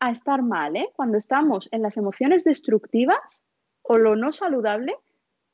a 0.00 0.10
estar 0.10 0.42
mal, 0.42 0.76
¿eh? 0.76 0.90
Cuando 0.94 1.18
estamos 1.18 1.68
en 1.72 1.82
las 1.82 1.96
emociones 1.96 2.44
destructivas 2.44 3.42
o 3.82 3.98
lo 3.98 4.16
no 4.16 4.32
saludable, 4.32 4.96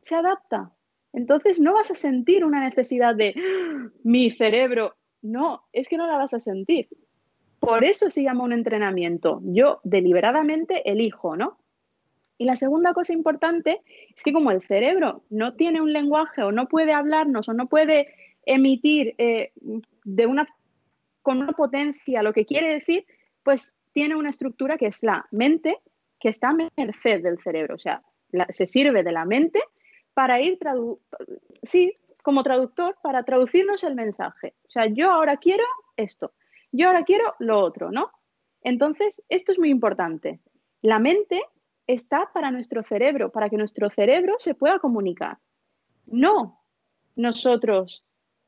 se 0.00 0.14
adapta. 0.14 0.72
Entonces 1.12 1.60
no 1.60 1.74
vas 1.74 1.90
a 1.90 1.94
sentir 1.94 2.44
una 2.44 2.60
necesidad 2.60 3.14
de 3.14 3.34
¡Ah! 3.36 3.88
mi 4.02 4.30
cerebro 4.30 4.94
no, 5.22 5.62
es 5.72 5.88
que 5.88 5.96
no 5.96 6.06
la 6.06 6.18
vas 6.18 6.34
a 6.34 6.38
sentir. 6.38 6.88
Por 7.58 7.84
eso 7.84 8.10
se 8.10 8.22
llama 8.22 8.44
un 8.44 8.52
entrenamiento. 8.52 9.40
Yo 9.44 9.80
deliberadamente 9.84 10.90
elijo, 10.90 11.36
¿no? 11.36 11.56
Y 12.36 12.44
la 12.44 12.56
segunda 12.56 12.92
cosa 12.92 13.14
importante 13.14 13.80
es 14.14 14.22
que 14.22 14.32
como 14.32 14.50
el 14.50 14.60
cerebro 14.60 15.22
no 15.30 15.54
tiene 15.54 15.80
un 15.80 15.92
lenguaje 15.92 16.42
o 16.42 16.52
no 16.52 16.68
puede 16.68 16.92
hablarnos 16.92 17.48
o 17.48 17.54
no 17.54 17.68
puede 17.68 18.08
emitir 18.44 19.14
eh, 19.16 19.52
de 20.04 20.26
una, 20.26 20.46
con 21.22 21.38
una 21.38 21.52
potencia 21.52 22.22
lo 22.22 22.34
que 22.34 22.44
quiere 22.44 22.74
decir, 22.74 23.06
pues 23.42 23.74
tiene 23.94 24.16
una 24.16 24.28
estructura 24.28 24.76
que 24.76 24.86
es 24.86 25.02
la 25.02 25.26
mente, 25.30 25.78
que 26.20 26.28
está 26.28 26.50
a 26.50 26.56
merced 26.76 27.22
del 27.22 27.38
cerebro, 27.38 27.76
o 27.76 27.78
sea, 27.78 28.02
se 28.50 28.66
sirve 28.66 29.02
de 29.02 29.12
la 29.12 29.24
mente 29.24 29.62
para 30.12 30.40
ir, 30.42 30.58
sí, 31.62 31.96
como 32.22 32.42
traductor, 32.42 32.96
para 33.02 33.24
traducirnos 33.24 33.82
el 33.84 33.94
mensaje. 33.94 34.54
O 34.66 34.70
sea, 34.70 34.86
yo 34.86 35.10
ahora 35.10 35.38
quiero 35.38 35.64
esto, 35.96 36.32
yo 36.72 36.88
ahora 36.88 37.04
quiero 37.04 37.34
lo 37.38 37.60
otro, 37.60 37.90
¿no? 37.90 38.10
Entonces, 38.62 39.22
esto 39.28 39.52
es 39.52 39.58
muy 39.58 39.70
importante. 39.70 40.40
La 40.82 40.98
mente 40.98 41.42
está 41.86 42.30
para 42.34 42.50
nuestro 42.50 42.82
cerebro, 42.82 43.30
para 43.30 43.48
que 43.48 43.56
nuestro 43.56 43.88
cerebro 43.90 44.34
se 44.38 44.54
pueda 44.54 44.78
comunicar. 44.78 45.38
No 46.06 46.60
nosotros, 47.16 48.04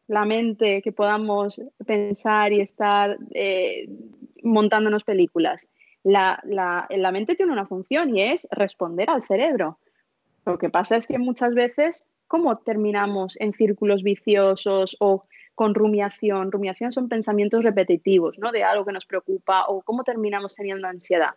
la 0.09 0.25
mente, 0.25 0.83
que 0.83 0.93
podamos 0.93 1.61
pensar 1.85 2.53
y 2.53 2.61
estar 2.61 3.17
eh, 3.33 3.89
montándonos 4.43 5.05
películas. 5.05 5.69
La, 6.03 6.41
la 6.45 7.13
mente 7.13 7.35
tiene 7.35 7.53
una 7.53 7.67
función 7.67 8.17
y 8.17 8.23
es 8.23 8.47
responder 8.51 9.11
al 9.11 9.25
cerebro. 9.25 9.79
Lo 10.47 10.59
que 10.59 10.71
pasa 10.71 10.97
es 10.97 11.09
que 11.09 11.19
muchas 11.19 11.55
veces, 11.55 12.07
¿cómo 12.29 12.57
terminamos 12.59 13.37
en 13.41 13.53
círculos 13.53 14.05
viciosos 14.05 14.97
o 15.01 15.25
con 15.57 15.75
rumiación? 15.75 16.53
Rumiación 16.53 16.93
son 16.93 17.09
pensamientos 17.09 17.65
repetitivos, 17.65 18.39
¿no? 18.39 18.53
De 18.53 18.63
algo 18.63 18.85
que 18.85 18.93
nos 18.93 19.07
preocupa 19.07 19.67
o 19.67 19.83
cómo 19.83 20.05
terminamos 20.05 20.55
teniendo 20.55 20.87
ansiedad. 20.87 21.35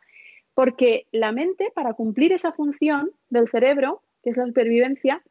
Porque 0.53 1.07
la 1.11 1.31
mente, 1.31 1.71
para 1.73 1.93
cumplir 1.93 2.33
esa 2.33 2.51
función 2.51 3.09
del 3.29 3.49
cerebro, 3.49 4.03
que 4.21 4.29
es 4.29 4.37
la 4.37 4.45
supervivencia, 4.45 5.23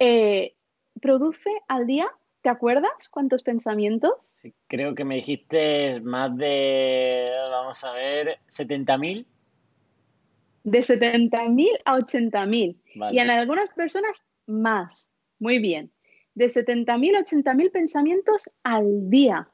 eh, 0.00 0.54
produce 1.00 1.50
al 1.68 1.86
día, 1.86 2.08
¿te 2.42 2.48
acuerdas 2.48 3.08
cuántos 3.10 3.42
pensamientos? 3.42 4.12
Sí, 4.36 4.54
creo 4.66 4.94
que 4.94 5.04
me 5.04 5.16
dijiste 5.16 6.00
más 6.00 6.36
de, 6.36 7.30
vamos 7.50 7.82
a 7.84 7.92
ver, 7.92 8.38
70.000. 8.48 9.26
De 10.62 10.78
70.000 10.80 11.80
a 11.84 11.96
80.000. 11.98 12.76
Y 13.12 13.18
en 13.18 13.30
algunas 13.30 13.70
personas 13.74 14.24
más. 14.46 15.10
Muy 15.38 15.58
bien. 15.58 15.90
De 16.34 16.46
70.000 16.46 17.16
a 17.16 17.24
80.000 17.24 17.72
pensamientos 17.72 18.50
al 18.62 19.08
día. 19.10 19.48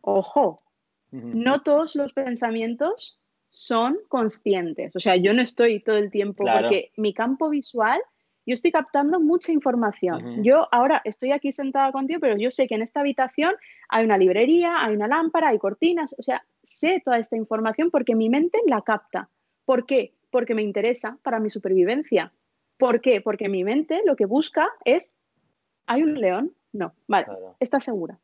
Ojo, 0.00 0.62
no 1.10 1.62
todos 1.62 1.96
los 1.96 2.12
pensamientos 2.12 3.20
son 3.48 3.98
conscientes. 4.08 4.94
O 4.96 5.00
sea, 5.00 5.16
yo 5.16 5.32
no 5.32 5.42
estoy 5.42 5.80
todo 5.80 5.96
el 5.96 6.10
tiempo 6.10 6.44
porque 6.44 6.92
mi 6.96 7.14
campo 7.14 7.48
visual, 7.48 8.00
yo 8.46 8.54
estoy 8.54 8.70
captando 8.70 9.18
mucha 9.20 9.52
información. 9.52 10.44
Yo 10.44 10.68
ahora 10.70 11.02
estoy 11.04 11.32
aquí 11.32 11.50
sentada 11.50 11.90
contigo, 11.90 12.20
pero 12.20 12.36
yo 12.38 12.50
sé 12.50 12.68
que 12.68 12.76
en 12.76 12.82
esta 12.82 13.00
habitación 13.00 13.54
hay 13.88 14.04
una 14.04 14.16
librería, 14.16 14.76
hay 14.78 14.94
una 14.94 15.08
lámpara, 15.08 15.48
hay 15.48 15.58
cortinas. 15.58 16.14
O 16.16 16.22
sea, 16.22 16.44
sé 16.62 17.02
toda 17.04 17.18
esta 17.18 17.36
información 17.36 17.90
porque 17.90 18.14
mi 18.14 18.28
mente 18.28 18.60
la 18.66 18.82
capta. 18.82 19.28
¿Por 19.64 19.84
qué? 19.84 20.14
Porque 20.30 20.54
me 20.54 20.62
interesa 20.62 21.18
para 21.22 21.40
mi 21.40 21.50
supervivencia. 21.50 22.32
¿Por 22.78 23.00
qué? 23.00 23.20
Porque 23.20 23.48
mi 23.48 23.64
mente 23.64 24.02
lo 24.04 24.14
que 24.14 24.26
busca 24.26 24.68
es, 24.84 25.12
¿hay 25.86 26.04
un 26.04 26.20
león? 26.20 26.52
No, 26.72 26.94
vale, 27.08 27.26
está 27.58 27.80
segura. 27.80 28.18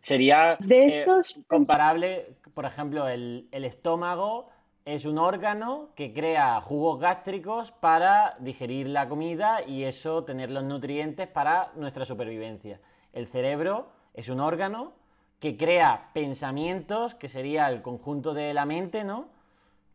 Sería 0.00 0.58
eh, 0.68 1.04
comparable, 1.46 2.36
por 2.54 2.64
ejemplo, 2.64 3.08
el, 3.08 3.48
estómago 3.52 4.48
es 4.84 5.04
un 5.04 5.18
órgano 5.18 5.88
que 5.94 6.12
crea 6.12 6.60
jugos 6.60 7.00
gástricos 7.00 7.70
para 7.70 8.36
digerir 8.40 8.88
la 8.88 9.08
comida 9.08 9.62
y 9.66 9.84
eso 9.84 10.24
tener 10.24 10.50
los 10.50 10.64
nutrientes 10.64 11.28
para 11.28 11.72
nuestra 11.76 12.04
supervivencia. 12.04 12.80
El 13.12 13.26
cerebro 13.26 13.88
es 14.14 14.28
un 14.28 14.40
órgano 14.40 14.92
que 15.38 15.56
crea 15.56 16.10
pensamientos, 16.12 17.14
que 17.14 17.28
sería 17.28 17.68
el 17.68 17.82
conjunto 17.82 18.34
de 18.34 18.52
la 18.54 18.66
mente, 18.66 19.04
¿no? 19.04 19.28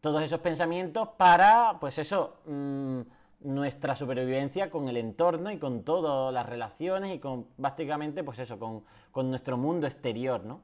Todos 0.02 0.21
esos 0.24 0.39
pensamientos 0.39 1.10
para, 1.17 1.78
pues 1.80 1.98
eso, 1.98 2.38
mm, 2.45 3.02
nuestra 3.41 3.95
supervivencia 3.95 4.69
con 4.69 4.89
el 4.89 4.98
entorno 4.98 5.52
y 5.52 5.58
con 5.58 5.84
todas 5.84 6.34
las 6.34 6.45
relaciones 6.45 7.15
y 7.15 7.19
con 7.19 7.48
básicamente 7.58 8.24
pues 8.24 8.39
eso, 8.39 8.58
con, 8.60 8.84
nuestro 9.30 9.58
mundo 9.58 9.88
exterior, 9.88 10.43
¿no? 10.43 10.62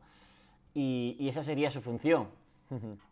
Y, 0.74 1.28
esa 1.28 1.44
sería 1.44 1.72
su 1.72 1.82
función. 1.82 2.28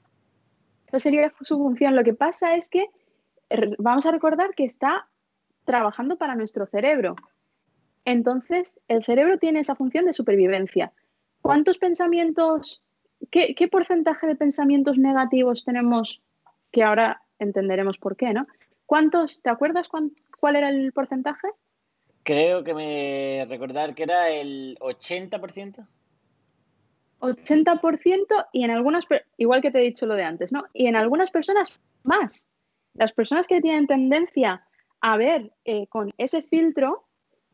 Esa 0.89 0.99
sería 0.99 1.31
su 1.41 1.57
función. 1.57 1.95
Lo 1.95 2.03
que 2.03 2.13
pasa 2.13 2.55
es 2.55 2.69
que 2.69 2.87
vamos 3.77 4.05
a 4.05 4.11
recordar 4.11 4.53
que 4.55 4.65
está 4.65 5.07
trabajando 5.65 6.17
para 6.17 6.35
nuestro 6.35 6.65
cerebro. 6.65 7.15
Entonces, 8.05 8.79
el 8.87 9.03
cerebro 9.03 9.37
tiene 9.37 9.59
esa 9.59 9.75
función 9.75 10.05
de 10.05 10.13
supervivencia. 10.13 10.91
¿Cuántos 11.41 11.77
pensamientos, 11.77 12.81
qué, 13.29 13.53
qué 13.55 13.67
porcentaje 13.67 14.25
de 14.25 14.35
pensamientos 14.35 14.97
negativos 14.97 15.63
tenemos 15.63 16.21
que 16.71 16.83
ahora 16.83 17.21
entenderemos 17.37 17.97
por 17.97 18.15
qué, 18.15 18.33
¿no? 18.33 18.47
¿Cuántos, 18.85 19.41
te 19.43 19.51
acuerdas 19.51 19.87
cuál 19.87 20.55
era 20.55 20.69
el 20.69 20.91
porcentaje? 20.91 21.47
Creo 22.23 22.63
que 22.63 22.73
me 22.73 23.45
recordar 23.47 23.93
que 23.93 24.03
era 24.03 24.29
el 24.29 24.77
80%. 24.79 25.87
80% 27.19 28.47
y 28.53 28.63
en 28.63 28.71
algunas, 28.71 29.05
igual 29.37 29.61
que 29.61 29.71
te 29.71 29.79
he 29.79 29.83
dicho 29.83 30.05
lo 30.05 30.15
de 30.15 30.23
antes, 30.23 30.51
¿no? 30.51 30.65
Y 30.73 30.87
en 30.87 30.95
algunas 30.95 31.31
personas 31.31 31.79
más. 32.03 32.47
Las 32.93 33.13
personas 33.13 33.47
que 33.47 33.61
tienen 33.61 33.87
tendencia 33.87 34.63
a 35.01 35.17
ver 35.17 35.53
eh, 35.65 35.87
con 35.87 36.11
ese 36.17 36.41
filtro 36.41 37.05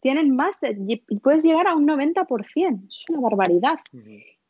tienen 0.02 0.36
más, 0.36 0.60
de, 0.62 1.04
puedes 1.22 1.44
llegar 1.44 1.68
a 1.68 1.76
un 1.76 1.88
90%. 1.88 2.88
es 2.88 3.06
una 3.10 3.22
barbaridad. 3.22 3.80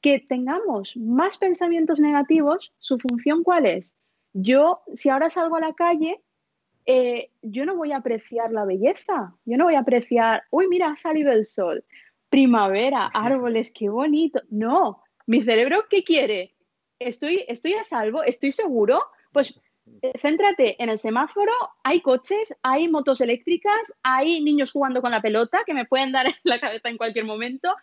Que 0.02 0.20
tengamos 0.20 0.98
más 0.98 1.38
pensamientos 1.38 2.00
negativos, 2.00 2.74
¿su 2.80 2.98
función 3.00 3.44
cuál 3.44 3.66
es? 3.66 3.96
Yo, 4.34 4.82
si 4.94 5.10
ahora 5.10 5.30
salgo 5.30 5.56
a 5.56 5.62
la 5.62 5.74
calle, 5.74 6.22
eh, 6.86 7.32
yo 7.42 7.66
no 7.66 7.76
voy 7.76 7.94
a 7.94 7.98
apreciar 7.98 8.52
la 8.52 8.66
belleza, 8.66 9.34
yo 9.46 9.58
no 9.58 9.64
voy 9.64 9.76
a 9.76 9.80
apreciar, 9.80 10.44
uy, 10.52 10.68
mira, 10.68 10.92
ha 10.92 10.98
salido 10.98 11.32
el 11.32 11.46
sol, 11.46 11.84
primavera, 12.30 13.10
árboles, 13.14 13.72
qué 13.72 13.90
bonito. 13.90 14.42
No, 14.50 15.02
mi 15.26 15.44
cerebro, 15.44 15.86
¿qué 15.90 16.04
quiere? 16.04 16.56
Estoy, 17.00 17.46
estoy 17.48 17.74
a 17.74 17.84
salvo, 17.84 18.24
estoy 18.24 18.52
seguro, 18.52 19.04
pues 19.32 19.60
céntrate 20.18 20.82
en 20.82 20.90
el 20.90 20.98
semáforo, 20.98 21.52
hay 21.84 22.02
coches, 22.02 22.56
hay 22.64 22.88
motos 22.88 23.22
eléctricas, 23.22 23.94
hay 24.04 24.44
niños 24.44 24.72
jugando 24.72 25.02
con 25.02 25.12
la 25.12 25.22
pelota 25.22 25.64
que 25.66 25.74
me 25.74 25.86
pueden 25.86 26.12
dar 26.12 26.28
en 26.28 26.36
la 26.44 26.60
cabeza 26.60 26.90
en 26.90 26.98
cualquier 26.98 27.26
momento, 27.26 27.76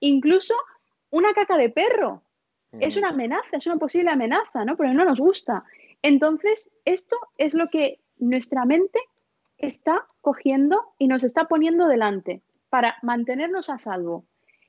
incluso 0.00 0.54
una 1.10 1.32
caca 1.32 1.56
de 1.56 1.70
perro. 1.70 2.22
Es 2.80 2.96
una 2.96 3.10
amenaza, 3.10 3.56
es 3.56 3.66
una 3.68 3.76
posible 3.76 4.10
amenaza, 4.10 4.64
¿no? 4.64 4.76
Pero 4.76 4.92
no 4.94 5.04
nos 5.04 5.20
gusta. 5.20 5.62
Entonces, 6.02 6.72
esto 6.84 7.16
es 7.38 7.54
lo 7.54 7.70
que 7.70 8.00
nuestra 8.18 8.64
mente 8.64 8.98
está 9.58 10.08
cogiendo 10.20 10.82
y 10.98 11.06
nos 11.06 11.22
está 11.22 11.44
poniendo 11.44 11.86
delante 11.86 12.42
para 12.70 12.96
mantenernos 13.02 13.70
a 13.70 13.78
salvo. 13.78 14.24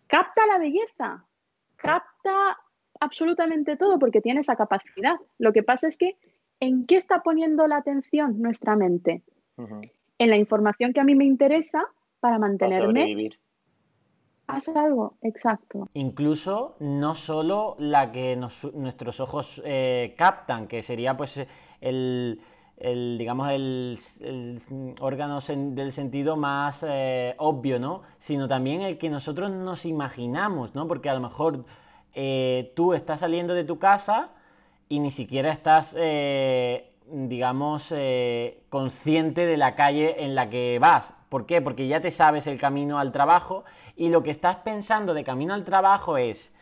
Capta 0.06 0.46
la 0.46 0.60
belleza, 0.60 1.26
capta 1.86 2.58
absolutamente 3.00 3.78
todo 3.78 4.00
porque 4.00 4.22
tiene 4.22 4.42
esa 4.42 4.56
capacidad. 4.56 5.16
Lo 5.38 5.54
que 5.54 5.64
pasa 5.64 5.88
es 5.88 5.98
que, 5.98 6.18
¿en 6.60 6.86
qué 6.86 6.98
está 6.98 7.22
poniendo 7.22 7.68
la 7.68 7.78
atención 7.78 8.42
nuestra 8.42 8.76
mente? 8.76 9.24
En 10.18 10.30
la 10.30 10.38
información 10.38 10.94
que 10.94 11.00
a 11.00 11.04
mí 11.04 11.16
me 11.16 11.26
interesa 11.26 11.86
para 12.20 12.40
mantenerme 12.40 13.30
a 14.48 14.62
salvo, 14.62 15.18
exacto. 15.22 15.90
Incluso 15.94 16.76
no 16.80 17.16
solo 17.16 17.76
la 17.80 18.12
que 18.12 18.36
nuestros 18.36 19.20
ojos 19.20 19.62
eh, 19.66 20.14
captan, 20.18 20.68
que 20.68 20.84
sería 20.84 21.18
pues 21.18 21.40
el 21.82 22.40
el, 22.78 23.18
digamos, 23.18 23.50
el, 23.50 23.98
órgano 25.00 25.40
del 25.40 25.94
sentido 25.94 26.36
más 26.36 26.86
eh, 26.88 27.36
obvio, 27.38 27.80
¿no? 27.80 28.02
Sino 28.20 28.48
también 28.48 28.82
el 28.82 28.98
que 28.98 29.10
nosotros 29.10 29.50
nos 29.52 29.86
imaginamos, 29.86 30.76
¿no? 30.76 30.88
Porque 30.88 31.10
a 31.10 31.14
lo 31.14 31.22
mejor 31.22 31.66
eh, 32.14 32.74
tú 32.76 32.94
estás 32.94 33.22
saliendo 33.22 33.54
de 33.54 33.64
tu 33.64 33.80
casa 33.80 34.32
y 34.90 35.00
ni 35.00 35.12
siquiera 35.12 35.52
estás, 35.52 35.96
eh, 35.98 36.92
digamos, 37.08 37.94
consciente 38.70 39.46
de 39.46 39.58
la 39.58 39.76
calle 39.76 40.24
en 40.24 40.36
la 40.36 40.50
que 40.50 40.78
vas. 40.80 41.14
¿Por 41.30 41.46
qué? 41.46 41.62
Porque 41.62 41.88
ya 41.88 42.02
te 42.02 42.12
sabes 42.12 42.48
el 42.48 42.58
camino 42.58 43.00
al 43.00 43.12
trabajo 43.12 43.64
y 43.96 44.10
lo 44.10 44.22
que 44.24 44.32
estás 44.32 44.58
pensando 44.58 45.14
de 45.14 45.24
camino 45.24 45.54
al 45.54 45.64
trabajo 45.64 46.18
es 46.18 46.54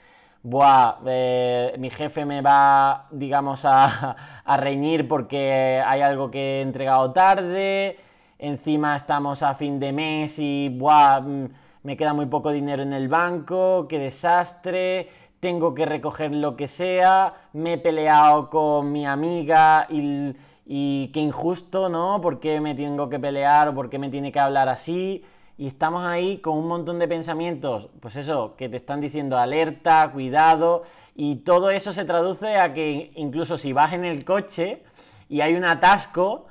buah, 0.43 0.99
eh, 1.06 1.75
mi 1.79 1.89
jefe 1.89 2.25
me 2.25 2.41
va, 2.41 3.08
digamos, 3.12 3.62
a, 3.65 4.15
reñir 4.58 5.08
porque 5.08 5.82
hay 5.86 6.01
algo 6.01 6.29
que 6.29 6.60
he 6.60 6.62
entregado 6.62 7.12
tarde, 7.13 7.97
encima 8.38 8.97
estamos 8.97 9.41
a 9.41 9.56
fin 9.56 9.79
de 9.79 9.93
mes 9.93 10.38
y, 10.38 10.69
buah, 10.69 11.21
mm, 11.21 11.49
me 11.84 11.97
queda 11.97 12.13
muy 12.13 12.25
poco 12.27 12.51
dinero 12.51 12.84
en 12.84 12.93
el 12.93 13.08
banco, 13.08 13.88
qué 13.88 13.99
desastre, 13.99 15.10
tengo 15.39 15.73
que 15.73 15.86
recoger 15.86 16.34
lo 16.34 16.56
que 16.56 16.67
sea, 16.67 17.34
me 17.53 17.73
he 17.73 17.77
peleado 17.77 18.49
con 18.49 18.91
mi 18.91 19.06
amiga 19.06 19.88
y, 19.89 20.34
y 20.65 21.08
qué 21.13 21.19
injusto, 21.19 21.89
¿no? 21.89 22.21
¿Por 22.21 22.39
qué 22.39 22.62
me 22.62 22.75
tengo 22.75 23.10
que 23.10 23.19
pelear 23.19 23.69
o 23.69 23.75
por 23.75 23.89
qué 23.89 23.99
me 23.99 24.10
tiene 24.10 24.32
que 24.32 24.39
hablar 24.39 24.69
así? 24.69 25.23
Y 25.57 25.67
estamos 25.67 26.03
ahí 26.05 26.39
con 26.39 26.57
un 26.57 26.67
montón 26.67 26.99
de 26.99 27.07
pensamientos, 27.07 27.89
pues 27.99 28.15
eso, 28.15 28.55
que 28.57 28.69
te 28.69 28.77
están 28.77 29.01
diciendo 29.01 29.37
alerta, 29.37 30.09
cuidado, 30.11 30.83
y 31.15 31.37
todo 31.37 31.69
eso 31.69 31.93
se 31.93 32.05
traduce 32.05 32.57
a 32.57 32.73
que 32.73 33.11
incluso 33.15 33.57
si 33.57 33.71
vas 33.71 33.93
en 33.93 34.03
el 34.03 34.25
coche 34.25 34.81
y 35.29 35.41
hay 35.41 35.55
un 35.55 35.63
atasco, 35.63 36.47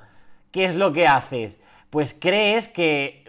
¿qué 0.51 0.65
es 0.65 0.75
lo 0.75 0.93
que 0.93 1.05
haces? 1.05 1.59
Pues 1.89 2.15
crees 2.17 2.69
que 2.69 3.23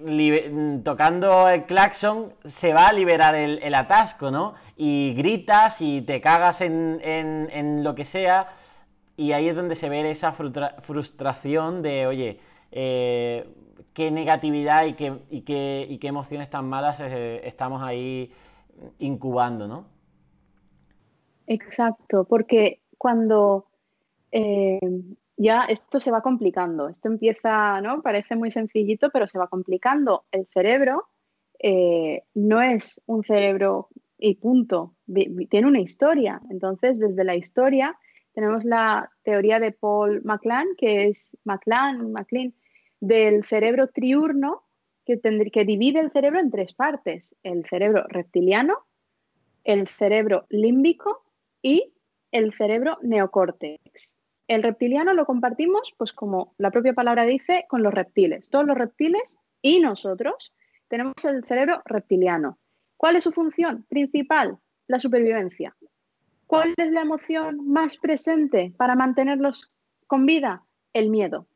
tocando 0.84 1.48
el 1.48 1.64
claxon 1.64 2.32
se 2.46 2.72
va 2.72 2.88
a 2.88 2.92
liberar 2.92 3.34
el, 3.34 3.74
atasco, 3.74 4.30
¿no? 4.30 4.54
Y 4.76 5.12
gritas 5.14 5.80
y 5.80 6.00
te 6.00 6.20
cagas 6.20 6.60
en, 6.62 7.84
lo 7.84 7.94
que 7.94 8.04
sea, 8.04 8.54
y 9.16 9.32
ahí 9.32 9.48
es 9.48 9.56
donde 9.56 9.74
se 9.74 9.88
ve 9.88 10.10
esa 10.10 10.32
frustración 10.32 11.82
de, 11.82 12.06
oye, 12.06 12.40
eh, 12.72 13.46
qué 13.94 14.10
negatividad 14.10 14.84
y 14.86 14.94
qué, 14.94 15.14
y 15.30 15.42
qué, 15.42 16.08
emociones 16.08 16.50
tan 16.50 16.68
malas 16.68 16.98
eh, 17.00 17.40
estamos 17.44 17.82
ahí 17.82 18.30
incubando, 18.98 19.68
¿no? 19.68 19.86
Exacto, 21.46 22.24
porque 22.24 22.80
cuando 22.98 23.66
eh, 24.32 24.80
ya 25.36 25.64
esto 25.64 26.00
se 26.00 26.10
va 26.10 26.22
complicando, 26.22 26.88
esto 26.88 27.08
empieza, 27.08 27.80
¿no? 27.80 28.02
Parece 28.02 28.36
muy 28.36 28.50
sencillito, 28.50 29.10
pero 29.10 29.26
se 29.26 29.38
va 29.38 29.46
complicando. 29.48 30.24
El 30.32 30.46
cerebro 30.46 31.08
eh, 31.58 32.24
no 32.34 32.60
es 32.62 33.00
un 33.06 33.22
cerebro 33.24 33.88
y 34.18 34.36
punto, 34.36 34.94
tiene 35.50 35.66
una 35.66 35.80
historia. 35.80 36.40
Entonces, 36.50 36.98
desde 36.98 37.24
la 37.24 37.36
historia 37.36 37.96
tenemos 38.32 38.64
la 38.64 39.10
teoría 39.22 39.60
de 39.60 39.72
Paul 39.72 40.22
MacLean, 40.24 40.66
que 40.78 41.08
es 41.08 41.36
MacLean, 41.44 42.10
MacLean, 42.12 42.54
del 43.06 43.44
cerebro 43.44 43.88
triurno 43.88 44.62
que, 45.04 45.20
que 45.52 45.64
divide 45.64 46.00
el 46.00 46.10
cerebro 46.10 46.40
en 46.40 46.50
tres 46.50 46.72
partes, 46.72 47.36
el 47.42 47.66
cerebro 47.66 48.04
reptiliano, 48.08 48.78
el 49.64 49.86
cerebro 49.86 50.46
límbico 50.48 51.22
y 51.60 51.92
el 52.32 52.52
cerebro 52.54 52.98
neocórtex. 53.02 54.16
El 54.48 54.62
reptiliano 54.62 55.12
lo 55.14 55.26
compartimos, 55.26 55.94
pues 55.96 56.12
como 56.12 56.54
la 56.58 56.70
propia 56.70 56.94
palabra 56.94 57.24
dice, 57.26 57.64
con 57.68 57.82
los 57.82 57.92
reptiles. 57.92 58.48
Todos 58.50 58.66
los 58.66 58.76
reptiles 58.76 59.38
y 59.62 59.80
nosotros 59.80 60.54
tenemos 60.88 61.24
el 61.24 61.44
cerebro 61.44 61.82
reptiliano. 61.84 62.58
¿Cuál 62.96 63.16
es 63.16 63.24
su 63.24 63.32
función 63.32 63.84
principal? 63.88 64.58
La 64.86 64.98
supervivencia. 64.98 65.76
¿Cuál 66.46 66.74
es 66.76 66.90
la 66.90 67.02
emoción 67.02 67.68
más 67.70 67.98
presente 67.98 68.72
para 68.76 68.94
mantenerlos 68.94 69.72
con 70.06 70.26
vida? 70.26 70.62
El 70.92 71.10
miedo. 71.10 71.46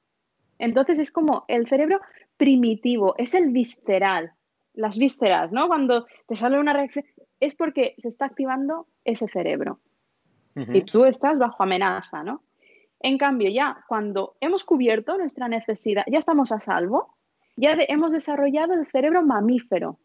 Entonces 0.58 0.98
es 0.98 1.12
como 1.12 1.44
el 1.48 1.66
cerebro 1.66 2.00
primitivo, 2.36 3.14
es 3.18 3.34
el 3.34 3.50
visceral, 3.50 4.32
las 4.74 4.98
vísceras, 4.98 5.52
¿no? 5.52 5.66
Cuando 5.68 6.06
te 6.26 6.34
sale 6.34 6.58
una 6.58 6.72
reacción, 6.72 7.04
es 7.40 7.54
porque 7.54 7.94
se 7.98 8.08
está 8.08 8.26
activando 8.26 8.86
ese 9.04 9.28
cerebro. 9.28 9.80
Y 10.56 10.82
tú 10.82 11.04
estás 11.04 11.38
bajo 11.38 11.62
amenaza, 11.62 12.24
¿no? 12.24 12.42
En 12.98 13.16
cambio, 13.16 13.48
ya 13.48 13.84
cuando 13.86 14.36
hemos 14.40 14.64
cubierto 14.64 15.16
nuestra 15.16 15.46
necesidad, 15.46 16.04
ya 16.08 16.18
estamos 16.18 16.50
a 16.50 16.58
salvo, 16.58 17.14
ya 17.56 17.76
hemos 17.86 18.10
desarrollado 18.10 18.74
el 18.74 18.84
cerebro 18.86 19.22
mamífero, 19.22 20.00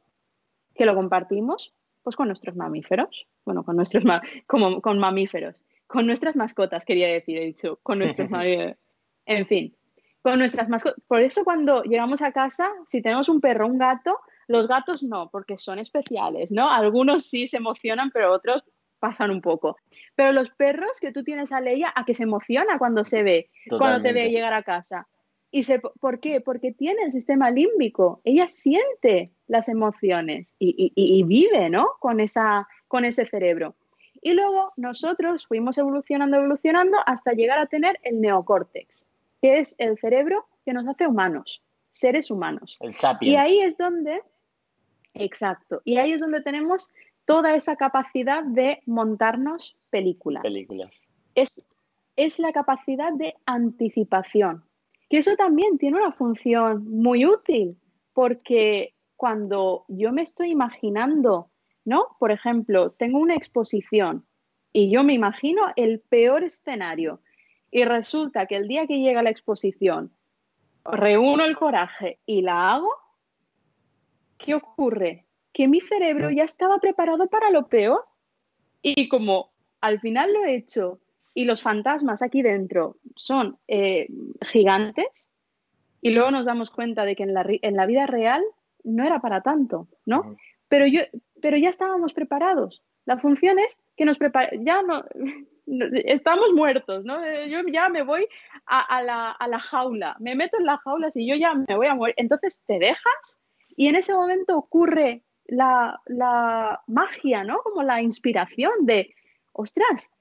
que 0.76 0.86
lo 0.86 0.94
compartimos 0.94 1.74
pues 2.04 2.16
con 2.16 2.28
nuestros 2.28 2.56
mamíferos, 2.56 3.28
bueno, 3.46 3.63
con 3.63 3.78
nuestros 3.78 4.04
como 4.46 4.82
con 4.82 5.00
mamíferos, 5.00 5.66
con 5.88 6.06
nuestras 6.06 6.36
mascotas, 6.36 6.86
quería 6.86 7.08
decir, 7.08 7.38
he 7.38 7.46
dicho, 7.46 7.80
con 7.82 7.98
nuestros 8.00 8.30
mamíferos. 8.30 8.78
En 9.26 9.48
fin, 9.48 9.76
con 10.24 10.40
nuestras 10.40 10.70
mascotas. 10.70 11.04
Por 11.08 11.22
eso 11.22 11.44
cuando 11.44 11.84
llegamos 11.84 12.22
a 12.22 12.32
casa, 12.32 12.72
si 12.88 13.02
tenemos 13.02 13.30
un 13.30 13.42
perro, 13.42 13.68
un 13.68 13.78
gato, 13.78 14.18
los 14.48 14.68
gatos 14.68 15.04
no, 15.04 15.30
porque 15.30 15.58
son 15.58 15.80
especiales, 15.80 16.50
¿no? 16.52 16.72
Algunos 16.72 17.26
sí 17.26 17.48
se 17.48 17.58
emocionan, 17.58 18.10
pero 18.12 18.32
otros 18.32 18.64
pasan 19.00 19.32
un 19.32 19.42
poco. 19.42 19.78
Pero 20.16 20.32
los 20.32 20.50
perros 20.52 21.00
que 21.02 21.12
tú 21.12 21.24
tienes 21.24 21.52
a 21.52 21.60
Leia, 21.60 21.92
a 21.94 22.06
que 22.06 22.14
se 22.14 22.24
emociona 22.24 22.80
cuando 22.80 23.04
se 23.04 23.22
ve, 23.22 23.50
cuando 23.70 24.02
te 24.02 24.14
ve 24.14 24.30
llegar 24.30 24.54
a 24.54 24.64
casa. 24.64 25.08
¿Y 25.52 25.64
se, 25.64 25.80
por 25.80 26.20
qué? 26.20 26.40
Porque 26.40 26.72
tiene 26.72 27.04
el 27.04 27.12
sistema 27.12 27.52
límbico. 27.52 28.22
Ella 28.24 28.48
siente 28.48 29.32
las 29.48 29.68
emociones 29.68 30.56
y, 30.58 30.94
y, 30.96 31.24
vive, 31.24 31.70
¿no? 31.70 31.90
Con, 32.00 32.22
esa, 32.22 32.68
con 32.88 33.04
ese 33.04 33.26
cerebro. 33.26 33.76
Y 34.22 34.34
luego 34.34 34.72
nosotros 34.78 35.46
fuimos 35.46 35.78
evolucionando, 35.78 36.38
evolucionando 36.38 36.98
hasta 37.06 37.34
llegar 37.34 37.60
a 37.60 37.68
tener 37.68 38.00
el 38.04 38.22
neocórtex 38.22 39.06
que 39.43 39.60
es 39.60 39.75
el 39.77 39.99
cerebro 39.99 40.47
que 40.63 40.71
nos 40.71 40.88
hace 40.88 41.06
humanos, 41.06 41.62
seres 41.91 42.32
humanos. 42.32 42.77
El 42.79 42.93
sapiens. 42.93 43.34
Y 43.34 43.36
ahí 43.36 43.60
es 43.60 43.75
donde, 43.75 44.21
exacto, 45.13 45.82
y 45.84 45.97
ahí 45.97 46.13
es 46.13 46.21
donde 46.21 46.41
tenemos 46.41 46.89
toda 47.25 47.53
esa 47.53 47.75
capacidad 47.75 48.41
de 48.45 48.82
montarnos 48.86 49.75
películas. 49.89 50.43
Películas. 50.43 51.01
Es, 51.36 51.62
es 52.15 52.39
la 52.39 52.53
capacidad 52.53 53.12
de 53.12 53.36
anticipación, 53.45 54.63
que 55.10 55.17
eso 55.17 55.36
también 55.36 55.77
tiene 55.77 55.97
una 55.97 56.13
función 56.13 56.89
muy 56.89 57.25
útil, 57.25 57.75
porque 58.13 58.93
cuando 59.17 59.84
yo 59.89 60.13
me 60.13 60.21
estoy 60.21 60.51
imaginando, 60.51 61.51
¿no? 61.84 62.15
Por 62.17 62.32
ejemplo, 62.32 62.91
tengo 62.91 63.19
una 63.19 63.36
exposición 63.36 64.25
y 64.71 64.89
yo 64.89 65.03
me 65.03 65.13
imagino 65.13 65.63
el 65.75 65.99
peor 65.99 66.45
escenario 66.45 67.19
y 67.74 67.86
resulta 67.86 68.46
que 68.46 68.56
el 68.56 68.68
día 68.68 68.86
que 68.86 69.00
llega 69.00 69.24
la 69.24 69.32
exposición 69.32 70.12
reúno 70.86 71.44
el 71.44 71.58
coraje 71.58 72.20
y 72.26 72.44
la 72.44 72.72
hago, 72.72 72.92
¿qué 74.38 74.54
ocurre? 74.54 75.26
Que 75.52 75.68
mi 75.68 75.82
cerebro 75.82 76.30
ya 76.30 76.44
estaba 76.44 76.78
preparado 76.78 77.28
para 77.28 77.50
lo 77.50 77.68
peor 77.68 78.06
y 78.84 79.10
como 79.10 79.52
al 79.82 80.00
final 80.00 80.34
lo 80.34 80.46
he 80.46 80.56
hecho 80.56 81.00
y 81.34 81.46
los 81.46 81.64
fantasmas 81.64 82.22
aquí 82.22 82.44
dentro 82.44 82.98
son 83.16 83.58
eh, 83.68 84.08
gigantes 84.42 85.32
y 86.00 86.12
luego 86.12 86.30
nos 86.30 86.46
damos 86.46 86.70
cuenta 86.70 87.06
de 87.06 87.16
que 87.16 87.24
en 87.24 87.34
la, 87.34 87.44
en 87.48 87.76
la 87.76 87.88
vida 87.88 88.06
real 88.06 88.44
no 88.84 89.04
era 89.04 89.20
para 89.20 89.42
tanto, 89.42 89.88
¿no? 90.06 90.36
Pero, 90.68 90.86
yo, 90.86 91.02
pero 91.42 91.58
ya 91.58 91.70
estábamos 91.70 92.14
preparados. 92.14 92.84
La 93.06 93.18
función 93.18 93.58
es 93.58 93.80
que 93.96 94.06
nos 94.06 94.18
prepare, 94.18 94.60
ya 94.64 94.82
no, 94.84 95.06
estamos 95.65 96.54
muertos, 96.54 97.06
¿no? 97.06 97.23
Eh, 97.23 97.49
yo 97.49 97.60
ya 97.71 97.89
me 97.89 98.04
voy 98.04 98.28
a, 98.65 99.02
la, 99.02 99.60
jaula, 99.60 100.15
me 100.19 100.36
meto 100.36 100.58
en 100.58 100.65
la 100.65 100.78
jaula 100.78 101.12
si 101.12 101.26
yo 101.28 101.36
ya 101.36 101.54
me 101.54 101.76
voy 101.76 101.88
a 101.88 101.95
morir. 101.95 102.15
Entonces 102.17 102.62
te 102.65 102.80
dejas 102.80 103.39
y 103.76 103.88
en 103.88 103.95
ese 103.95 104.13
momento 104.13 104.58
ocurre 104.58 105.23
la, 105.45 105.99
magia, 106.88 107.43
¿no? 107.43 107.60
Como 107.60 107.84
la 107.84 108.02
inspiración 108.02 108.71
de, 108.82 109.13
ostras, 109.52 110.12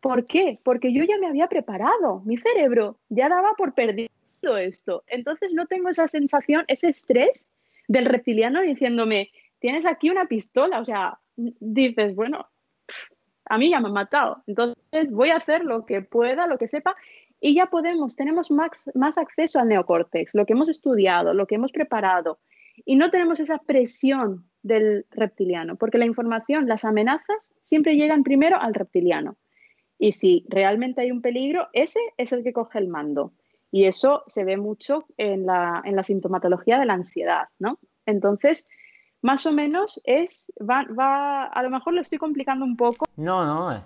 ¿por 0.00 0.26
qué? 0.26 0.58
Porque 0.62 0.92
yo 0.92 1.04
ya 1.04 1.18
me 1.18 1.28
había 1.28 1.48
preparado, 1.48 2.22
mi 2.24 2.36
cerebro 2.36 2.98
ya 3.08 3.28
daba 3.28 3.54
por 3.54 3.74
perdido 3.74 4.10
esto. 4.58 5.04
Entonces 5.06 5.52
no 5.52 5.66
tengo 5.66 5.88
esa 5.88 6.08
sensación, 6.08 6.64
ese 6.68 6.88
estrés 6.88 7.48
del 7.88 8.06
reptiliano 8.06 8.60
diciéndome, 8.62 9.30
tienes 9.58 9.86
aquí 9.86 10.10
una 10.10 10.26
pistola, 10.26 10.80
o 10.80 10.84
sea, 10.84 11.18
dices, 11.36 12.14
bueno, 12.14 12.48
a 13.50 13.58
mí 13.58 13.68
ya 13.68 13.80
me 13.80 13.88
han 13.88 13.94
matado, 13.94 14.42
entonces 14.46 15.10
voy 15.10 15.30
a 15.30 15.36
hacer 15.36 15.64
lo 15.64 15.84
que 15.84 16.02
pueda, 16.02 16.46
lo 16.46 16.56
que 16.56 16.68
sepa, 16.68 16.96
y 17.40 17.54
ya 17.54 17.66
podemos, 17.66 18.14
tenemos 18.14 18.50
más, 18.50 18.88
más 18.94 19.18
acceso 19.18 19.58
al 19.58 19.68
neocórtex, 19.68 20.34
lo 20.34 20.46
que 20.46 20.52
hemos 20.52 20.68
estudiado, 20.68 21.34
lo 21.34 21.46
que 21.46 21.56
hemos 21.56 21.72
preparado, 21.72 22.38
y 22.84 22.94
no 22.94 23.10
tenemos 23.10 23.40
esa 23.40 23.58
presión 23.58 24.44
del 24.62 25.04
reptiliano, 25.10 25.76
porque 25.76 25.98
la 25.98 26.06
información, 26.06 26.68
las 26.68 26.84
amenazas 26.84 27.52
siempre 27.62 27.96
llegan 27.96 28.22
primero 28.22 28.60
al 28.60 28.72
reptiliano. 28.72 29.36
Y 29.98 30.12
si 30.12 30.46
realmente 30.48 31.02
hay 31.02 31.10
un 31.10 31.20
peligro, 31.20 31.68
ese 31.72 32.00
es 32.16 32.32
el 32.32 32.42
que 32.42 32.54
coge 32.54 32.78
el 32.78 32.88
mando. 32.88 33.32
Y 33.70 33.84
eso 33.84 34.22
se 34.28 34.44
ve 34.44 34.56
mucho 34.56 35.04
en 35.18 35.44
la, 35.44 35.82
en 35.84 35.94
la 35.94 36.02
sintomatología 36.02 36.78
de 36.78 36.86
la 36.86 36.94
ansiedad, 36.94 37.48
¿no? 37.58 37.78
Entonces, 38.06 38.66
más 39.22 39.46
o 39.46 39.52
menos 39.52 40.00
es, 40.04 40.52
va, 40.58 40.84
va, 40.98 41.44
a 41.44 41.62
lo 41.62 41.70
mejor 41.70 41.94
lo 41.94 42.00
estoy 42.00 42.18
complicando 42.18 42.64
un 42.64 42.76
poco. 42.76 43.06
No, 43.16 43.44
no, 43.44 43.82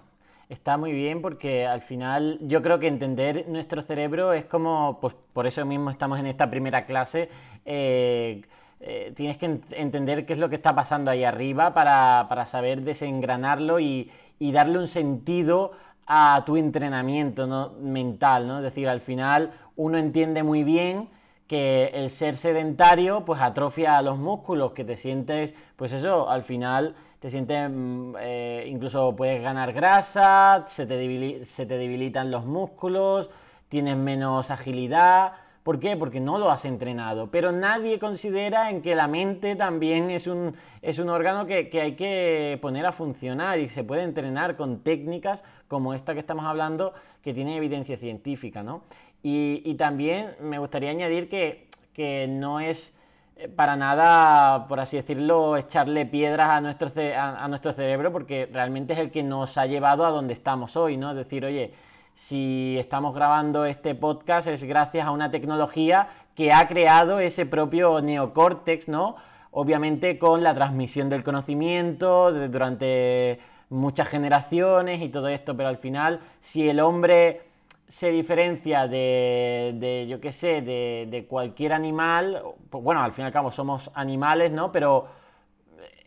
está 0.49 0.77
muy 0.77 0.93
bien 0.93 1.23
porque 1.23 1.67
al 1.67 1.83
final 1.83 2.39
yo 2.43 2.63
creo 2.63 2.79
que 2.79 2.87
entender 2.87 3.47
nuestro 3.49 3.83
cerebro 3.83 4.33
es 4.33 4.45
como, 4.45 4.99
pues 5.01 5.15
por 5.33 5.47
eso 5.47 5.65
mismo 5.65 5.91
estamos 5.91 6.19
en 6.19 6.27
esta 6.27 6.51
primera 6.51 6.87
clase, 6.87 7.29
eh, 7.65 8.43
eh, 8.81 9.13
tienes 9.17 9.39
que 9.39 9.61
entender 9.71 10.27
qué 10.27 10.35
es 10.35 10.39
lo 10.39 10.49
que 10.49 10.57
está 10.57 10.75
pasando 10.75 11.11
ahí 11.11 11.25
arriba 11.25 11.73
para, 11.73 12.27
para 12.29 12.47
saber 12.47 12.83
desengranarlo 12.83 13.81
y, 13.81 14.11
y, 14.39 14.53
darle 14.53 14.79
un 14.79 14.89
sentido 14.89 15.73
a 16.07 16.43
tu 16.45 16.57
entrenamiento 16.57 17.47
¿no? 17.47 17.71
mental, 17.81 18.47
¿no? 18.47 18.59
Es 18.59 18.65
decir, 18.65 18.89
al 18.89 19.01
final 19.01 19.53
uno 19.77 19.97
entiende 19.97 20.43
muy 20.43 20.65
bien 20.65 21.09
que 21.55 21.87
el 21.95 22.11
ser 22.11 22.37
sedentario 22.37 23.25
pues 23.25 23.41
atrofia 23.41 24.03
los 24.03 24.19
músculos, 24.19 24.73
que 24.73 24.85
te 24.85 24.97
sientes, 24.97 25.55
pues 25.77 25.93
eso, 25.93 26.29
al 26.29 26.43
final 26.43 26.97
te 27.21 27.31
sientes, 27.31 27.71
mm, 27.71 28.17
eh, 28.19 28.65
incluso 28.67 29.15
puedes 29.15 29.41
ganar 29.41 29.73
grasa, 29.73 30.65
se 30.67 30.85
te, 30.85 31.45
se 31.45 31.65
te 31.65 31.79
debilitan 31.79 32.33
los 32.33 32.45
músculos, 32.45 33.31
tienes 33.69 33.97
menos 33.97 34.51
agilidad, 34.51 35.35
¿Por 35.65 35.81
qué? 35.81 35.97
Porque 35.97 36.21
no 36.21 36.37
lo 36.37 36.51
has 36.51 36.67
entrenado. 36.67 37.31
Pero 37.31 37.51
nadie 37.51 37.99
considera 37.99 38.69
en 38.69 38.83
que 38.83 38.95
la 38.95 39.09
mente 39.09 39.57
también 39.57 40.11
es 40.11 40.27
un, 40.27 40.55
es 40.83 40.99
un 40.99 41.09
órgano 41.09 41.47
que, 41.47 41.71
hay 41.81 41.97
que 41.97 42.59
poner 42.61 42.85
a 42.85 42.93
funcionar 42.93 43.59
y 43.59 43.71
se 43.71 43.83
puede 43.83 44.03
entrenar 44.03 44.57
con 44.57 44.81
técnicas 44.81 45.43
como 45.67 45.95
esta 45.95 46.13
que 46.13 46.21
estamos 46.21 46.45
hablando, 46.45 46.93
que 47.23 47.33
tiene 47.33 47.57
evidencia 47.57 47.97
científica, 47.97 48.63
¿no? 48.63 48.83
Y, 49.27 49.75
también 49.77 50.37
me 50.39 50.59
gustaría 50.59 50.91
añadir 50.91 51.31
que, 51.31 52.27
no 52.29 52.61
es 52.61 52.95
eh, 53.37 53.49
para 53.49 53.75
nada, 53.75 54.69
por 54.69 54.81
así 54.81 54.99
decirlo, 54.99 55.57
echarle 55.57 56.05
piedras 56.05 56.51
a 56.51 56.61
nuestro, 56.61 56.91
a 57.17 57.49
nuestro 57.49 57.73
cerebro, 57.73 58.13
porque 58.13 58.47
realmente 58.53 58.93
es 58.93 58.99
el 58.99 59.11
que 59.11 59.23
nos 59.23 59.57
ha 59.57 59.65
llevado 59.65 60.05
a 60.05 60.11
donde 60.11 60.35
estamos 60.35 60.77
hoy, 60.77 60.99
¿no? 60.99 61.13
Es 61.13 61.17
decir, 61.17 61.43
oye, 61.43 61.73
si 62.15 62.77
estamos 62.79 63.15
grabando 63.15 63.65
este 63.65 63.95
podcast 63.95 64.47
es 64.47 64.63
gracias 64.63 65.07
a 65.07 65.11
una 65.11 65.31
tecnología 65.31 66.09
que 66.35 66.53
ha 66.53 66.69
creado 66.69 67.19
ese 67.19 67.47
propio 67.47 68.03
neocórtex, 68.03 68.89
¿no? 68.89 69.17
Obviamente 69.53 70.19
con 70.19 70.43
la 70.43 70.55
transmisión 70.55 71.09
del 71.09 71.25
conocimiento 71.25 72.31
durante 72.31 73.41
muchas 73.71 74.09
generaciones 74.09 75.01
y 75.01 75.09
todo 75.09 75.29
esto, 75.29 75.57
pero 75.57 75.71
al 75.71 75.79
final, 75.79 76.21
si 76.43 76.69
el 76.69 76.81
hombre 76.81 77.41
se 77.89 78.11
diferencia 78.11 78.87
de, 78.89 80.07
yo 80.09 80.21
qué 80.21 80.33
sé, 80.33 80.63
de, 80.63 81.07
de, 81.11 81.27
cualquier 81.27 81.73
animal, 81.73 82.43
pues 82.71 82.83
bueno, 82.83 83.03
al 83.03 83.13
fin 83.13 83.25
y 83.25 83.27
al 83.27 83.33
cabo 83.33 83.53
somos 83.53 83.91
animales, 83.95 84.51
¿no? 84.51 84.73
Pero 84.73 85.09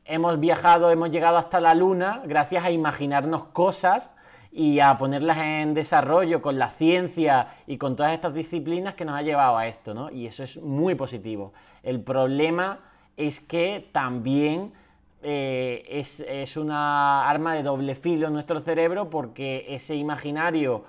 hemos 0.07 0.39
viajado, 0.39 0.89
hemos 0.91 1.11
llegado 1.11 1.37
hasta 1.37 1.59
la 1.59 1.73
luna 1.73 2.21
gracias 2.25 2.63
a 2.65 2.71
imaginarnos 2.71 3.45
cosas 3.45 4.09
y 4.51 4.79
a 4.79 4.97
ponerlas 4.97 5.37
en 5.37 5.73
desarrollo 5.73 6.41
con 6.41 6.57
la 6.57 6.71
ciencia 6.71 7.49
y 7.67 7.77
con 7.77 7.95
todas 7.95 8.13
estas 8.13 8.33
disciplinas 8.33 8.95
que 8.95 9.05
nos 9.05 9.15
ha 9.15 9.21
llevado 9.21 9.57
a 9.57 9.67
esto, 9.67 9.93
¿no? 9.93 10.09
Y 10.09 10.25
eso 10.25 10.43
es 10.43 10.57
muy 10.57 10.95
positivo. 10.95 11.53
El 11.83 12.01
problema 12.01 12.79
es 13.17 13.39
que 13.39 13.89
también 13.91 14.73
eh, 15.21 15.85
es, 15.89 16.21
es, 16.21 16.57
una 16.57 17.29
arma 17.29 17.53
de 17.53 17.63
doble 17.63 17.95
filo 17.95 18.27
en 18.27 18.33
nuestro 18.33 18.61
cerebro 18.61 19.09
porque 19.09 19.65
ese 19.69 19.95
imaginario, 19.95 20.85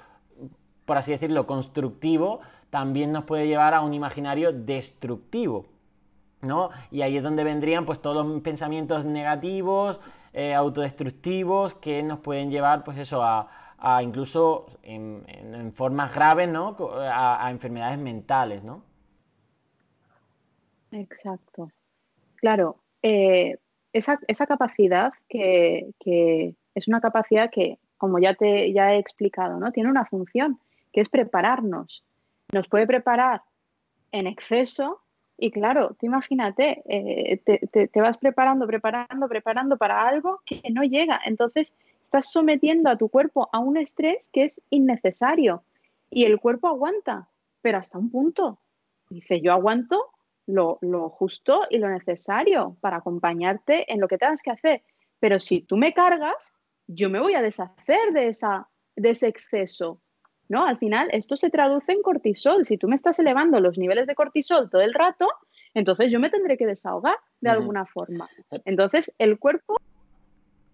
por 0.88 0.96
así 0.96 1.12
decirlo, 1.12 1.46
constructivo, 1.46 2.40
también 2.70 3.12
nos 3.12 3.24
puede 3.24 3.46
llevar 3.46 3.74
a 3.74 3.82
un 3.82 3.92
imaginario 3.92 4.52
destructivo. 4.52 5.66
¿no? 6.42 6.70
Y 6.90 7.02
ahí 7.02 7.16
es 7.16 7.22
donde 7.22 7.44
vendrían 7.44 7.84
pues 7.84 8.00
todos 8.00 8.26
los 8.26 8.40
pensamientos 8.42 9.04
negativos, 9.04 10.00
eh, 10.32 10.54
autodestructivos 10.54 11.74
que 11.74 12.02
nos 12.02 12.20
pueden 12.20 12.50
llevar, 12.50 12.84
pues 12.84 12.98
eso, 12.98 13.22
a, 13.22 13.48
incluso 14.02 14.66
en, 14.82 15.72
formas 15.74 16.14
graves, 16.14 16.48
¿no? 16.48 16.76
A, 17.00 17.48
enfermedades 17.50 17.98
mentales, 17.98 18.62
¿no? 18.64 18.82
Exacto. 20.90 21.70
Claro, 22.36 22.76
eh, 23.02 23.58
esa, 23.92 24.18
capacidad 24.46 25.12
que, 25.28 25.90
es 26.74 26.88
una 26.88 27.00
capacidad 27.00 27.50
que, 27.50 27.78
como 27.96 28.18
ya 28.18 28.34
te 28.34 28.72
ya 28.72 28.94
he 28.94 28.98
explicado, 28.98 29.58
¿no? 29.58 29.70
Tiene 29.72 29.90
una 29.90 30.04
función, 30.04 30.58
que 30.98 31.02
es 31.02 31.10
prepararnos. 31.10 32.04
Nos 32.52 32.66
puede 32.66 32.84
preparar 32.84 33.42
en 34.10 34.26
exceso 34.26 35.00
y 35.36 35.52
claro, 35.52 35.94
te 35.94 36.06
imagínate, 36.06 36.82
eh, 36.88 37.36
te, 37.38 38.00
vas 38.00 38.18
preparando, 38.18 38.66
preparando, 38.66 39.28
preparando 39.28 39.76
para 39.76 40.08
algo 40.08 40.40
que 40.44 40.60
no 40.72 40.82
llega. 40.82 41.20
Entonces, 41.24 41.72
estás 42.02 42.32
sometiendo 42.32 42.90
a 42.90 42.96
tu 42.96 43.10
cuerpo 43.10 43.48
a 43.52 43.60
un 43.60 43.76
estrés 43.76 44.28
que 44.32 44.42
es 44.46 44.60
innecesario. 44.70 45.62
Y 46.10 46.24
el 46.24 46.40
cuerpo 46.40 46.66
aguanta, 46.66 47.28
pero 47.62 47.78
hasta 47.78 47.96
un 47.96 48.10
punto. 48.10 48.58
Dice, 49.08 49.40
yo 49.40 49.52
aguanto 49.52 50.04
lo, 50.46 50.78
lo 50.80 51.10
justo 51.10 51.66
y 51.70 51.78
lo 51.78 51.88
necesario 51.90 52.76
para 52.80 52.96
acompañarte 52.96 53.92
en 53.92 54.00
lo 54.00 54.08
que 54.08 54.18
tengas 54.18 54.42
que 54.42 54.50
hacer. 54.50 54.82
Pero 55.20 55.38
si 55.38 55.60
tú 55.60 55.76
me 55.76 55.94
cargas, 55.94 56.54
yo 56.88 57.08
me 57.08 57.20
voy 57.20 57.34
a 57.34 57.42
deshacer 57.42 58.12
de, 58.12 58.26
esa, 58.26 58.68
de 58.96 59.10
ese 59.10 59.28
exceso. 59.28 60.00
¿No? 60.48 60.66
Al 60.66 60.78
final, 60.78 61.08
esto 61.12 61.36
se 61.36 61.50
traduce 61.50 61.92
en 61.92 62.02
cortisol. 62.02 62.64
Si 62.64 62.78
tú 62.78 62.88
me 62.88 62.96
estás 62.96 63.18
elevando 63.18 63.60
los 63.60 63.78
niveles 63.78 64.06
de 64.06 64.14
cortisol 64.14 64.70
todo 64.70 64.82
el 64.82 64.94
rato, 64.94 65.28
entonces 65.74 66.10
yo 66.10 66.20
me 66.20 66.30
tendré 66.30 66.56
que 66.56 66.66
desahogar 66.66 67.16
de 67.40 67.50
alguna 67.50 67.84
forma. 67.86 68.28
Entonces, 68.64 69.14
el 69.18 69.38
cuerpo... 69.38 69.76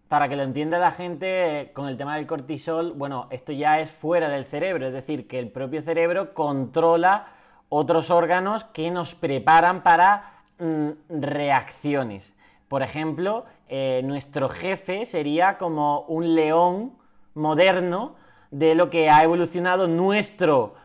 Para 0.09 0.29
que 0.29 0.37
lo 0.37 0.43
entienda 0.43 0.79
la 0.79 0.93
gente 0.93 1.71
con 1.75 1.89
el 1.89 1.97
tema 1.97 2.17
del 2.17 2.27
cortisol, 2.27 2.93
bueno, 2.93 3.27
esto 3.31 3.53
ya 3.53 3.81
es 3.81 3.91
fuera 3.91 4.29
del 4.29 4.45
cerebro, 4.45 4.87
es 4.87 4.93
decir, 4.93 5.27
que 5.27 5.39
el 5.39 5.51
propio 5.51 5.83
cerebro 5.83 6.35
controla 6.35 7.29
otros 7.69 8.11
órganos 8.11 8.65
que 8.65 8.91
nos 8.91 9.15
preparan 9.15 9.83
para 9.83 10.43
mm, 10.59 10.91
reacciones. 11.09 12.33
Por 12.69 12.83
ejemplo, 12.83 13.45
eh, 13.69 14.03
nuestro 14.05 14.49
jefe 14.49 15.07
sería 15.07 15.59
como 15.59 16.01
un 16.03 16.35
león 16.35 16.93
moderno 17.35 18.15
de 18.55 18.77
lo 18.77 18.89
que 18.89 19.11
ha 19.11 19.25
evolucionado 19.25 19.89
nuestro 19.89 20.77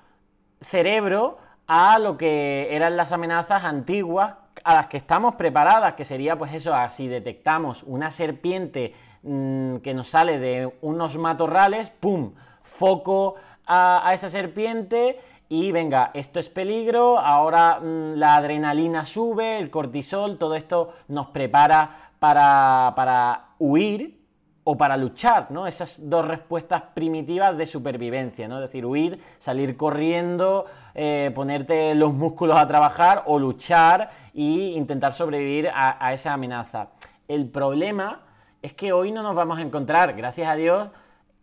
cerebro 0.59 1.37
a 1.67 1.99
lo 1.99 2.17
que 2.17 2.75
eran 2.75 2.97
las 2.97 3.11
amenazas 3.11 3.63
antiguas 3.63 4.33
a 4.63 4.73
las 4.73 4.87
que 4.87 4.97
estamos 4.97 5.35
preparadas, 5.35 5.93
que 5.93 6.03
sería 6.03 6.35
pues 6.35 6.51
eso, 6.51 6.73
si 6.89 7.07
detectamos 7.07 7.83
una 7.83 8.09
serpiente 8.09 8.95
mm, 9.21 9.77
que 9.77 9.93
nos 9.93 10.09
sale 10.09 10.39
de 10.39 10.73
unos 10.81 11.15
matorrales, 11.19 11.91
¡pum! 11.91 12.33
Foco 12.63 13.35
a, 13.67 14.13
esa 14.15 14.29
serpiente 14.29 15.19
y 15.47 15.71
venga, 15.71 16.09
esto 16.15 16.39
es 16.39 16.49
peligro, 16.49 17.19
ahora 17.19 17.79
mm, 17.79 18.15
la 18.15 18.35
adrenalina 18.35 19.05
sube, 19.05 19.59
el 19.59 19.69
cortisol, 19.69 20.39
todo 20.39 20.55
esto 20.55 20.95
nos 21.07 21.27
prepara 21.27 22.13
para, 22.17 22.93
para 22.95 23.49
huir 23.59 24.18
o 24.63 24.77
para 24.77 24.97
luchar, 24.97 25.51
¿no? 25.51 25.67
Esas 25.67 26.09
dos 26.09 26.27
respuestas 26.27 26.83
primitivas 26.93 27.57
de 27.57 27.65
supervivencia, 27.65 28.47
¿no? 28.47 28.55
Es 28.55 28.61
decir, 28.63 28.85
huir, 28.85 29.19
salir 29.39 29.75
corriendo, 29.77 30.65
eh, 30.93 31.31
ponerte 31.33 31.95
los 31.95 32.13
músculos 32.13 32.57
a 32.57 32.67
trabajar 32.67 33.23
o 33.25 33.39
luchar 33.39 34.11
e 34.33 34.73
intentar 34.75 35.13
sobrevivir 35.13 35.69
a, 35.73 36.13
esa 36.13 36.33
amenaza. 36.33 36.89
El 37.27 37.47
problema 37.47 38.21
es 38.61 38.73
que 38.73 38.91
hoy 38.91 39.11
no 39.11 39.23
nos 39.23 39.35
vamos 39.35 39.59
a 39.59 39.61
encontrar, 39.61 40.13
gracias 40.13 40.47
a 40.47 40.55
Dios, 40.55 40.89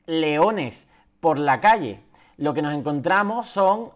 leones 0.06 0.86
por 1.20 1.38
la 1.38 1.60
calle. 1.60 2.00
Lo 2.36 2.54
que 2.54 2.62
nos 2.62 2.74
encontramos 2.74 3.48
son 3.48 3.92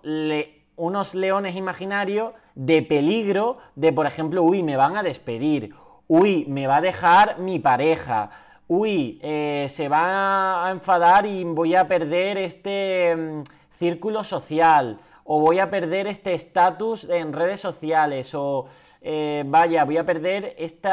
unos 0.77 1.15
leones 1.15 1.57
imaginarios 1.57 2.33
de 2.55 2.83
peligro, 2.83 3.59
de 3.77 3.93
por 3.93 4.07
ejemplo, 4.07 4.43
uy, 4.43 4.63
me 4.63 4.77
van 4.77 4.97
a 4.97 5.03
despedir, 5.03 5.75
uy, 6.09 6.47
me 6.49 6.67
va 6.67 6.77
a 6.77 6.81
dejar 6.81 7.39
mi 7.39 7.59
pareja, 7.59 8.31
uy, 8.71 9.19
eh, 9.21 9.67
se 9.69 9.89
va 9.89 10.65
a 10.65 10.71
enfadar 10.71 11.27
y 11.27 11.43
voy 11.43 11.75
a 11.75 11.89
perder 11.89 12.39
este 12.39 13.17
mm, 13.17 13.43
círculo 13.81 14.23
social, 14.23 15.01
o 15.25 15.41
voy 15.41 15.59
a 15.59 15.69
perder 15.69 16.07
este 16.07 16.35
estatus 16.35 17.03
en 17.11 17.33
redes 17.33 17.61
sociales, 17.61 18.33
o 18.33 18.67
eh, 19.03 19.43
vaya, 19.45 19.85
voy 19.85 19.97
a 19.97 20.07
perder 20.07 20.55
este 20.57 20.89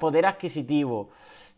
poder 0.00 0.26
adquisitivo. 0.26 1.10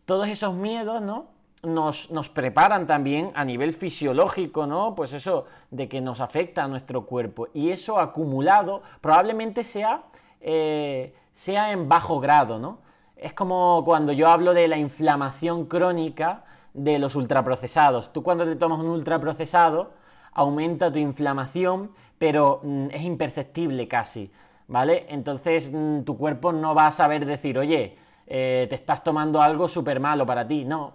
Todos 0.05 0.27
esos 0.27 0.53
miedos, 0.53 1.01
¿no? 1.01 1.25
Nos, 1.63 2.07
preparan 2.29 2.85
también 2.85 3.31
a 3.33 3.43
nivel 3.43 3.73
fisiológico, 3.73 4.67
¿no? 4.67 4.93
Pues 4.93 5.11
eso, 5.11 5.45
de 5.71 5.89
que 5.89 6.01
nos 6.01 6.19
afecta 6.19 6.63
a 6.63 6.67
nuestro 6.67 7.07
cuerpo. 7.07 7.47
Y 7.51 7.71
eso 7.71 7.99
acumulado 7.99 8.83
probablemente 9.01 9.63
sea, 9.63 10.03
eh, 10.39 11.15
sea 11.33 11.71
en 11.71 11.89
bajo 11.89 12.19
grado, 12.19 12.59
¿no? 12.59 12.82
Es 13.15 13.33
como 13.33 13.83
cuando 13.85 14.11
yo 14.11 14.29
hablo 14.29 14.53
de 14.53 14.67
la 14.67 14.77
inflamación 14.77 15.65
crónica 15.65 16.43
de 16.73 16.99
los 16.99 17.15
ultraprocesados. 17.15 18.11
Tú 18.11 18.23
cuando 18.23 18.45
te 18.45 18.55
tomas 18.55 18.79
un 18.79 18.87
ultraprocesado, 18.87 19.91
aumenta 20.33 20.91
tu 20.91 20.99
inflamación, 20.99 21.91
pero 22.17 22.61
mm, 22.63 22.87
es 22.91 23.01
imperceptible 23.03 23.87
casi, 23.87 24.31
¿vale? 24.67 25.05
Entonces 25.09 25.69
mm, 25.71 26.01
tu 26.01 26.17
cuerpo 26.17 26.51
no 26.51 26.73
va 26.73 26.87
a 26.87 26.91
saber 26.91 27.25
decir, 27.25 27.57
oye, 27.57 27.97
eh, 28.27 28.65
te 28.69 28.75
estás 28.75 29.03
tomando 29.03 29.41
algo 29.41 29.67
súper 29.67 29.99
malo 29.99 30.25
para 30.25 30.47
ti, 30.47 30.65
no. 30.65 30.93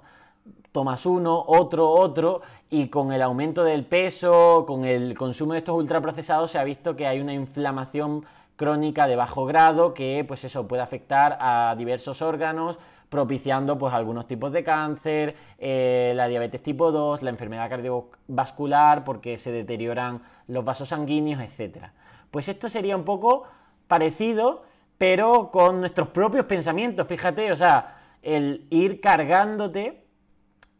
Tomas 0.73 1.07
uno, 1.07 1.45
otro, 1.47 1.89
otro, 1.89 2.43
y 2.71 2.89
con 2.89 3.13
el 3.13 3.23
aumento 3.23 3.65
del 3.65 3.85
peso, 3.87 4.65
con 4.67 4.85
el 4.85 5.17
consumo 5.17 5.53
de 5.53 5.61
estos 5.61 5.77
ultraprocesados, 5.77 6.51
se 6.51 6.59
ha 6.59 6.65
visto 6.65 6.95
que 6.95 7.07
hay 7.07 7.21
una 7.21 7.33
inflamación 7.33 8.25
crónica 8.59 9.07
de 9.07 9.17
bajo 9.17 9.47
grado 9.47 9.95
que 9.95 10.25
pues 10.29 10.45
eso 10.45 10.67
puede 10.69 10.83
afectar 10.83 11.39
a 11.41 11.75
diversos 11.79 12.21
órganos 12.21 12.79
propiciando 13.09 13.79
pues 13.79 13.95
algunos 13.95 14.27
tipos 14.27 14.53
de 14.53 14.65
cáncer, 14.65 15.37
eh, 15.59 16.13
la 16.15 16.29
diabetes 16.29 16.63
tipo 16.63 16.93
2, 16.93 17.23
la 17.23 17.31
enfermedad 17.31 17.71
cardiovascular 17.71 19.05
porque 19.05 19.39
se 19.39 19.53
deterioran 19.53 20.21
los 20.49 20.65
vasos 20.65 20.89
sanguíneos, 20.89 21.41
etc. 21.41 21.85
Pues 22.31 22.49
esto 22.49 22.69
sería 22.69 22.97
un 22.97 23.05
poco 23.05 23.45
parecido 23.87 24.65
pero 24.99 25.51
con 25.53 25.79
nuestros 25.79 26.09
propios 26.09 26.45
pensamientos, 26.47 27.07
fíjate, 27.07 27.53
o 27.53 27.57
sea, 27.57 27.99
el 28.21 28.67
ir 28.69 29.01
cargándote 29.01 30.03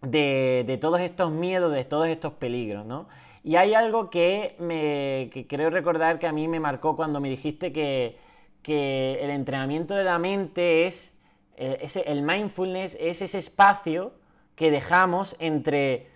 de, 0.03 0.65
de 0.67 0.77
todos 0.79 1.01
estos 1.01 1.31
miedos, 1.31 1.73
de 1.73 1.85
todos 1.85 2.09
estos 2.09 2.33
peligros, 2.33 2.85
¿no? 2.85 3.07
Y 3.45 3.57
hay 3.57 3.75
algo 3.75 4.11
que, 4.11 4.57
me, 4.59 5.31
que 5.33 5.47
creo 5.47 5.71
recordar 5.71 6.19
que 6.19 6.27
a 6.27 6.33
mí 6.33 6.49
me 6.49 6.61
marcó 6.61 6.97
cuando 6.97 7.21
me 7.21 7.29
dijiste 7.31 7.73
que, 7.73 8.19
que 8.63 9.19
el 9.23 9.31
entrenamiento 9.31 9.95
de 9.95 10.05
la 10.05 10.19
mente 10.19 10.87
es, 10.87 11.15
eh, 11.57 11.87
el 12.07 12.23
mindfulness 12.23 12.97
es 13.01 13.23
ese 13.23 13.39
espacio 13.39 14.13
que 14.55 14.71
dejamos 14.71 15.37
entre 15.39 16.09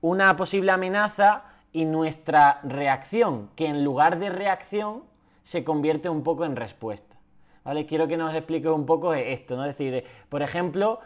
una 0.00 0.36
posible 0.36 0.72
amenaza 0.72 1.44
y 1.72 1.84
nuestra 1.84 2.60
reacción, 2.64 3.50
que 3.56 3.66
en 3.66 3.84
lugar 3.84 4.18
de 4.18 4.30
reacción 4.30 5.04
se 5.42 5.64
convierte 5.64 6.08
un 6.08 6.22
poco 6.22 6.44
en 6.44 6.56
respuesta. 6.56 7.16
¿Vale? 7.64 7.86
Quiero 7.86 8.08
que 8.08 8.16
nos 8.16 8.34
explique 8.34 8.68
un 8.68 8.86
poco 8.86 9.14
esto, 9.14 9.56
¿no? 9.56 9.64
Es 9.64 9.78
decir, 9.78 10.04
por 10.28 10.42
ejemplo, 10.42 10.98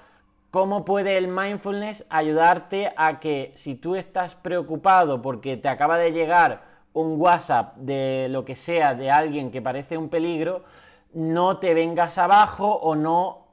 cómo 0.50 0.84
puede 0.84 1.16
el 1.18 1.28
mindfulness 1.28 2.06
ayudarte 2.08 2.92
a 2.96 3.20
que 3.20 3.52
si 3.54 3.74
tú 3.74 3.96
estás 3.96 4.34
preocupado 4.34 5.22
porque 5.22 5.56
te 5.56 5.68
acaba 5.68 5.98
de 5.98 6.12
llegar 6.12 6.62
un 6.92 7.20
WhatsApp 7.20 7.76
de 7.76 8.28
lo 8.30 8.44
que 8.44 8.56
sea 8.56 8.94
de 8.94 9.10
alguien 9.10 9.50
que 9.50 9.60
parece 9.60 9.98
un 9.98 10.08
peligro, 10.08 10.64
no 11.12 11.58
te 11.58 11.74
vengas 11.74 12.18
abajo 12.18 12.74
o 12.74 12.94
no, 12.94 13.48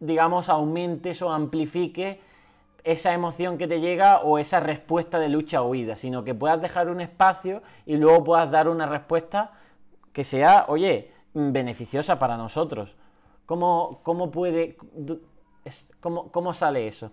digamos, 0.00 0.48
aumentes 0.48 1.22
o 1.22 1.32
amplifiques 1.32 2.18
esa 2.84 3.12
emoción 3.12 3.58
que 3.58 3.66
te 3.66 3.80
llega 3.80 4.20
o 4.20 4.38
esa 4.38 4.60
respuesta 4.60 5.18
de 5.18 5.28
lucha 5.28 5.62
o 5.62 5.68
huida, 5.68 5.96
sino 5.96 6.24
que 6.24 6.34
puedas 6.34 6.60
dejar 6.60 6.88
un 6.88 7.00
espacio 7.00 7.62
y 7.84 7.96
luego 7.96 8.24
puedas 8.24 8.50
dar 8.50 8.68
una 8.68 8.86
respuesta 8.86 9.52
que 10.12 10.24
sea, 10.24 10.64
oye, 10.68 11.12
beneficiosa 11.34 12.18
para 12.18 12.36
nosotros. 12.36 12.96
¿Cómo, 13.46 14.00
cómo 14.02 14.30
puede, 14.30 14.76
cómo, 16.00 16.30
cómo 16.30 16.52
sale 16.54 16.88
eso? 16.88 17.12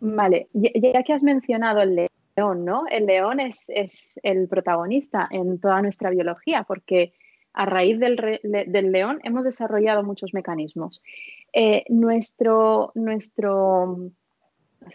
Vale, 0.00 0.48
ya 0.52 1.02
que 1.02 1.12
has 1.12 1.22
mencionado 1.22 1.80
el 1.82 2.08
león, 2.36 2.64
¿no? 2.64 2.84
El 2.90 3.06
león 3.06 3.38
es, 3.38 3.64
es 3.68 4.18
el 4.22 4.48
protagonista 4.48 5.28
en 5.30 5.60
toda 5.60 5.80
nuestra 5.80 6.10
biología, 6.10 6.64
porque 6.64 7.14
a 7.52 7.66
raíz 7.66 8.00
del, 8.00 8.40
del 8.42 8.92
león 8.92 9.20
hemos 9.22 9.44
desarrollado 9.44 10.02
muchos 10.02 10.34
mecanismos. 10.34 11.02
Eh, 11.52 11.84
nuestro, 11.88 12.92
nuestro 12.94 14.10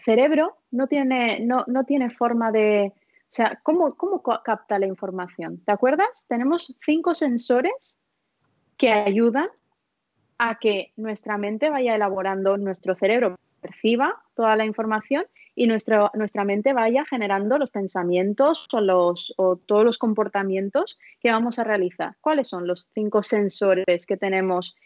cerebro 0.04 0.58
no 0.70 0.86
tiene, 0.88 1.40
no, 1.40 1.64
no 1.66 1.84
tiene 1.84 2.10
forma 2.10 2.52
de... 2.52 2.92
O 3.30 3.34
sea, 3.34 3.60
¿cómo, 3.62 3.94
¿cómo 3.94 4.22
capta 4.22 4.78
la 4.78 4.86
información? 4.86 5.62
¿Te 5.64 5.72
acuerdas? 5.72 6.26
Tenemos 6.28 6.78
cinco 6.84 7.14
sensores 7.14 7.98
que 8.76 8.90
ayudan 8.90 9.48
a 10.38 10.58
que 10.58 10.92
nuestra 10.96 11.38
mente 11.38 11.70
vaya 11.70 11.94
elaborando, 11.94 12.56
nuestro 12.56 12.94
cerebro 12.94 13.36
perciba 13.60 14.22
toda 14.34 14.54
la 14.56 14.64
información 14.64 15.26
y 15.54 15.66
nuestra, 15.66 16.10
nuestra 16.14 16.44
mente 16.44 16.72
vaya 16.72 17.04
generando 17.04 17.58
los 17.58 17.70
pensamientos 17.70 18.68
o, 18.72 18.80
los, 18.80 19.34
o 19.36 19.56
todos 19.56 19.84
los 19.84 19.98
comportamientos 19.98 20.98
que 21.20 21.32
vamos 21.32 21.58
a 21.58 21.64
realizar. 21.64 22.16
¿Cuáles 22.20 22.46
son 22.46 22.66
los 22.66 22.88
cinco 22.94 23.24
sensores 23.24 24.06
que 24.06 24.16
tenemos 24.16 24.76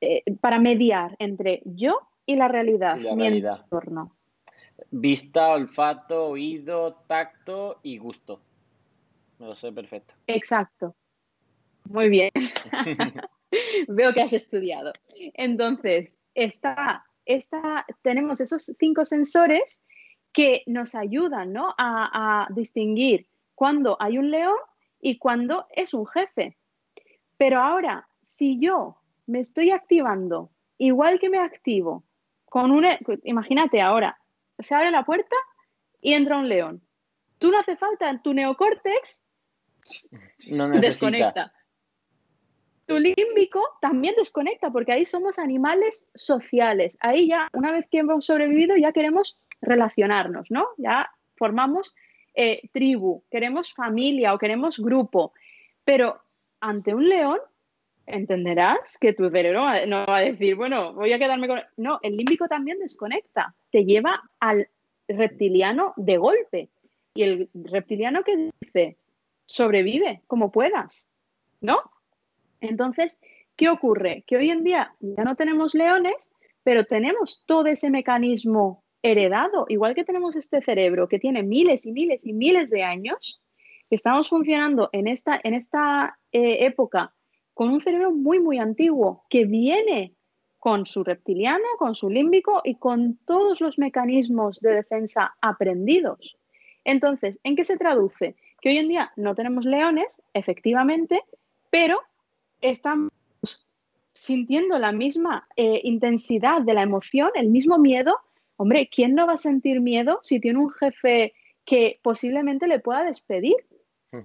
eh, 0.00 0.22
para 0.40 0.58
mediar 0.58 1.16
entre 1.18 1.60
yo 1.64 1.98
y 2.24 2.36
la 2.36 2.48
realidad, 2.48 2.96
mi 3.16 3.26
entorno. 3.26 4.14
Vista, 4.90 5.50
olfato, 5.50 6.26
oído, 6.26 6.94
tacto 7.06 7.80
y 7.82 7.98
gusto. 7.98 8.40
Me 9.38 9.46
lo 9.46 9.56
sé 9.56 9.72
perfecto. 9.72 10.14
Exacto. 10.26 10.94
Muy 11.84 12.08
bien. 12.08 12.30
Veo 13.88 14.12
que 14.12 14.22
has 14.22 14.32
estudiado. 14.32 14.92
Entonces, 15.34 16.12
está, 16.34 17.04
está, 17.24 17.86
tenemos 18.02 18.40
esos 18.40 18.72
cinco 18.78 19.04
sensores 19.04 19.82
que 20.32 20.62
nos 20.66 20.94
ayudan 20.94 21.52
¿no? 21.52 21.74
a, 21.78 22.44
a 22.44 22.48
distinguir 22.54 23.26
cuando 23.54 23.96
hay 24.00 24.18
un 24.18 24.30
león 24.30 24.56
y 25.00 25.18
cuando 25.18 25.66
es 25.70 25.94
un 25.94 26.06
jefe. 26.06 26.56
Pero 27.36 27.60
ahora, 27.60 28.08
si 28.22 28.58
yo 28.58 28.96
me 29.26 29.40
estoy 29.40 29.70
activando 29.70 30.50
igual 30.78 31.20
que 31.20 31.30
me 31.30 31.38
activo 31.38 32.04
con 32.46 32.70
una, 32.70 32.98
imagínate 33.24 33.80
ahora, 33.80 34.18
se 34.58 34.74
abre 34.74 34.90
la 34.90 35.04
puerta 35.04 35.36
y 36.00 36.14
entra 36.14 36.38
un 36.38 36.48
león. 36.48 36.82
Tú 37.38 37.50
no 37.50 37.58
hace 37.58 37.76
falta, 37.76 38.20
tu 38.22 38.34
neocórtex 38.34 39.22
no 40.48 40.68
desconecta. 40.68 41.52
Tu 42.92 42.98
límbico 42.98 43.62
también 43.80 44.14
desconecta 44.18 44.70
porque 44.70 44.92
ahí 44.92 45.04
somos 45.04 45.38
animales 45.38 46.06
sociales. 46.14 46.98
Ahí 47.00 47.28
ya, 47.28 47.48
una 47.54 47.72
vez 47.72 47.86
que 47.90 47.98
hemos 47.98 48.26
sobrevivido, 48.26 48.76
ya 48.76 48.92
queremos 48.92 49.38
relacionarnos, 49.62 50.50
¿no? 50.50 50.68
Ya 50.76 51.10
formamos 51.36 51.94
eh, 52.34 52.68
tribu, 52.72 53.24
queremos 53.30 53.72
familia 53.72 54.34
o 54.34 54.38
queremos 54.38 54.78
grupo. 54.78 55.32
Pero 55.84 56.20
ante 56.60 56.94
un 56.94 57.08
león 57.08 57.38
entenderás 58.06 58.98
que 58.98 59.14
tu 59.14 59.30
cerebro 59.30 59.64
no 59.86 60.04
va 60.06 60.18
a 60.18 60.20
decir, 60.20 60.54
bueno, 60.54 60.92
voy 60.92 61.14
a 61.14 61.18
quedarme 61.18 61.48
con... 61.48 61.60
No, 61.78 61.98
el 62.02 62.16
límbico 62.16 62.46
también 62.46 62.78
desconecta, 62.78 63.54
te 63.70 63.84
lleva 63.84 64.22
al 64.38 64.68
reptiliano 65.08 65.94
de 65.96 66.18
golpe. 66.18 66.68
Y 67.14 67.22
el 67.22 67.48
reptiliano 67.54 68.22
que 68.22 68.50
dice, 68.60 68.96
sobrevive 69.46 70.22
como 70.26 70.52
puedas, 70.52 71.08
¿no? 71.60 71.91
Entonces, 72.62 73.18
¿qué 73.56 73.68
ocurre? 73.68 74.24
Que 74.26 74.36
hoy 74.36 74.50
en 74.50 74.64
día 74.64 74.94
ya 75.00 75.24
no 75.24 75.36
tenemos 75.36 75.74
leones, 75.74 76.30
pero 76.62 76.84
tenemos 76.84 77.44
todo 77.46 77.66
ese 77.66 77.90
mecanismo 77.90 78.84
heredado, 79.02 79.66
igual 79.68 79.94
que 79.94 80.04
tenemos 80.04 80.36
este 80.36 80.62
cerebro 80.62 81.08
que 81.08 81.18
tiene 81.18 81.42
miles 81.42 81.84
y 81.86 81.92
miles 81.92 82.24
y 82.24 82.32
miles 82.32 82.70
de 82.70 82.84
años, 82.84 83.42
estamos 83.90 84.28
funcionando 84.28 84.88
en 84.92 85.08
esta, 85.08 85.40
en 85.42 85.54
esta 85.54 86.18
eh, 86.30 86.64
época 86.64 87.12
con 87.52 87.68
un 87.70 87.80
cerebro 87.80 88.12
muy, 88.12 88.38
muy 88.38 88.58
antiguo 88.58 89.24
que 89.28 89.44
viene 89.44 90.14
con 90.58 90.86
su 90.86 91.02
reptiliano, 91.02 91.64
con 91.78 91.96
su 91.96 92.08
límbico 92.08 92.62
y 92.64 92.76
con 92.76 93.18
todos 93.26 93.60
los 93.60 93.78
mecanismos 93.78 94.60
de 94.60 94.70
defensa 94.72 95.34
aprendidos. 95.40 96.38
Entonces, 96.84 97.40
¿en 97.42 97.56
qué 97.56 97.64
se 97.64 97.76
traduce? 97.76 98.36
Que 98.60 98.70
hoy 98.70 98.78
en 98.78 98.88
día 98.88 99.12
no 99.16 99.34
tenemos 99.34 99.64
leones, 99.64 100.22
efectivamente, 100.32 101.20
pero 101.70 102.00
estamos 102.62 103.10
sintiendo 104.14 104.78
la 104.78 104.92
misma 104.92 105.46
eh, 105.56 105.80
intensidad 105.84 106.62
de 106.62 106.74
la 106.74 106.82
emoción, 106.82 107.30
el 107.34 107.48
mismo 107.48 107.78
miedo. 107.78 108.18
Hombre, 108.56 108.88
¿quién 108.92 109.14
no 109.14 109.26
va 109.26 109.34
a 109.34 109.36
sentir 109.36 109.80
miedo 109.80 110.20
si 110.22 110.40
tiene 110.40 110.58
un 110.58 110.70
jefe 110.70 111.34
que 111.64 111.98
posiblemente 112.02 112.66
le 112.66 112.78
pueda 112.78 113.04
despedir? 113.04 113.56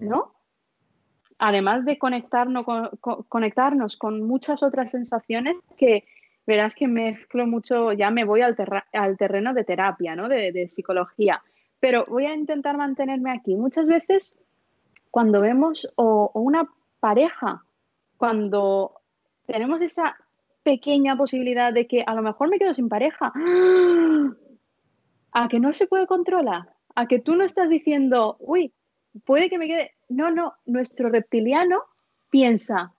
¿No? 0.01 0.33
además 1.39 1.85
de 1.85 1.97
conectarnos 1.97 2.65
con, 2.65 2.89
conectarnos 3.29 3.97
con 3.97 4.23
muchas 4.23 4.63
otras 4.63 4.91
sensaciones 4.91 5.55
que 5.77 6.05
verás 6.45 6.75
que 6.75 6.87
mezclo 6.87 7.45
mucho, 7.45 7.91
ya 7.91 8.09
me 8.09 8.23
voy 8.23 8.41
al, 8.41 8.55
al 8.93 9.17
terreno 9.17 9.53
de 9.53 9.63
terapia, 9.63 10.15
¿no? 10.15 10.29
De, 10.29 10.67
psicología, 10.69 11.43
pero 11.79 12.05
voy 12.07 12.25
a 12.25 12.33
intentar 12.33 12.77
mantenerme 12.77 13.31
aquí. 13.31 13.55
Muchas 13.55 13.87
veces 13.87 14.37
cuando 15.11 15.41
vemos 15.41 15.91
o, 15.95 16.31
una 16.33 16.69
pareja, 16.99 17.63
cuando 18.17 19.01
tenemos 19.45 19.81
esa 19.81 20.17
pequeña 20.63 21.15
posibilidad 21.15 21.71
de 21.71 21.87
que 21.87 22.03
a 22.05 22.13
lo 22.13 22.21
mejor 22.21 22.49
me 22.49 22.59
quedo 22.59 22.73
sin 22.73 22.89
pareja, 22.89 23.31
a 25.31 25.47
que 25.47 25.59
no 25.59 25.73
se 25.73 25.87
puede 25.87 26.07
controlar, 26.07 26.73
a 26.95 27.07
que 27.07 27.19
tú 27.19 27.35
no 27.35 27.45
estás 27.45 27.69
diciendo, 27.69 28.35
uy, 28.39 28.73
puede 29.25 29.49
que 29.49 29.57
me 29.57 29.67
quede. 29.67 29.95
No, 30.09 30.31
no, 30.31 30.55
nuestro 30.65 31.09
reptiliano 31.09 31.83
piensa, 32.29 32.93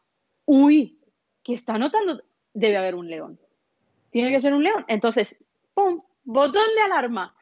uy, 0.46 0.98
que 1.42 1.54
está 1.54 1.78
notando, 1.78 2.22
debe 2.54 2.76
haber 2.76 2.94
un 2.94 3.08
león. 3.08 3.38
Tiene 4.10 4.30
que 4.30 4.40
ser 4.40 4.54
un 4.54 4.64
león. 4.64 4.84
Entonces, 4.88 5.36
¡pum! 5.74 6.02
Botón 6.24 6.68
de 6.76 6.82
alarma. 6.82 7.34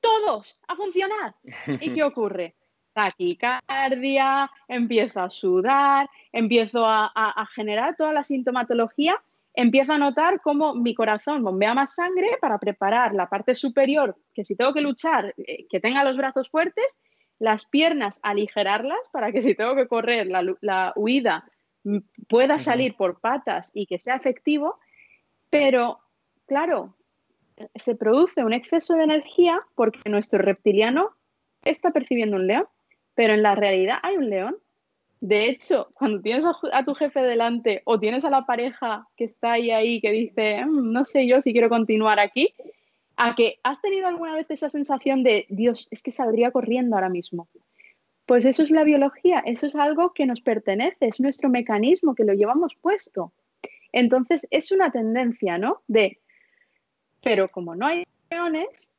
Todos 0.00 0.60
a 0.68 0.76
funcionar. 0.76 1.34
¿Y 1.80 1.92
qué 1.94 2.02
ocurre? 2.04 2.56
Taquicardia, 2.92 4.50
empiezo 4.68 5.20
a 5.20 5.30
sudar, 5.30 6.08
empiezo 6.32 6.86
a, 6.86 7.10
a 7.14 7.46
generar 7.46 7.96
toda 7.96 8.12
la 8.12 8.22
sintomatología 8.22 9.20
empiezo 9.54 9.92
a 9.92 9.98
notar 9.98 10.40
cómo 10.40 10.74
mi 10.74 10.94
corazón 10.94 11.42
bombea 11.42 11.74
más 11.74 11.94
sangre 11.94 12.38
para 12.40 12.58
preparar 12.58 13.14
la 13.14 13.28
parte 13.28 13.54
superior, 13.54 14.16
que 14.34 14.44
si 14.44 14.56
tengo 14.56 14.72
que 14.72 14.80
luchar, 14.80 15.34
eh, 15.36 15.66
que 15.68 15.80
tenga 15.80 16.04
los 16.04 16.16
brazos 16.16 16.48
fuertes, 16.50 16.98
las 17.38 17.66
piernas 17.66 18.20
aligerarlas 18.22 19.00
para 19.12 19.32
que 19.32 19.42
si 19.42 19.54
tengo 19.54 19.74
que 19.74 19.88
correr 19.88 20.28
la, 20.28 20.92
huida 20.96 21.44
pueda 22.28 22.60
salir 22.60 22.94
por 22.96 23.20
patas 23.20 23.72
y 23.74 23.86
que 23.86 23.98
sea 23.98 24.14
efectivo, 24.14 24.78
pero 25.50 25.98
claro, 26.46 26.94
se 27.74 27.96
produce 27.96 28.44
un 28.44 28.52
exceso 28.52 28.94
de 28.94 29.04
energía 29.04 29.58
porque 29.74 30.08
nuestro 30.08 30.38
reptiliano 30.38 31.10
está 31.64 31.90
percibiendo 31.90 32.36
un 32.36 32.46
león, 32.46 32.66
pero 33.14 33.34
en 33.34 33.42
la 33.42 33.54
realidad 33.54 33.98
hay 34.02 34.16
un 34.16 34.30
león. 34.30 34.56
De 35.20 35.46
hecho, 35.46 35.90
cuando 35.94 36.20
tienes 36.20 36.44
a, 36.72 36.84
tu 36.84 36.94
jefe 36.94 37.20
delante 37.22 37.82
o 37.84 38.00
tienes 38.00 38.24
a 38.24 38.30
la 38.30 38.44
pareja 38.44 39.06
que 39.16 39.24
está 39.24 39.52
ahí, 39.52 39.70
ahí 39.70 40.00
que 40.00 40.10
dice, 40.10 40.64
mm, 40.64 40.92
no 40.92 41.04
sé 41.04 41.26
yo 41.26 41.40
si 41.42 41.52
quiero 41.52 41.68
continuar 41.68 42.18
aquí, 42.18 42.54
a 43.16 43.34
que 43.34 43.60
has 43.62 43.80
tenido 43.80 44.08
alguna 44.08 44.34
vez 44.34 44.50
esa 44.50 44.68
sensación 44.68 45.22
de, 45.22 45.46
Dios, 45.48 45.86
es 45.92 46.02
que 46.02 46.10
saldría 46.10 46.50
corriendo 46.50 46.96
ahora 46.96 47.08
mismo. 47.08 47.48
Pues 48.26 48.46
eso 48.46 48.62
es 48.62 48.70
la 48.70 48.84
biología, 48.84 49.40
eso 49.44 49.66
es 49.66 49.76
algo 49.76 50.12
que 50.12 50.26
nos 50.26 50.40
pertenece, 50.40 51.06
es 51.06 51.20
nuestro 51.20 51.48
mecanismo, 51.48 52.14
que 52.14 52.24
lo 52.24 52.32
llevamos 52.32 52.74
puesto. 52.74 53.32
Entonces, 53.92 54.46
es 54.50 54.72
una 54.72 54.90
tendencia, 54.90 55.58
¿no? 55.58 55.82
De, 55.86 56.18
pero 57.22 57.48
como 57.48 57.74
no 57.74 57.86
hay 57.86 58.04
leones, 58.30 58.90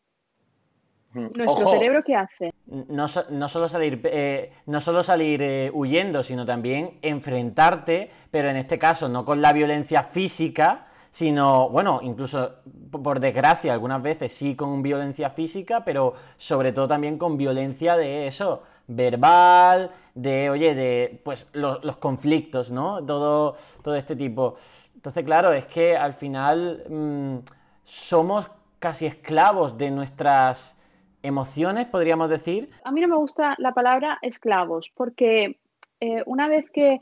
nuestro 1.13 1.69
cerebro, 1.71 2.03
¿qué 2.03 2.15
hace? 2.15 2.52
No, 2.65 3.07
solo 3.09 3.67
salir, 3.67 3.99
eh, 4.05 4.53
no 4.67 4.79
solo 4.79 5.03
salir 5.03 5.41
eh, 5.41 5.69
huyendo, 5.73 6.23
sino 6.23 6.45
también 6.45 6.97
enfrentarte, 7.01 8.09
pero 8.31 8.49
en 8.49 8.55
este 8.55 8.79
caso 8.79 9.09
no 9.09 9.25
con 9.25 9.41
la 9.41 9.51
violencia 9.51 10.03
física, 10.03 10.87
sino, 11.11 11.69
bueno, 11.69 11.99
incluso 12.01 12.53
por 12.89 13.19
desgracia, 13.19 13.73
algunas 13.73 14.01
veces 14.01 14.33
sí 14.33 14.55
con 14.55 14.81
violencia 14.81 15.29
física, 15.29 15.83
pero 15.83 16.15
sobre 16.37 16.71
todo 16.71 16.87
también 16.87 17.17
con 17.17 17.37
violencia 17.37 17.95
de 17.97 18.27
eso, 18.27 18.63
verbal, 18.87 19.91
de, 20.15 20.49
oye, 20.49 20.73
de, 20.73 21.21
pues, 21.23 21.47
los, 21.53 21.97
conflictos, 21.97 22.71
¿no? 22.71 23.03
Todo, 23.05 23.57
todo 23.83 23.95
este 23.95 24.15
tipo. 24.15 24.55
Entonces, 24.95 25.23
claro, 25.23 25.53
es 25.53 25.65
que 25.65 25.95
al 25.95 26.13
final 26.13 26.83
mm, 26.89 27.37
somos 27.83 28.49
casi 28.79 29.05
esclavos 29.05 29.77
de 29.77 29.91
nuestras 29.91 30.75
emociones, 31.23 31.87
podríamos 31.87 32.29
decir. 32.29 32.69
A 32.83 32.91
mí 32.91 33.01
no 33.01 33.07
me 33.07 33.15
gusta 33.15 33.55
la 33.57 33.73
palabra 33.73 34.19
esclavos, 34.21 34.91
porque 34.93 35.59
eh, 35.99 36.23
una 36.25 36.47
vez 36.47 36.69
que 36.69 37.01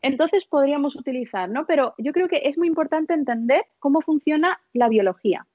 entonces 0.02 0.44
podríamos 0.44 0.96
utilizar, 0.96 1.48
¿no? 1.48 1.66
Pero 1.66 1.94
yo 1.98 2.12
creo 2.12 2.28
que 2.28 2.42
es 2.44 2.59
muy 2.59 2.68
importante 2.68 3.14
entender 3.14 3.64
cómo 3.78 4.00
funciona 4.00 4.61
la 4.72 4.88
biología 4.88 5.46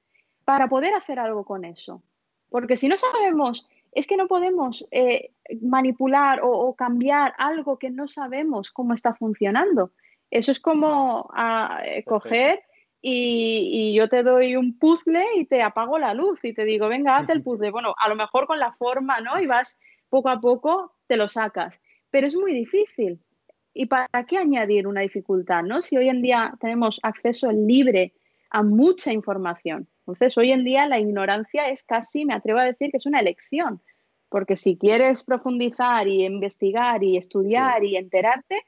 para 0.46 0.68
poder 0.68 0.94
hacer 0.94 1.20
algo 1.20 1.46
con 1.46 1.66
eso. 1.66 2.04
Porque 2.50 2.76
si 2.76 2.88
no 2.88 2.98
sabemos, 2.98 3.68
es 3.96 4.08
que 4.08 4.18
no 4.18 4.28
podemos 4.28 4.88
eh, 4.92 5.32
manipular 5.62 6.42
o, 6.44 6.76
cambiar 6.76 7.34
algo 7.38 7.78
que 7.78 7.90
no 7.90 8.08
sabemos 8.08 8.72
cómo 8.72 8.94
está 8.94 9.14
funcionando. 9.14 9.92
Eso 10.32 10.52
es 10.52 10.60
como 10.60 11.30
a, 11.34 11.78
ah, 11.78 11.86
eh, 11.86 12.04
coger 12.04 12.62
y, 13.02 13.94
yo 13.94 14.08
te 14.08 14.24
doy 14.24 14.56
un 14.56 14.80
puzzle 14.80 15.26
y 15.36 15.46
te 15.46 15.62
apago 15.62 16.00
la 16.00 16.14
luz 16.14 16.44
y 16.44 16.54
te 16.54 16.64
digo, 16.64 16.88
venga, 16.88 17.18
haz 17.18 17.30
el 17.30 17.44
puzzle. 17.44 17.70
Bueno, 17.72 17.94
a 17.98 18.08
lo 18.08 18.16
mejor 18.16 18.48
con 18.48 18.60
la 18.60 18.72
forma, 18.74 19.20
¿no? 19.20 19.40
Y 19.40 19.46
vas 19.46 19.78
poco 20.10 20.30
a 20.30 20.40
poco, 20.40 20.96
te 21.08 21.18
lo 21.18 21.28
sacas. 21.28 21.82
Pero 22.10 22.28
es 22.28 22.36
muy 22.36 22.54
difícil. 22.54 23.20
¿Y 23.74 23.88
para 23.88 24.26
qué 24.28 24.38
añadir 24.38 24.88
una 24.88 25.02
dificultad, 25.02 25.64
no? 25.64 25.82
Si 25.82 25.98
hoy 25.98 26.08
en 26.08 26.22
día 26.22 26.54
tenemos 26.60 27.00
acceso 27.04 27.52
libre 27.52 28.14
a 28.52 28.64
mucha 28.64 29.12
información. 29.12 29.90
Entonces, 30.06 30.38
hoy 30.38 30.52
en 30.52 30.64
día 30.64 30.88
la 30.88 31.00
ignorancia 31.00 31.70
es 31.70 31.84
casi, 31.84 32.26
me 32.26 32.34
atrevo 32.34 32.60
a 32.60 32.66
decir 32.66 32.92
que 32.92 32.98
es 32.98 33.06
una 33.06 33.20
elección, 33.20 33.82
porque 34.30 34.58
si 34.58 34.78
quieres 34.78 35.24
profundizar 35.24 36.08
y 36.08 36.26
investigar 36.26 37.04
y 37.04 37.18
estudiar 37.18 37.84
y 37.84 37.96
enterarte, 37.96 38.62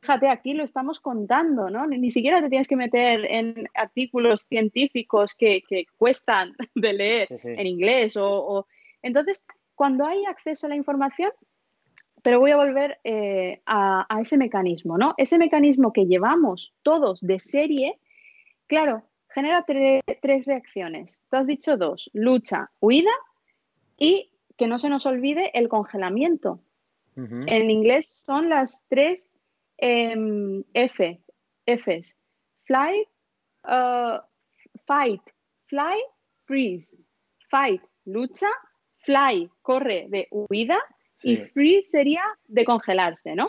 fíjate, 0.00 0.28
aquí 0.28 0.52
lo 0.54 0.64
estamos 0.64 1.00
contando, 1.00 1.70
¿no? 1.70 1.86
Ni, 1.86 2.10
siquiera 2.10 2.40
te 2.40 2.48
tienes 2.48 2.66
que 2.66 2.76
meter 2.76 3.24
en 3.24 3.68
artículos 3.74 4.42
científicos 4.48 5.34
que, 5.34 5.62
cuestan 5.96 6.54
de 6.74 6.92
leer 6.92 7.28
en 7.44 7.66
inglés 7.66 8.16
o, 8.16 8.66
Entonces, 9.02 9.44
cuando 9.74 10.04
hay 10.04 10.24
acceso 10.26 10.66
a 10.66 10.70
la 10.70 10.76
información, 10.76 11.30
pero 12.22 12.40
voy 12.40 12.50
a 12.50 12.56
volver 12.56 12.98
eh, 13.04 13.62
a, 13.66 14.06
ese 14.20 14.36
mecanismo, 14.36 14.98
¿no? 14.98 15.14
Ese 15.16 15.38
mecanismo 15.38 15.92
que 15.92 16.06
llevamos 16.06 16.72
todos 16.82 17.20
de 17.20 17.38
serie, 17.38 17.98
claro, 18.66 19.04
genera 19.34 19.64
tres 19.64 20.44
reacciones. 20.46 21.22
Tú 21.30 21.36
has 21.36 21.46
dicho 21.46 21.76
dos, 21.76 22.10
lucha, 22.12 22.70
huida 22.80 23.10
y 23.98 24.30
que 24.56 24.66
no 24.66 24.78
se 24.78 24.88
nos 24.88 25.06
olvide 25.06 25.50
el 25.58 25.68
congelamiento. 25.68 26.60
En 27.14 27.70
inglés 27.70 28.08
son 28.24 28.48
las 28.48 28.86
tres 28.88 29.28
em, 29.76 30.64
F, 30.72 31.20
Fs. 31.66 32.18
Fly, 32.64 33.06
uh, 33.64 34.18
fight, 34.86 35.22
fly, 35.66 36.02
freeze. 36.46 36.96
Fight, 37.50 37.82
lucha, 38.06 38.48
fly, 38.98 39.50
corre 39.60 40.06
de 40.08 40.26
huida 40.30 40.78
y 41.24 41.36
free 41.36 41.82
sería 41.82 42.22
de 42.46 42.64
congelarse, 42.64 43.34
¿no? 43.34 43.46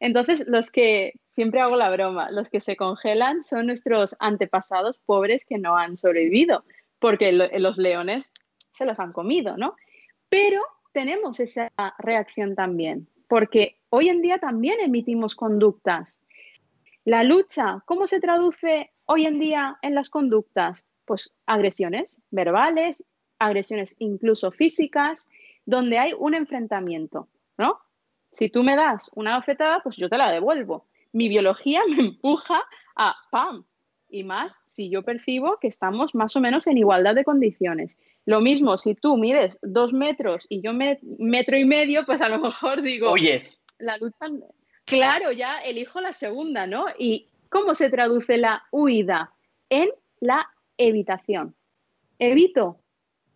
Entonces, 0.00 0.44
los 0.46 0.70
que, 0.70 1.12
siempre 1.30 1.60
hago 1.60 1.76
la 1.76 1.90
broma, 1.90 2.30
los 2.30 2.50
que 2.50 2.60
se 2.60 2.76
congelan 2.76 3.42
son 3.42 3.66
nuestros 3.66 4.16
antepasados 4.18 4.98
pobres 5.04 5.44
que 5.44 5.58
no 5.58 5.76
han 5.76 5.96
sobrevivido, 5.96 6.64
porque 6.98 7.32
los 7.32 7.76
leones 7.78 8.32
se 8.70 8.84
los 8.84 8.98
han 8.98 9.12
comido, 9.12 9.56
¿no? 9.56 9.76
Pero 10.28 10.60
tenemos 10.92 11.40
esa 11.40 11.70
reacción 11.98 12.54
también, 12.54 13.08
porque 13.28 13.78
hoy 13.90 14.08
en 14.08 14.22
día 14.22 14.38
también 14.38 14.80
emitimos 14.80 15.34
conductas. 15.34 16.20
La 17.04 17.22
lucha, 17.22 17.82
¿cómo 17.86 18.06
se 18.06 18.20
traduce 18.20 18.92
hoy 19.04 19.26
en 19.26 19.38
día 19.38 19.78
en 19.82 19.94
las 19.94 20.08
conductas? 20.08 20.86
Pues 21.04 21.34
agresiones 21.46 22.20
verbales, 22.30 23.04
agresiones 23.38 23.94
incluso 23.98 24.50
físicas, 24.50 25.28
donde 25.66 25.98
hay 25.98 26.12
un 26.18 26.34
enfrentamiento, 26.34 27.28
¿no? 27.58 27.78
Si 28.32 28.48
tú 28.48 28.62
me 28.62 28.76
das 28.76 29.10
una 29.14 29.36
bofetada, 29.36 29.80
pues 29.82 29.96
yo 29.96 30.08
te 30.08 30.18
la 30.18 30.30
devuelvo. 30.30 30.86
Mi 31.12 31.28
biología 31.28 31.82
me 31.88 32.00
empuja 32.00 32.62
a 32.96 33.14
¡pam! 33.30 33.64
Y 34.08 34.22
más 34.22 34.60
si 34.66 34.90
yo 34.90 35.02
percibo 35.02 35.58
que 35.60 35.68
estamos 35.68 36.14
más 36.14 36.36
o 36.36 36.40
menos 36.40 36.66
en 36.66 36.78
igualdad 36.78 37.14
de 37.14 37.24
condiciones. 37.24 37.98
Lo 38.26 38.40
mismo, 38.40 38.76
si 38.76 38.94
tú 38.94 39.16
mides 39.16 39.58
dos 39.62 39.92
metros 39.92 40.46
y 40.48 40.60
yo 40.62 40.72
me, 40.72 40.98
metro 41.18 41.56
y 41.56 41.64
medio, 41.64 42.04
pues 42.06 42.22
a 42.22 42.28
lo 42.28 42.38
mejor 42.38 42.82
digo, 42.82 43.10
oyes, 43.10 43.60
la 43.78 43.96
lucha, 43.98 44.26
claro, 44.84 45.32
ya 45.32 45.58
elijo 45.58 46.00
la 46.00 46.12
segunda, 46.12 46.66
¿no? 46.66 46.86
¿Y 46.98 47.28
cómo 47.48 47.74
se 47.74 47.90
traduce 47.90 48.36
la 48.36 48.64
huida? 48.70 49.32
En 49.68 49.90
la 50.20 50.48
evitación. 50.78 51.54
Evito, 52.18 52.78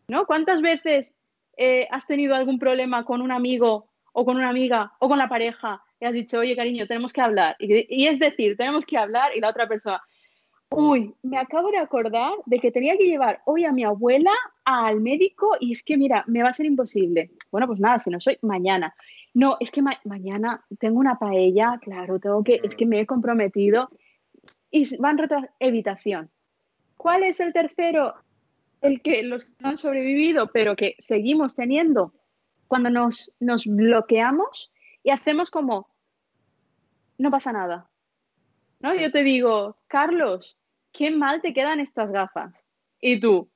¿no? 0.06 0.26
¿Cuántas 0.26 0.62
veces 0.62 1.14
eh, 1.58 1.88
has 1.90 2.06
tenido 2.06 2.36
algún 2.36 2.58
problema 2.58 3.04
con 3.04 3.20
un 3.20 3.32
amigo 3.32 3.88
o 4.12 4.24
con 4.24 4.36
una 4.36 4.48
amiga 4.48 4.92
o 5.00 5.08
con 5.08 5.18
la 5.18 5.28
pareja 5.28 5.82
y 6.00 6.04
has 6.04 6.14
dicho, 6.14 6.38
oye, 6.38 6.54
cariño, 6.54 6.86
tenemos 6.86 7.12
que 7.12 7.20
hablar. 7.20 7.56
Y, 7.58 8.06
es 8.06 8.20
decir, 8.20 8.56
tenemos 8.56 8.86
que 8.86 8.96
hablar 8.96 9.32
y 9.36 9.40
la 9.40 9.50
otra 9.50 9.66
persona, 9.66 10.00
uy, 10.70 11.12
me 11.22 11.36
acabo 11.36 11.70
de 11.72 11.78
acordar 11.78 12.32
de 12.46 12.58
que 12.58 12.70
tenía 12.70 12.96
que 12.96 13.06
llevar 13.06 13.42
hoy 13.44 13.64
a 13.64 13.72
mi 13.72 13.82
abuela 13.82 14.32
al 14.64 15.00
médico 15.00 15.56
y 15.58 15.72
es 15.72 15.82
que, 15.82 15.96
mira, 15.96 16.22
me 16.28 16.42
va 16.42 16.50
a 16.50 16.52
ser 16.52 16.66
imposible. 16.66 17.32
Bueno, 17.50 17.66
pues 17.66 17.80
nada, 17.80 17.98
si 17.98 18.10
no 18.10 18.20
soy 18.20 18.38
mañana. 18.42 18.94
No, 19.34 19.56
es 19.58 19.72
que 19.72 19.82
mañana 20.04 20.64
tengo 20.78 21.00
una 21.00 21.18
paella, 21.18 21.78
claro, 21.82 22.20
tengo 22.20 22.44
que, 22.44 22.60
es 22.62 22.76
que 22.76 22.86
me 22.86 23.00
he 23.00 23.06
comprometido. 23.06 23.90
Y 24.70 24.96
van 24.96 25.18
retrás, 25.18 25.46
evitación. 25.58 26.30
¿Cuál 26.96 27.24
es 27.24 27.40
el 27.40 27.52
tercero? 27.52 28.14
El 28.80 29.02
que 29.02 29.22
los 29.22 29.44
que 29.44 29.54
han 29.62 29.76
sobrevivido, 29.76 30.50
pero 30.52 30.76
que 30.76 30.94
seguimos 30.98 31.54
teniendo, 31.54 32.14
cuando 32.66 32.90
nos, 32.90 33.32
nos 33.40 33.66
bloqueamos 33.66 34.72
y 35.02 35.10
hacemos 35.10 35.50
como, 35.50 35.88
no 37.16 37.30
pasa 37.30 37.52
nada. 37.52 37.90
¿No? 38.80 38.94
Yo 38.94 39.10
te 39.10 39.24
digo, 39.24 39.78
Carlos, 39.88 40.58
qué 40.92 41.10
mal 41.10 41.42
te 41.42 41.52
quedan 41.52 41.80
estas 41.80 42.12
gafas. 42.12 42.64
Y 43.00 43.18
tú, 43.18 43.50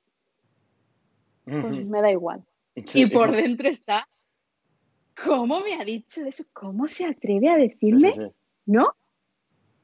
pues 1.45 1.85
me 1.85 2.01
da 2.01 2.11
igual. 2.11 2.43
Y 2.75 3.05
por 3.07 3.31
dentro 3.31 3.69
está, 3.69 4.07
¿cómo 5.25 5.59
me 5.61 5.75
ha 5.75 5.85
dicho 5.85 6.25
eso? 6.25 6.43
¿Cómo 6.53 6.87
se 6.87 7.05
atreve 7.05 7.49
a 7.49 7.57
decirme? 7.57 8.11
¿No? 8.65 8.95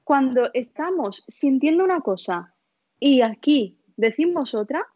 Cuando 0.04 0.50
estamos 0.54 1.24
sintiendo 1.28 1.84
una 1.84 2.02
cosa 2.02 2.56
y 3.00 3.22
aquí 3.22 3.78
decimos 3.96 4.56
otra, 4.56 4.88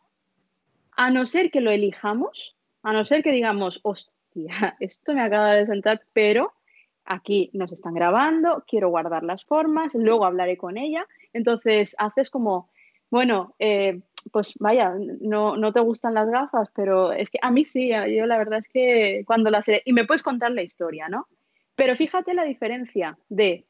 a 1.04 1.10
no 1.10 1.26
ser 1.26 1.52
que 1.52 1.60
lo 1.60 1.70
elijamos, 1.70 2.56
a 2.82 2.94
no 2.94 3.04
ser 3.04 3.24
que 3.24 3.34
digamos, 3.34 3.82
hostia, 3.84 4.78
esto 4.80 5.14
me 5.14 5.22
acaba 5.22 5.54
de 5.54 5.66
sentar, 5.66 6.02
pero 6.14 6.54
aquí 7.04 7.50
nos 7.52 7.74
están 7.74 7.94
grabando, 7.94 8.64
quiero 8.66 8.88
guardar 8.88 9.24
las 9.24 9.44
formas, 9.44 9.94
luego 9.96 10.26
hablaré 10.26 10.56
con 10.56 10.78
ella. 10.78 11.06
Entonces 11.34 11.94
haces 12.00 12.30
como, 12.30 12.70
bueno, 13.10 13.54
eh, 13.60 14.00
pues 14.32 14.54
vaya, 14.60 14.94
no, 15.20 15.58
no, 15.58 15.74
te 15.74 15.82
gustan 15.82 16.14
las 16.14 16.30
gafas, 16.30 16.70
pero 16.74 17.12
es 17.12 17.30
que 17.30 17.40
a 17.42 17.52
mí 17.52 17.66
sí, 17.66 17.90
yo 17.90 18.26
la 18.26 18.38
verdad 18.38 18.60
es 18.60 18.70
que 18.70 19.24
cuando 19.28 19.50
las... 19.50 19.66
Y 19.84 19.92
me 19.92 20.06
puedes 20.06 20.24
contar 20.24 20.52
la 20.52 20.64
historia, 20.64 21.10
¿no? 21.10 21.28
Pero 21.76 21.98
fíjate 21.98 22.34
la 22.34 22.46
diferencia 22.46 23.18
de, 23.28 23.66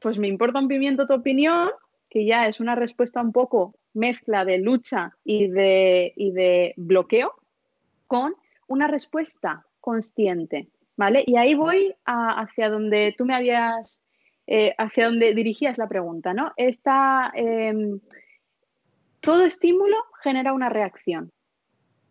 pues 0.00 0.18
me 0.18 0.26
importa 0.26 0.58
un 0.58 0.66
pimiento 0.66 1.06
tu 1.06 1.14
opinión, 1.14 1.70
que 2.10 2.24
ya 2.24 2.48
es 2.48 2.58
una 2.58 2.74
respuesta 2.74 3.20
un 3.20 3.30
poco 3.30 3.76
mezcla 3.98 4.44
de 4.44 4.58
lucha 4.58 5.16
y 5.24 5.48
de, 5.48 6.12
de 6.16 6.74
bloqueo 6.76 7.34
con 8.06 8.34
una 8.66 8.86
respuesta 8.86 9.66
consciente. 9.80 10.68
¿vale? 10.98 11.22
Y 11.26 11.36
ahí 11.36 11.54
voy 11.54 11.94
hacia 12.04 12.68
donde 12.68 13.14
tú 13.16 13.24
me 13.24 13.34
habías, 13.34 14.02
eh, 14.46 14.74
hacia 14.76 15.06
donde 15.06 15.32
dirigías 15.32 15.78
la 15.78 15.88
pregunta, 15.88 16.34
¿no? 16.34 16.52
Esta, 16.56 17.30
em, 17.34 18.00
todo 19.20 19.44
estímulo 19.44 19.96
genera 20.22 20.52
una 20.52 20.68
reacción. 20.68 21.30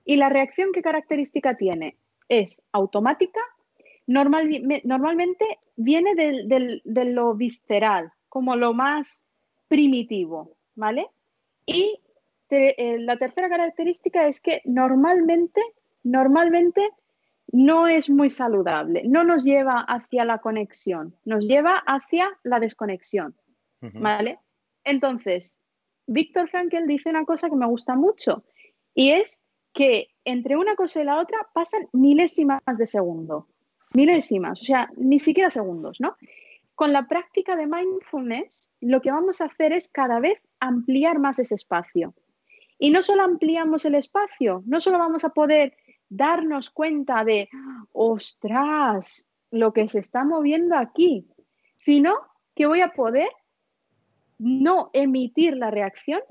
¿Y 0.06 0.16
la 0.16 0.30
reacción 0.30 0.70
qué 0.74 0.82
característica 0.82 1.58
tiene? 1.58 1.98
Es 2.30 2.62
automática, 2.72 3.42
normalmente 4.08 5.60
viene 5.76 6.16
de 6.16 7.06
lo 7.06 7.36
visceral, 7.36 8.14
como 8.30 8.56
lo 8.56 8.74
más 8.74 9.22
primitivo, 9.68 10.56
¿vale? 10.76 11.08
Y 11.68 11.99
eh, 12.49 12.97
la 12.99 13.18
tercera 13.18 13.49
característica 13.49 14.28
es 14.28 14.39
que 14.39 14.61
normalmente, 14.65 15.61
normalmente 16.03 16.89
no 17.51 17.88
es 17.88 18.09
muy 18.09 18.30
saludable, 18.30 19.03
no 19.05 19.24
nos 19.24 19.43
lleva 19.43 19.82
hacia 19.82 20.26
la 20.26 20.39
conexión, 20.39 21.15
nos 21.26 21.45
lleva 21.45 21.78
hacia 21.86 22.30
la 22.43 22.59
desconexión, 22.59 23.36
¿vale? 23.82 24.39
Entonces, 24.84 25.57
Víctor 26.07 26.49
Frankel 26.49 26.88
dice 26.88 27.09
una 27.09 27.26
cosa 27.26 27.49
que 27.49 27.55
me 27.55 27.68
gusta 27.68 27.95
mucho 27.95 28.43
y 28.93 29.11
es 29.11 29.41
que 29.74 30.07
entre 30.24 30.55
una 30.57 30.76
cosa 30.76 31.01
y 31.01 31.05
la 31.05 31.20
otra 31.20 31.38
pasan 31.53 31.88
milésimas 31.91 32.61
de 32.78 32.88
segundo, 32.88 33.47
milésimas, 33.93 34.61
o 34.61 34.65
sea, 34.65 34.89
ni 34.95 35.20
siquiera 35.20 35.49
segundos, 35.49 35.97
¿no? 35.99 36.15
Con 36.78 36.94
la 36.94 37.08
práctica 37.08 37.56
de 37.56 37.66
mindfulness, 37.66 38.72
lo 38.82 39.02
que 39.02 39.10
vamos 39.10 39.42
a 39.42 39.46
hacer 39.46 39.74
es 39.74 39.88
cada 39.88 40.20
vez 40.20 40.40
ampliar 40.60 41.18
más 41.18 41.40
ese 41.40 41.56
espacio. 41.56 42.14
Y 42.78 42.92
no 42.92 43.02
solo 43.02 43.24
ampliamos 43.24 43.84
el 43.86 43.96
espacio, 43.96 44.62
no 44.68 44.80
solo 44.80 45.00
vamos 45.00 45.26
a 45.26 45.30
poder 45.30 45.76
darnos 46.08 46.70
cuenta 46.70 47.24
de, 47.24 47.50
ostras, 47.94 49.28
lo 49.50 49.74
que 49.74 49.88
se 49.88 49.98
está 49.98 50.24
moviendo 50.24 50.78
aquí, 50.78 51.28
sino 51.78 52.14
que 52.54 52.68
voy 52.68 52.82
a 52.82 52.94
poder 52.94 53.30
no 54.38 54.92
emitir 54.94 55.58
la 55.58 55.72
reacción 55.72 56.22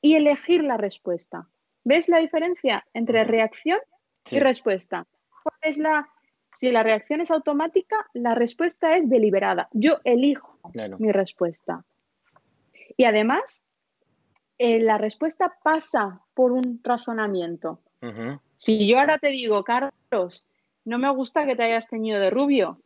y 0.00 0.16
elegir 0.16 0.64
la 0.64 0.78
respuesta. 0.78 1.46
¿Ves 1.84 2.08
la 2.08 2.18
diferencia 2.18 2.84
entre 2.92 3.22
reacción 3.22 3.78
y 4.28 4.40
respuesta? 4.40 5.06
es 5.60 5.78
la, 5.78 6.11
si 6.52 6.70
la 6.70 6.82
reacción 6.82 7.20
es 7.20 7.30
automática, 7.30 7.96
la 8.12 8.34
respuesta 8.34 8.96
es 8.96 9.08
deliberada. 9.08 9.68
Yo 9.72 9.98
elijo 10.04 10.58
mi 10.98 11.10
respuesta. 11.10 11.84
Y 12.96 13.04
además, 13.04 13.64
eh, 14.58 14.80
la 14.80 14.98
respuesta 14.98 15.54
pasa 15.62 16.20
por 16.34 16.52
un 16.52 16.80
razonamiento. 16.82 17.80
Si 18.56 18.88
yo 18.88 18.98
ahora 18.98 19.18
te 19.18 19.28
digo, 19.28 19.62
Carlos, 19.62 20.44
no 20.84 20.98
me 20.98 21.08
gusta 21.10 21.46
que 21.46 21.54
te 21.54 21.62
hayas 21.62 21.88
teñido 21.88 22.18
de 22.18 22.30
rubio, 22.30 22.80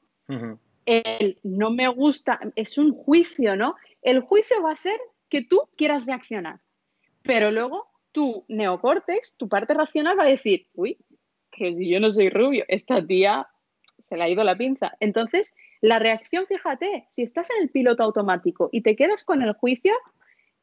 el 0.84 1.38
no 1.42 1.70
me 1.70 1.88
gusta, 1.88 2.38
es 2.54 2.78
un 2.78 2.92
juicio, 2.92 3.56
¿no? 3.56 3.76
El 4.02 4.20
juicio 4.20 4.62
va 4.62 4.70
a 4.70 4.74
hacer 4.74 4.98
que 5.28 5.44
tú 5.44 5.68
quieras 5.76 6.06
reaccionar, 6.06 6.60
pero 7.22 7.50
luego 7.50 7.88
tu 8.12 8.44
neocórtex, 8.48 9.34
tu 9.36 9.48
parte 9.48 9.74
racional 9.74 10.18
va 10.18 10.24
a 10.24 10.28
decir, 10.28 10.68
uy, 10.74 10.98
que 11.50 11.74
yo 11.88 11.98
no 11.98 12.12
soy 12.12 12.28
rubio, 12.28 12.64
esta 12.68 13.04
tía 13.04 13.48
se 14.08 14.16
le 14.16 14.24
ha 14.24 14.28
ido 14.28 14.44
la 14.44 14.56
pinza. 14.56 14.92
Entonces, 15.00 15.54
la 15.80 15.98
reacción, 15.98 16.46
fíjate, 16.46 17.06
si 17.10 17.22
estás 17.22 17.50
en 17.50 17.62
el 17.62 17.70
piloto 17.70 18.02
automático 18.02 18.68
y 18.72 18.82
te 18.82 18.96
quedas 18.96 19.24
con 19.24 19.42
el 19.42 19.52
juicio, 19.54 19.94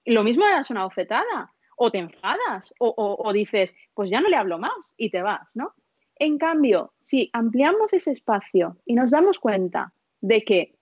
lo 0.06 0.24
mismo 0.24 0.46
le 0.46 0.54
das 0.54 0.70
una 0.70 0.84
bofetada 0.84 1.54
o 1.76 1.92
te 1.92 2.00
enfadas 2.00 2.74
o, 2.80 3.32
dices, 3.34 3.76
pues 3.94 4.10
ya 4.10 4.22
no 4.22 4.30
le 4.30 4.36
hablo 4.36 4.60
más 4.60 4.94
y 4.98 5.10
te 5.10 5.22
vas, 5.22 5.48
¿no? 5.54 5.74
En 6.16 6.38
cambio, 6.38 6.94
si 7.04 7.30
ampliamos 7.34 7.94
ese 7.94 8.12
espacio 8.12 8.78
y 8.86 8.94
nos 8.94 9.12
damos 9.12 9.40
cuenta 9.40 9.94
de 10.22 10.44
que, 10.44 10.76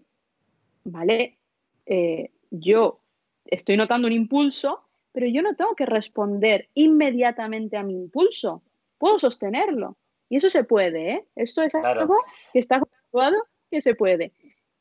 ¿vale? 0.83 1.37
Eh, 1.85 2.31
yo 2.49 2.99
estoy 3.45 3.77
notando 3.77 4.07
un 4.07 4.13
impulso, 4.13 4.81
pero 5.11 5.27
yo 5.27 5.41
no 5.41 5.55
tengo 5.55 5.75
que 5.75 5.85
responder 5.85 6.69
inmediatamente 6.73 7.77
a 7.77 7.83
mi 7.83 7.93
impulso, 7.93 8.61
puedo 8.97 9.17
sostenerlo. 9.17 9.97
Y 10.31 10.37
eso 10.37 10.49
se 10.49 10.63
puede, 10.63 11.11
¿eh? 11.11 11.27
Esto 11.35 11.61
es 11.61 11.75
algo 11.75 12.15
que 12.53 12.59
está 12.59 12.79
comprobado 12.79 13.35
que 13.69 13.81
se 13.81 13.95
puede. 13.95 14.31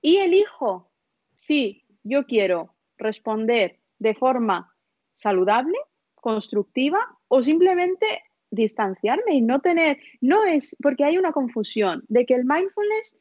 Y 0.00 0.18
elijo 0.18 0.92
si 1.34 1.84
yo 2.04 2.24
quiero 2.24 2.76
responder 2.98 3.80
de 3.98 4.14
forma 4.14 4.72
saludable 5.14 5.76
constructiva 6.14 7.00
o 7.26 7.42
simplemente 7.42 8.22
distanciarme 8.52 9.34
y 9.34 9.40
no 9.40 9.58
tener, 9.60 9.98
no 10.20 10.44
es, 10.44 10.76
porque 10.80 11.02
hay 11.02 11.18
una 11.18 11.32
confusión 11.32 12.04
de 12.06 12.26
que 12.26 12.34
el 12.34 12.44
mindfulness 12.44 13.18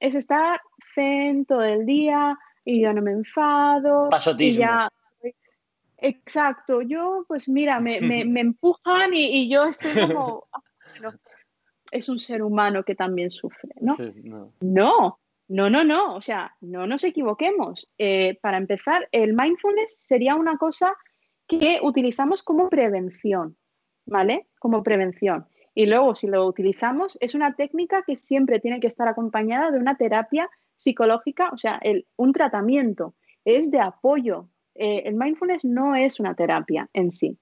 es 0.00 0.14
estar 0.14 0.60
zen 0.94 1.46
todo 1.46 1.64
el 1.64 1.86
día 1.86 2.38
y 2.62 2.82
ya 2.82 2.92
no 2.92 3.00
me 3.00 3.12
enfado. 3.12 4.10
Y 4.38 4.52
ya, 4.52 4.90
exacto, 5.96 6.82
yo 6.82 7.24
pues 7.26 7.48
mira, 7.48 7.80
me, 7.80 7.96
empujan 8.38 9.14
y, 9.14 9.48
yo 9.48 9.64
estoy 9.64 10.08
como, 10.08 10.46
ah, 10.52 10.60
es 11.90 12.08
un 12.08 12.18
ser 12.18 12.42
humano 12.42 12.84
que 12.84 12.94
también 12.94 13.30
sufre, 13.30 13.70
¿no? 13.80 13.96
no. 14.22 14.52
no. 14.60 15.18
No, 15.50 15.68
no, 15.68 16.14
O 16.14 16.22
sea, 16.22 16.54
no 16.60 16.86
nos 16.86 17.02
equivoquemos. 17.02 17.90
Eh, 17.98 18.38
para 18.40 18.56
empezar, 18.56 19.08
el 19.10 19.34
mindfulness 19.34 19.96
sería 19.98 20.36
una 20.36 20.56
cosa 20.58 20.94
que 21.48 21.80
utilizamos 21.82 22.44
como 22.44 22.68
prevención, 22.68 23.56
¿vale? 24.06 24.46
Como 24.60 24.84
prevención. 24.84 25.46
Y 25.74 25.86
luego, 25.86 26.14
si 26.14 26.28
lo 26.28 26.46
utilizamos, 26.46 27.18
es 27.20 27.34
una 27.34 27.56
técnica 27.56 28.04
que 28.06 28.16
siempre 28.16 28.60
tiene 28.60 28.78
que 28.78 28.86
estar 28.86 29.08
acompañada 29.08 29.72
de 29.72 29.78
una 29.78 29.96
terapia 29.96 30.48
psicológica, 30.76 31.50
o 31.52 31.56
sea, 31.56 31.80
un 32.14 32.32
tratamiento, 32.32 33.14
es 33.44 33.72
de 33.72 33.80
apoyo. 33.80 34.48
Eh, 34.76 35.02
el 35.04 35.16
mindfulness 35.16 35.64
no 35.64 35.96
es 35.96 36.20
una 36.20 36.34
terapia 36.34 36.88
en 36.92 37.10
sí. 37.10 37.38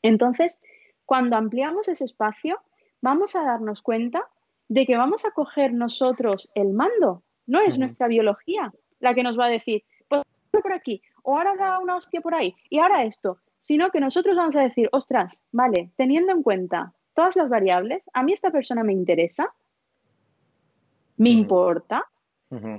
Entonces, 0.00 0.60
cuando 1.04 1.36
ampliamos 1.36 1.88
ese 1.88 2.04
espacio, 2.04 2.58
vamos 3.04 3.36
a 3.36 3.44
darnos 3.44 3.82
cuenta 3.82 4.26
de 4.68 4.86
que 4.86 4.96
vamos 4.96 5.26
a 5.26 5.30
coger 5.32 5.74
nosotros 5.74 6.50
el 6.54 6.72
mando. 6.72 7.22
No 7.46 7.60
es 7.60 7.78
nuestra 7.78 8.08
biología 8.08 8.72
la 8.98 9.14
que 9.14 9.22
nos 9.22 9.38
va 9.38 9.44
a 9.44 9.56
decir, 9.58 9.84
pues 10.08 10.22
por 10.50 10.72
aquí, 10.72 11.02
o 11.22 11.36
ahora 11.36 11.54
da 11.56 11.80
una 11.80 11.96
hostia 11.96 12.22
por 12.22 12.34
ahí, 12.34 12.54
y 12.70 12.78
ahora 12.78 13.04
esto, 13.04 13.38
sino 13.60 13.90
que 13.90 14.00
nosotros 14.00 14.34
vamos 14.36 14.56
a 14.56 14.62
decir, 14.62 14.88
ostras, 14.92 15.44
vale, 15.52 15.90
teniendo 15.96 16.32
en 16.32 16.42
cuenta 16.42 16.94
todas 17.12 17.36
las 17.36 17.50
variables, 17.50 18.08
a 18.14 18.22
mí 18.22 18.32
esta 18.32 18.50
persona 18.50 18.82
me 18.82 18.94
interesa, 18.94 19.52
me 21.18 21.30
importa, 21.30 22.06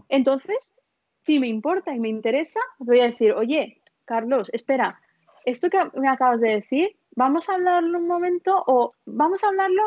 entonces, 0.09 0.73
si 1.21 1.39
me 1.39 1.47
importa 1.47 1.93
y 1.93 1.99
me 1.99 2.09
interesa, 2.09 2.61
voy 2.79 3.01
a 3.01 3.07
decir, 3.07 3.33
oye, 3.33 3.81
Carlos, 4.05 4.49
espera, 4.53 4.99
esto 5.45 5.69
que 5.69 5.77
me 5.99 6.07
acabas 6.07 6.41
de 6.41 6.49
decir, 6.49 6.95
vamos 7.15 7.49
a 7.49 7.55
hablarlo 7.55 7.99
un 7.99 8.07
momento 8.07 8.63
o 8.65 8.93
vamos 9.05 9.43
a 9.43 9.49
hablarlo, 9.49 9.83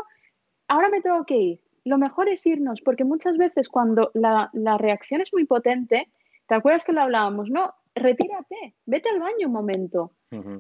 ahora 0.68 0.88
me 0.88 1.00
tengo 1.00 1.24
que 1.24 1.36
ir. 1.36 1.60
Lo 1.84 1.98
mejor 1.98 2.28
es 2.28 2.46
irnos, 2.46 2.80
porque 2.82 3.04
muchas 3.04 3.36
veces 3.38 3.68
cuando 3.68 4.10
la, 4.14 4.50
la 4.52 4.78
reacción 4.78 5.20
es 5.20 5.32
muy 5.32 5.46
potente, 5.46 6.08
¿te 6.46 6.54
acuerdas 6.54 6.84
que 6.84 6.92
lo 6.92 7.00
hablábamos? 7.00 7.50
No, 7.50 7.72
retírate, 7.94 8.74
vete 8.86 9.08
al 9.08 9.20
baño 9.20 9.46
un 9.46 9.52
momento 9.52 10.12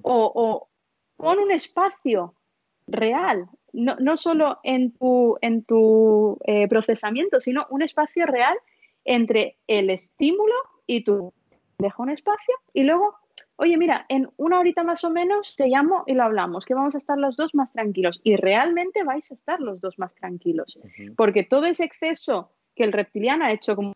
o, 0.02 0.68
pon 1.16 1.38
un 1.38 1.50
espacio 1.50 2.34
real, 2.86 3.48
no, 3.72 3.96
no 3.98 4.16
solo 4.16 4.58
en 4.62 4.92
tu, 4.92 5.36
en 5.40 5.64
tu 5.64 6.38
eh, 6.44 6.68
procesamiento, 6.68 7.40
sino 7.40 7.66
un 7.70 7.82
espacio 7.82 8.24
real 8.26 8.56
entre 9.04 9.58
el 9.66 9.90
estímulo 9.90 10.54
y 10.86 11.04
tú. 11.04 11.32
Deja 11.78 12.02
un 12.02 12.10
espacio 12.10 12.54
y 12.72 12.84
luego, 12.84 13.14
oye, 13.56 13.76
mira, 13.76 14.06
en 14.08 14.28
una 14.36 14.58
horita 14.58 14.82
más 14.82 15.04
o 15.04 15.10
menos 15.10 15.56
te 15.56 15.68
llamo 15.68 16.04
y 16.06 16.14
lo 16.14 16.24
hablamos, 16.24 16.64
que 16.64 16.74
vamos 16.74 16.94
a 16.94 16.98
estar 16.98 17.18
los 17.18 17.36
dos 17.36 17.54
más 17.54 17.72
tranquilos. 17.72 18.20
Y 18.24 18.36
realmente 18.36 19.04
vais 19.04 19.30
a 19.30 19.34
estar 19.34 19.60
los 19.60 19.80
dos 19.80 19.98
más 19.98 20.14
tranquilos, 20.14 20.78
porque 21.16 21.44
todo 21.44 21.66
ese 21.66 21.84
exceso 21.84 22.52
que 22.74 22.84
el 22.84 22.92
reptiliano 22.92 23.44
ha 23.44 23.52
hecho 23.52 23.74
como 23.74 23.94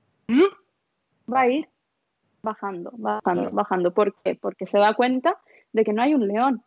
va 1.32 1.40
a 1.40 1.48
ir 1.48 1.68
bajando, 2.42 2.90
bajando, 2.94 3.50
bajando. 3.50 3.94
¿Por 3.94 4.14
qué? 4.22 4.34
Porque 4.34 4.66
se 4.66 4.78
da 4.78 4.94
cuenta 4.94 5.38
de 5.72 5.84
que 5.84 5.92
no 5.92 6.02
hay 6.02 6.14
un 6.14 6.26
león. 6.26 6.62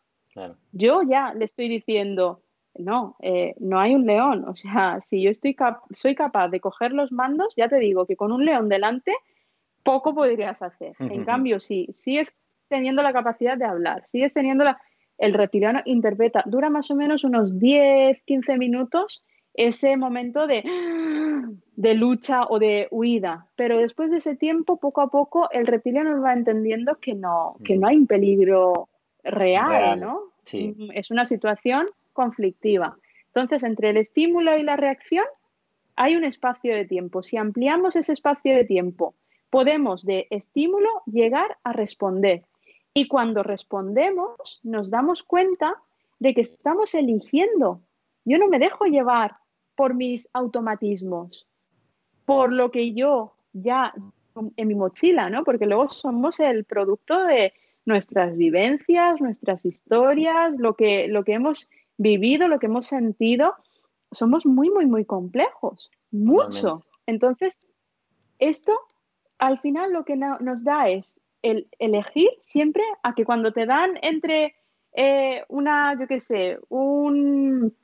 Yo 0.71 1.01
ya 1.03 1.33
le 1.33 1.45
estoy 1.45 1.69
diciendo, 1.69 2.41
no, 2.77 3.15
eh, 3.21 3.55
no 3.59 3.79
hay 3.79 3.95
un 3.95 4.05
león. 4.05 4.45
O 4.47 4.55
sea, 4.55 4.99
si 5.01 5.21
yo 5.21 5.29
estoy 5.29 5.55
soy 5.91 6.15
capaz 6.15 6.49
de 6.49 6.59
coger 6.59 6.91
los 6.91 7.11
mandos, 7.11 7.53
ya 7.55 7.69
te 7.69 7.77
digo 7.77 8.05
que 8.05 8.15
con 8.15 8.31
un 8.31 8.45
león 8.45 8.69
delante 8.69 9.13
poco 9.83 10.13
podrías 10.13 10.61
hacer. 10.61 10.95
En 10.99 11.23
cambio, 11.25 11.59
si 11.59 11.87
sigues 11.93 12.35
teniendo 12.67 13.01
la 13.03 13.13
capacidad 13.13 13.57
de 13.57 13.65
hablar, 13.65 14.05
sigues 14.05 14.33
teniendo 14.33 14.63
la... 14.63 14.79
El 15.17 15.33
reptiliano 15.33 15.79
interpreta, 15.85 16.43
dura 16.45 16.69
más 16.69 16.91
o 16.91 16.95
menos 16.95 17.23
unos 17.23 17.57
10, 17.57 18.21
15 18.23 18.57
minutos 18.57 19.23
ese 19.53 19.95
momento 19.95 20.45
de, 20.45 20.61
de, 21.75 21.93
lucha 21.93 22.43
o 22.49 22.59
de 22.59 22.89
huida. 22.91 23.47
Pero 23.55 23.77
después 23.77 24.11
de 24.11 24.17
ese 24.17 24.35
tiempo, 24.35 24.77
poco 24.77 24.99
a 24.99 25.09
poco, 25.09 25.49
el 25.51 25.67
reptiliano 25.67 26.21
va 26.21 26.33
entendiendo 26.33 26.97
que 26.99 27.13
no, 27.13 27.55
que 27.63 27.77
no 27.77 27.87
hay 27.87 27.95
un 27.95 28.07
peligro 28.07 28.89
real, 29.23 29.99
¿no? 30.01 30.19
Mm, 30.53 30.91
es 30.93 31.11
una 31.11 31.25
situación 31.25 31.87
conflictiva. 32.13 32.97
Entonces, 33.27 33.63
entre 33.63 33.89
el 33.89 33.97
estímulo 33.97 34.57
y 34.57 34.63
la 34.63 34.75
reacción, 34.75 35.25
hay 35.95 36.15
un 36.15 36.25
espacio 36.25 36.75
de 36.75 36.85
tiempo. 36.85 37.21
Si 37.21 37.37
ampliamos 37.37 37.95
ese 37.95 38.13
espacio 38.13 38.53
de 38.53 38.65
tiempo, 38.65 39.15
podemos 39.49 40.05
de 40.05 40.27
estímulo 40.29 40.89
llegar 41.05 41.57
a 41.63 41.73
responder. 41.73 42.43
Y 42.97 43.09
cuando 43.09 43.43
respondemos, 43.43 44.61
nos 44.63 44.89
damos 44.89 45.21
cuenta 45.21 45.75
de 46.17 46.33
que 46.33 46.41
estamos 46.41 46.95
eligiendo. 46.95 47.81
Yo 48.23 48.37
no 48.37 48.47
me 48.47 48.57
dejo 48.57 48.85
llevar 48.85 49.35
por 49.75 49.93
mis 49.93 50.29
automatismos, 50.31 51.45
por 52.25 52.53
lo 52.53 52.71
que 52.71 52.93
yo 52.93 53.35
ya 53.51 53.93
en 54.55 54.67
mi 54.67 54.75
mochila, 54.75 55.29
¿no? 55.29 55.43
Porque 55.43 55.65
luego 55.65 55.89
somos 55.89 56.39
el 56.39 56.63
producto 56.63 57.25
de 57.25 57.53
nuestras 57.85 58.37
vivencias, 58.37 59.19
nuestras 59.19 59.65
historias, 59.65 60.53
lo 60.57 60.75
que, 60.75 61.09
lo 61.09 61.25
que 61.25 61.33
hemos 61.33 61.69
vivido, 61.97 62.47
lo 62.47 62.59
que 62.59 62.67
hemos 62.67 62.85
sentido. 62.85 63.55
Somos 64.09 64.45
muy, 64.45 64.69
muy, 64.69 64.85
muy 64.85 65.03
complejos, 65.03 65.91
mucho. 66.11 66.85
Entonces, 67.05 67.59
esto 68.39 68.73
al 69.37 69.57
final 69.57 69.91
lo 69.91 70.05
que 70.05 70.15
nos 70.15 70.63
da 70.63 70.87
es 70.89 71.19
el 71.45 71.67
elegir 71.77 72.29
siempre 72.41 72.83
a 73.03 73.13
que 73.13 73.23
cuando 73.23 73.51
te 73.53 73.67
dan 73.67 73.99
entre 74.01 74.55
eh, 74.93 75.43
una, 75.47 75.95
yo 75.99 76.07
qué 76.07 76.19
sé, 76.19 76.57
un... 76.69 77.75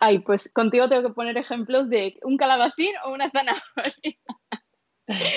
Ay, 0.00 0.18
pues 0.20 0.52
contigo 0.52 0.88
tengo 0.88 1.08
que 1.08 1.14
poner 1.14 1.36
ejemplos 1.38 1.88
de 1.88 2.18
un 2.22 2.36
calabacín 2.36 2.92
o 3.04 3.12
una 3.12 3.30
zanahoria. 3.30 4.18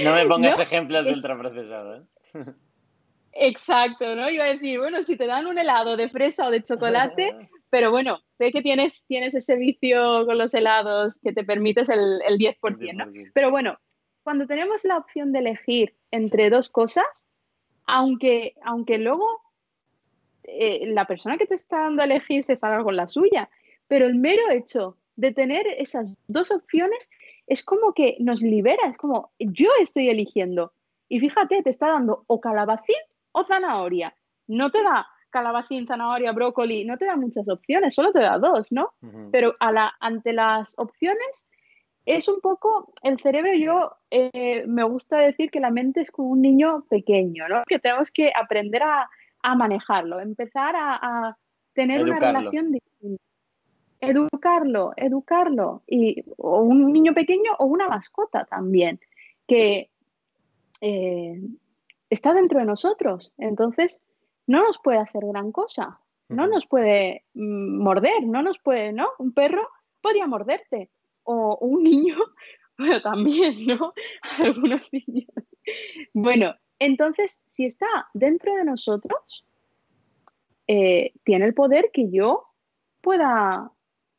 No 0.03 0.13
me 0.13 0.26
pongas 0.26 0.59
ejemplos 0.59 1.05
de 1.05 1.11
ultraprocesados. 1.11 2.03
¿eh? 2.34 2.53
Exacto, 3.32 4.16
¿no? 4.16 4.30
Iba 4.30 4.45
a 4.45 4.53
decir, 4.53 4.80
bueno, 4.80 5.01
si 5.03 5.16
te 5.18 5.26
dan 5.26 5.47
un 5.47 5.57
helado 5.57 5.97
de 5.97 6.09
fresa 6.09 6.47
o 6.47 6.51
de 6.51 6.63
chocolate, 6.63 7.34
pero 7.70 7.91
bueno, 7.91 8.20
sé 8.38 8.51
que 8.51 8.61
tienes, 8.61 9.05
tienes 9.07 9.36
ese 9.36 9.55
vicio 9.55 10.26
con 10.26 10.38
los 10.38 10.53
helados 10.53 11.18
que 11.20 11.34
te 11.34 11.43
permites 11.43 11.89
el, 11.89 12.22
el 12.28 12.38
10%, 12.38 12.93
¿no? 12.93 13.11
Pero 13.34 13.51
bueno, 13.51 13.78
cuando 14.26 14.47
tenemos 14.47 14.84
la 14.86 14.97
opción 14.97 15.32
de 15.32 15.38
elegir 15.38 15.93
entre 16.09 16.49
dos 16.49 16.69
cosas, 16.69 17.30
aunque, 17.86 18.55
aunque 18.63 18.97
luego 18.97 19.23
eh, 20.41 20.88
la 20.88 21.05
persona 21.05 21.38
que 21.38 21.45
te 21.45 21.53
está 21.53 21.82
dando 21.82 22.01
a 22.01 22.05
elegir 22.05 22.43
se 22.43 22.57
salga 22.57 22.84
con 22.84 22.95
la 22.95 23.07
suya, 23.07 23.51
pero 23.88 24.07
el 24.07 24.15
mero 24.15 24.49
hecho 24.49 24.97
de 25.15 25.32
tener 25.32 25.67
esas 25.78 26.17
dos 26.28 26.49
opciones 26.49 27.11
es 27.45 27.63
como 27.63 27.93
que 27.93 28.17
nos 28.19 28.41
libera, 28.41 28.89
es 28.89 28.97
como 28.97 29.30
yo 29.38 29.69
estoy 29.80 30.09
eligiendo. 30.09 30.73
Y 31.07 31.19
fíjate, 31.19 31.61
te 31.61 31.69
está 31.69 31.89
dando 31.89 32.23
o 32.26 32.41
calabacín 32.41 32.95
o 33.32 33.43
zanahoria. 33.43 34.15
No 34.47 34.71
te 34.71 34.82
da 34.82 35.05
calabacín, 35.30 35.86
zanahoria, 35.86 36.32
brócoli, 36.32 36.84
no 36.84 36.97
te 36.97 37.05
da 37.05 37.15
muchas 37.15 37.47
opciones, 37.47 37.93
solo 37.93 38.11
te 38.11 38.21
da 38.21 38.39
dos, 38.39 38.71
¿no? 38.71 38.93
Pero 39.32 39.55
a 39.59 39.71
la, 39.71 39.93
ante 39.99 40.34
las 40.34 40.73
opciones 40.80 41.45
es 42.06 42.28
un 42.28 42.39
poco, 42.39 42.93
el 43.01 43.20
cerebro 43.20 43.53
yo 43.56 43.91
eh, 44.12 44.64
me 44.68 44.84
gusta 44.84 45.18
decir 45.18 45.49
que 45.49 45.60
la 45.60 45.72
mente 45.72 46.01
es 46.01 46.12
como 46.12 46.30
un 46.30 46.41
niño 46.41 46.86
pequeño, 46.88 47.47
¿no? 47.47 47.64
Que 47.68 47.80
tenemos 47.80 48.12
que 48.12 48.32
aprender 48.34 48.84
a, 48.84 49.10
manejarlo, 49.56 50.20
empezar 50.20 50.76
a, 50.76 51.38
tener 51.74 52.01
una 52.01 52.20
relación 52.20 52.72
distinta. 52.72 53.22
Educarlo, 53.99 54.93
educarlo. 54.97 55.84
Y, 55.88 56.24
o 56.38 56.62
un 56.62 56.91
niño 56.91 57.14
pequeño 57.14 57.53
o 57.60 57.66
una 57.66 57.88
mascota 57.88 58.45
también, 58.45 58.99
que 59.47 59.89
eh, 60.82 61.41
está 62.10 62.34
dentro 62.34 62.60
de 62.60 62.66
nosotros. 62.66 63.34
Entonces, 63.38 64.01
no 64.47 64.64
nos 64.64 64.80
puede 64.80 64.99
hacer 64.99 65.26
gran 65.26 65.51
cosa, 65.51 65.99
no 66.30 66.47
nos 66.47 66.66
puede 66.66 67.24
mm, 67.34 67.78
morder, 67.82 68.24
no 68.26 68.41
nos 68.41 68.60
puede, 68.60 68.93
¿no? 68.93 69.10
Un 69.20 69.34
perro 69.34 69.68
podría 70.01 70.28
morderte, 70.28 70.89
o 71.26 71.57
un 71.57 71.84
niño, 71.84 72.15
bueno, 72.78 73.01
también, 73.01 73.65
¿no? 73.65 73.93
Algunos 74.39 74.89
niños. 74.91 75.30
Bueno, 76.13 76.55
entonces, 76.80 77.41
si 77.49 77.65
está 77.65 77.88
dentro 78.13 78.53
de 78.55 78.65
nosotros, 78.65 79.45
eh, 80.67 81.13
tiene 81.23 81.45
el 81.45 81.53
poder 81.53 81.91
que 81.93 82.09
yo 82.09 82.47
pueda 83.01 83.71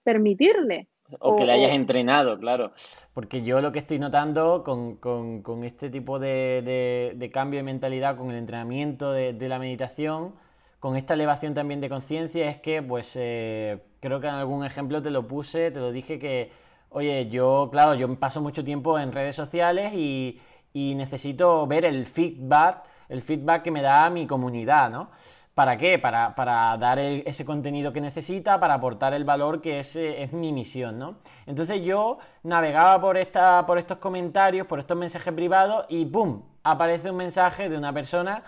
permitirle. 0.04 0.88
O, 1.20 1.36
que 1.36 1.44
le 1.44 1.52
hayas 1.52 1.72
entrenado, 1.72 2.38
claro. 2.38 2.72
Porque 3.14 3.42
yo 3.42 3.60
lo 3.60 3.72
que 3.72 3.78
estoy 3.78 3.98
notando 3.98 4.62
con, 4.64 5.64
este 5.64 5.90
tipo 5.90 6.18
de, 6.18 7.30
cambio 7.32 7.58
de 7.58 7.64
mentalidad, 7.64 8.16
con 8.16 8.30
el 8.30 8.36
entrenamiento 8.36 9.12
de, 9.12 9.48
la 9.48 9.58
meditación, 9.58 10.34
con 10.80 10.96
esta 10.96 11.14
elevación 11.14 11.54
también 11.54 11.80
de 11.80 11.88
conciencia, 11.88 12.48
es 12.48 12.60
que, 12.60 12.82
pues, 12.82 13.12
eh, 13.14 13.78
creo 14.00 14.20
que 14.20 14.26
en 14.26 14.34
algún 14.34 14.64
ejemplo 14.64 15.02
te 15.02 15.10
lo 15.10 15.26
puse, 15.26 15.70
te 15.70 15.80
lo 15.80 15.92
dije 15.92 16.18
que 16.18 16.50
Oye, 16.96 17.28
yo, 17.28 17.68
claro, 17.70 17.94
yo 17.94 18.18
paso 18.18 18.40
mucho 18.40 18.64
tiempo 18.64 18.98
en 18.98 19.12
redes 19.12 19.36
sociales 19.36 19.92
y, 19.92 20.40
necesito 20.72 21.66
ver 21.66 21.84
el 21.84 22.06
feedback, 22.06 22.84
el 23.10 23.20
feedback 23.20 23.64
que 23.64 23.70
me 23.70 23.82
da 23.82 24.08
mi 24.08 24.26
comunidad, 24.26 24.88
¿no? 24.88 25.10
¿Para 25.52 25.76
qué? 25.76 25.98
Para, 25.98 26.32
dar 26.78 26.98
ese 26.98 27.44
contenido 27.44 27.92
que 27.92 28.00
necesita, 28.00 28.58
para 28.58 28.74
aportar 28.74 29.12
el 29.12 29.24
valor 29.24 29.60
que 29.60 29.80
es, 29.80 29.94
es 29.94 30.32
mi 30.32 30.54
misión, 30.54 30.98
¿no? 30.98 31.18
Entonces 31.44 31.82
yo 31.82 32.16
navegaba 32.42 32.98
por, 32.98 33.18
esta, 33.18 33.66
por 33.66 33.76
estos 33.76 33.98
comentarios, 33.98 34.66
por 34.66 34.78
estos 34.78 34.96
mensajes 34.96 35.34
privados 35.34 35.84
y 35.90 36.06
¡pum! 36.06 36.44
Aparece 36.62 37.10
un 37.10 37.18
mensaje 37.18 37.68
de 37.68 37.76
una 37.76 37.92
persona 37.92 38.42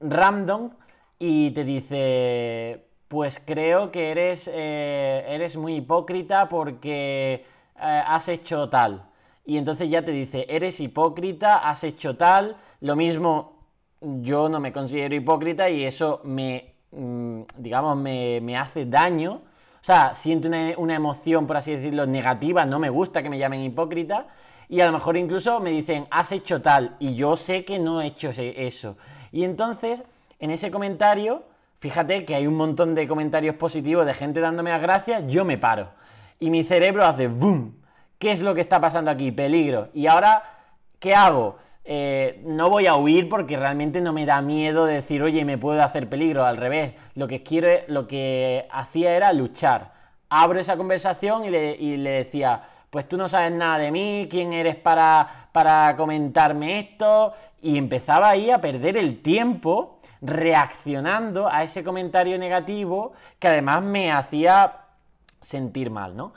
random 0.00 0.70
y 1.18 1.50
te 1.50 1.62
dice, 1.64 2.86
pues 3.08 3.38
creo 3.44 3.90
que 3.90 4.12
eres, 4.12 4.50
eh, 4.50 5.26
eres 5.28 5.58
muy 5.58 5.76
hipócrita 5.76 6.48
porque 6.48 7.44
eh, 7.80 8.02
has 8.06 8.28
hecho 8.28 8.68
tal. 8.68 9.02
Y 9.44 9.58
entonces 9.58 9.88
ya 9.88 10.02
te 10.02 10.10
dice, 10.10 10.44
eres 10.48 10.80
hipócrita, 10.80 11.68
has 11.68 11.84
hecho 11.84 12.16
tal. 12.16 12.56
Lo 12.80 12.96
mismo, 12.96 13.52
yo 14.00 14.48
no 14.48 14.60
me 14.60 14.72
considero 14.72 15.14
hipócrita 15.14 15.70
y 15.70 15.84
eso 15.84 16.20
me, 16.24 16.74
mm, 16.90 17.42
digamos, 17.56 17.96
me, 17.96 18.58
hace 18.58 18.86
daño. 18.86 19.34
O 19.34 19.84
sea, 19.86 20.14
siento 20.14 20.48
una, 20.48 20.94
emoción, 20.94 21.46
por 21.46 21.56
así 21.58 21.76
decirlo, 21.76 22.06
negativa, 22.06 22.64
no 22.64 22.80
me 22.80 22.90
gusta 22.90 23.22
que 23.22 23.30
me 23.30 23.38
llamen 23.38 23.60
hipócrita. 23.62 24.26
Y 24.68 24.80
a 24.80 24.86
lo 24.86 24.92
mejor 24.92 25.16
incluso 25.16 25.60
me 25.60 25.70
dicen, 25.70 26.06
has 26.10 26.32
hecho 26.32 26.60
tal. 26.60 26.96
Y 26.98 27.14
yo 27.14 27.36
sé 27.36 27.64
que 27.64 27.78
no 27.78 28.00
he 28.00 28.06
hecho 28.08 28.30
eso. 28.30 28.96
Y 29.30 29.44
entonces, 29.44 30.02
en 30.40 30.50
ese 30.50 30.72
comentario, 30.72 31.44
fíjate 31.78 32.24
que 32.24 32.34
hay 32.34 32.48
un 32.48 32.56
montón 32.56 32.96
de 32.96 33.06
comentarios 33.06 33.54
positivos 33.54 34.06
de 34.06 34.14
gente 34.14 34.40
dándome 34.40 34.70
las 34.70 34.82
gracias, 34.82 35.22
yo 35.28 35.44
me 35.44 35.56
paro 35.56 35.90
y 36.38 36.50
mi 36.50 36.64
cerebro 36.64 37.04
hace 37.04 37.28
boom. 37.28 37.76
¿Qué 38.18 38.32
es 38.32 38.40
lo 38.40 38.54
que 38.54 38.60
está 38.60 38.80
pasando 38.80 39.10
aquí? 39.10 39.30
Peligro. 39.30 39.88
Y 39.92 40.06
ahora, 40.06 40.42
¿qué 40.98 41.14
hago? 41.14 41.56
Eh, 41.84 42.40
no 42.44 42.68
voy 42.68 42.86
a 42.86 42.96
huir 42.96 43.28
porque 43.28 43.56
realmente 43.56 44.00
no 44.00 44.12
me 44.12 44.26
da 44.26 44.40
miedo 44.40 44.86
decir, 44.86 45.22
oye, 45.22 45.44
me 45.44 45.58
puedo 45.58 45.82
hacer 45.82 46.08
peligro. 46.08 46.44
Al 46.44 46.56
revés, 46.56 46.94
lo 47.14 47.28
que 47.28 47.42
quiero, 47.42 47.68
lo 47.88 48.08
que 48.08 48.66
hacía 48.70 49.14
era 49.14 49.32
luchar. 49.32 49.92
Abro 50.28 50.58
esa 50.58 50.76
conversación 50.76 51.44
y 51.44 51.50
le, 51.50 52.10
decía, 52.10 52.62
pues 52.90 53.06
tú 53.06 53.16
no 53.16 53.28
sabes 53.28 53.52
nada 53.52 53.78
de 53.78 53.92
mí, 53.92 54.26
quién 54.30 54.52
eres 54.52 54.76
para, 54.76 55.48
para 55.52 55.94
comentarme 55.96 56.80
esto. 56.80 57.34
Y 57.62 57.78
empezaba 57.78 58.30
ahí 58.30 58.50
a 58.50 58.60
perder 58.60 58.96
el 58.96 59.22
tiempo 59.22 60.00
reaccionando 60.22 61.48
a 61.48 61.62
ese 61.62 61.84
comentario 61.84 62.38
negativo 62.38 63.12
que 63.38 63.48
además 63.48 63.82
me 63.82 64.10
hacía 64.10 64.85
sentir 65.46 65.90
mal, 65.90 66.16
¿no? 66.16 66.32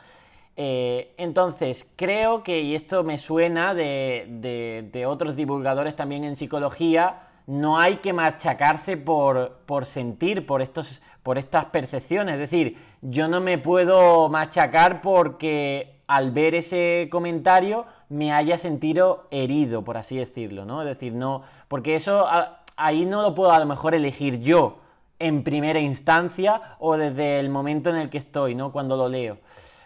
Eh, 0.56 1.14
entonces, 1.18 1.90
creo 1.96 2.44
que, 2.44 2.62
y 2.62 2.76
esto 2.76 3.04
me 3.04 3.18
suena 3.18 3.74
de, 3.74 5.06
otros 5.08 5.36
divulgadores 5.36 5.96
también 5.96 6.24
en 6.24 6.36
psicología, 6.36 7.28
no 7.48 7.80
hay 7.80 7.98
que 7.98 8.14
machacarse 8.14 8.98
por, 8.98 9.62
por 9.66 9.86
sentir, 9.86 10.46
por, 10.46 10.62
estos, 10.62 11.02
por 11.24 11.40
estas 11.40 11.66
percepciones. 11.66 12.36
Es 12.36 12.42
decir, 12.42 12.78
yo 13.02 13.28
no 13.28 13.42
me 13.42 13.58
puedo 13.58 14.30
machacar 14.30 15.02
porque 15.02 16.02
al 16.06 16.32
ver 16.32 16.54
ese 16.54 17.08
comentario 17.12 17.86
me 18.10 18.32
haya 18.32 18.60
sentido 18.60 19.28
herido, 19.32 19.84
por 19.84 19.98
así 19.98 20.18
decirlo, 20.18 20.66
¿no? 20.66 20.82
Es 20.82 20.88
decir, 20.88 21.14
no, 21.14 21.44
porque 21.68 21.96
eso 21.96 22.28
ahí 22.76 23.06
no 23.06 23.24
lo 23.24 23.34
puedo 23.34 23.52
a 23.52 23.60
lo 23.60 23.66
mejor 23.66 23.96
elegir 23.96 24.40
yo 24.40 24.80
en 25.20 25.44
primera 25.44 25.80
instancia 25.80 26.78
o 26.80 26.98
desde 26.98 27.40
el 27.40 27.50
momento 27.50 27.90
en 27.90 27.98
el 27.98 28.10
que 28.10 28.18
estoy, 28.18 28.56
¿no? 28.56 28.72
Cuando 28.72 28.96
lo 28.96 29.10
leo. 29.10 29.38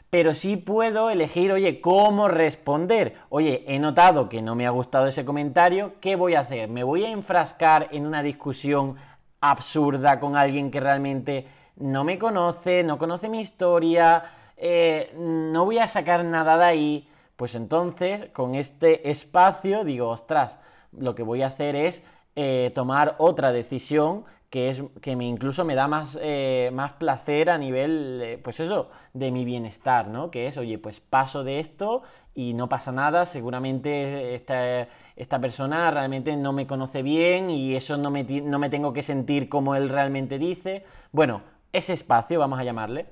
Pero 0.10 0.36
sí 0.36 0.58
puedo 0.58 1.10
elegir, 1.10 1.52
oye, 1.52 1.82
cómo 1.82 2.28
responder. 2.28 3.16
Oye, 3.30 3.64
he 3.68 3.80
notado 3.80 4.30
que 4.30 4.44
no 4.44 4.54
me 4.54 4.68
ha 4.68 4.70
gustado 4.70 5.08
ese 5.08 5.26
comentario, 5.26 5.94
¿qué 6.00 6.16
voy 6.16 6.36
a 6.36 6.42
hacer? 6.42 6.70
¿Me 6.70 6.84
voy 6.84 7.04
a 7.04 7.10
enfrascar 7.10 7.88
en 7.92 8.06
una 8.06 8.22
discusión 8.22 8.96
absurda 9.42 10.20
con 10.20 10.38
alguien 10.38 10.70
que 10.70 10.80
realmente 10.80 11.48
no 11.78 12.04
me 12.04 12.20
conoce, 12.20 12.84
no 12.84 13.00
conoce 13.00 13.28
mi 13.28 13.42
historia, 13.42 14.24
eh, 14.56 15.12
no 15.18 15.66
voy 15.66 15.80
a 15.80 15.88
sacar 15.88 16.24
nada 16.24 16.58
de 16.58 16.66
ahí? 16.66 17.10
Pues 17.36 17.56
entonces, 17.56 18.30
con 18.34 18.54
este 18.54 19.10
espacio, 19.10 19.84
digo, 19.84 20.10
ostras, 20.10 20.60
lo 20.96 21.16
que 21.16 21.24
voy 21.24 21.42
a 21.42 21.48
hacer 21.48 21.76
es 21.76 22.04
eh, 22.36 22.72
tomar 22.76 23.16
otra 23.18 23.52
decisión 23.52 24.26
que, 24.54 24.70
es, 24.70 24.84
que 25.02 25.16
me 25.16 25.26
incluso 25.26 25.66
me 25.66 25.74
da 25.74 25.88
más, 25.88 26.16
eh, 26.22 26.70
más 26.72 26.92
placer 26.92 27.50
a 27.50 27.58
nivel, 27.58 28.40
pues 28.44 28.60
eso, 28.60 28.92
de 29.12 29.32
mi 29.32 29.46
bienestar, 29.46 30.10
¿no? 30.10 30.30
Que 30.30 30.46
es, 30.46 30.58
oye, 30.58 30.78
pues 30.78 31.00
paso 31.00 31.44
de 31.44 31.58
esto 31.58 32.04
y 32.36 32.54
no 32.54 32.70
pasa 32.70 32.92
nada, 32.92 33.26
seguramente 33.26 34.36
esta, 34.36 34.88
esta 35.16 35.40
persona 35.40 35.90
realmente 35.90 36.38
no 36.38 36.54
me 36.54 36.68
conoce 36.68 37.02
bien 37.02 37.50
y 37.50 37.76
eso 37.76 37.98
no 37.98 38.12
me, 38.12 38.26
no 38.26 38.60
me 38.60 38.70
tengo 38.70 38.94
que 38.94 39.02
sentir 39.02 39.50
como 39.50 39.74
él 39.74 39.90
realmente 39.90 40.38
dice. 40.38 40.86
Bueno, 41.12 41.42
ese 41.72 41.94
espacio, 41.94 42.38
vamos 42.38 42.60
a 42.60 42.64
llamarle. 42.64 43.08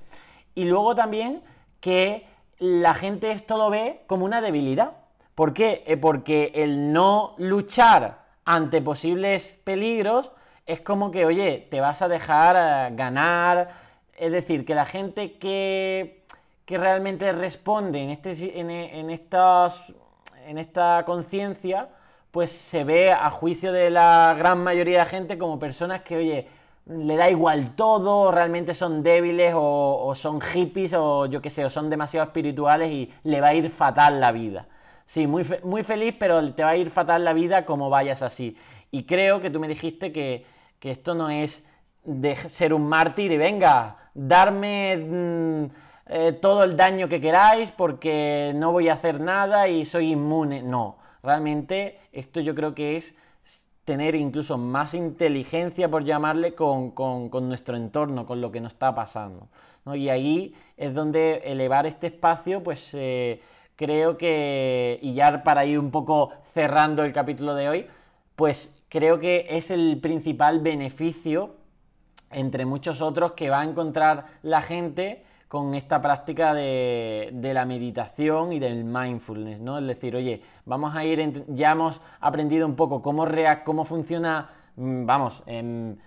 Y 0.54 0.66
luego 0.66 0.94
también 0.94 1.42
que 1.80 2.24
la 2.60 2.94
gente 2.94 3.32
esto 3.32 3.56
lo 3.56 3.68
ve 3.68 4.02
como 4.06 4.26
una 4.26 4.42
debilidad. 4.42 4.92
¿Por 5.34 5.54
qué? 5.54 5.82
Eh, 5.88 5.96
porque 5.96 6.52
el 6.54 6.92
no 6.92 7.34
luchar 7.36 8.26
ante 8.44 8.80
posibles 8.80 9.58
peligros 9.64 10.30
es 10.66 10.80
como 10.80 11.10
que, 11.10 11.24
oye, 11.24 11.66
te 11.70 11.80
vas 11.80 12.02
a 12.02 12.08
dejar 12.08 12.56
eh, 12.56 12.94
ganar. 12.94 13.70
Es 14.16 14.32
decir, 14.32 14.64
que 14.64 14.74
la 14.74 14.86
gente 14.86 15.38
que, 15.38 16.24
que 16.64 16.78
realmente 16.78 17.32
responde 17.32 18.02
en, 18.02 18.10
este, 18.10 18.60
en, 18.60 18.70
en, 18.70 19.10
estas, 19.10 19.82
en 20.46 20.58
esta 20.58 21.02
conciencia, 21.04 21.88
pues 22.30 22.52
se 22.52 22.84
ve 22.84 23.10
a 23.10 23.30
juicio 23.30 23.72
de 23.72 23.90
la 23.90 24.34
gran 24.38 24.62
mayoría 24.62 24.98
de 24.98 25.04
la 25.04 25.10
gente 25.10 25.38
como 25.38 25.58
personas 25.58 26.02
que, 26.02 26.16
oye, 26.16 26.48
le 26.86 27.16
da 27.16 27.30
igual 27.30 27.74
todo, 27.76 28.30
realmente 28.32 28.74
son 28.74 29.02
débiles 29.02 29.52
o, 29.56 30.12
son 30.16 30.40
hippies 30.40 30.94
o 30.94 31.26
yo 31.26 31.40
qué 31.40 31.50
sé, 31.50 31.64
o 31.64 31.70
son 31.70 31.90
demasiado 31.90 32.26
espirituales 32.26 32.90
y 32.90 33.12
le 33.24 33.40
va 33.40 33.48
a 33.48 33.54
ir 33.54 33.70
fatal 33.70 34.20
la 34.20 34.32
vida. 34.32 34.66
Sí, 35.06 35.26
muy, 35.26 35.44
muy 35.62 35.84
feliz, 35.84 36.14
pero 36.18 36.52
te 36.54 36.64
va 36.64 36.70
a 36.70 36.76
ir 36.76 36.90
fatal 36.90 37.24
la 37.24 37.32
vida 37.32 37.64
como 37.66 37.90
vayas 37.90 38.22
así. 38.22 38.56
Y 38.94 39.04
creo 39.04 39.40
que 39.40 39.48
tú 39.48 39.58
me 39.58 39.68
dijiste 39.68 40.12
que, 40.12 40.44
esto 40.82 41.14
no 41.14 41.30
es 41.30 41.66
de 42.04 42.36
ser 42.36 42.74
un 42.74 42.86
mártir 42.86 43.32
y 43.32 43.38
venga, 43.38 44.10
darme 44.12 44.96
mm, 44.96 45.64
eh, 46.08 46.32
todo 46.34 46.62
el 46.64 46.76
daño 46.76 47.08
que 47.08 47.20
queráis 47.20 47.70
porque 47.70 48.52
no 48.54 48.70
voy 48.70 48.90
a 48.90 48.94
hacer 48.94 49.18
nada 49.18 49.66
y 49.66 49.86
soy 49.86 50.12
inmune. 50.12 50.62
No, 50.62 50.98
realmente 51.22 52.00
esto 52.12 52.40
yo 52.40 52.54
creo 52.54 52.74
que 52.74 52.96
es 52.96 53.16
tener 53.86 54.14
incluso 54.14 54.58
más 54.58 54.92
inteligencia, 54.92 55.88
por 55.88 56.04
llamarle, 56.04 56.54
con, 56.54 56.92
nuestro 57.48 57.76
entorno, 57.76 58.26
con 58.26 58.42
lo 58.42 58.52
que 58.52 58.60
nos 58.60 58.72
está 58.74 58.94
pasando. 58.94 59.48
Y 59.94 60.10
ahí 60.10 60.54
es 60.76 60.92
donde 60.92 61.36
elevar 61.46 61.86
este 61.86 62.08
espacio, 62.08 62.62
pues 62.62 62.90
eh, 62.92 63.40
creo 63.74 64.18
que, 64.18 64.98
y 65.00 65.14
ya 65.14 65.42
para 65.42 65.64
ir 65.64 65.78
un 65.78 65.90
poco 65.90 66.30
cerrando 66.52 67.04
el 67.04 67.12
capítulo 67.14 67.54
de 67.54 67.68
hoy, 67.70 67.86
pues 68.36 68.81
creo 68.92 69.18
que 69.18 69.46
es 69.48 69.70
el 69.70 69.98
principal 70.02 70.60
beneficio, 70.60 71.54
entre 72.30 72.66
muchos 72.66 73.00
otros, 73.00 73.32
que 73.32 73.48
va 73.48 73.62
a 73.62 73.64
encontrar 73.64 74.26
la 74.42 74.60
gente 74.60 75.24
con 75.48 75.74
esta 75.74 76.02
práctica 76.02 76.52
de, 76.52 77.30
la 77.42 77.64
meditación 77.64 78.52
y 78.52 78.58
del 78.58 78.84
mindfulness, 78.84 79.60
¿no? 79.60 79.78
Es 79.78 79.86
decir, 79.86 80.14
oye, 80.14 80.42
vamos 80.66 80.94
a 80.94 81.06
ir, 81.06 81.42
ya 81.48 81.70
hemos 81.70 82.02
aprendido 82.20 82.66
un 82.66 82.76
poco 82.76 83.00
cómo, 83.00 83.26
cómo 83.64 83.86
funciona, 83.86 84.50
mm, 84.76 85.06
vamos, 85.06 85.42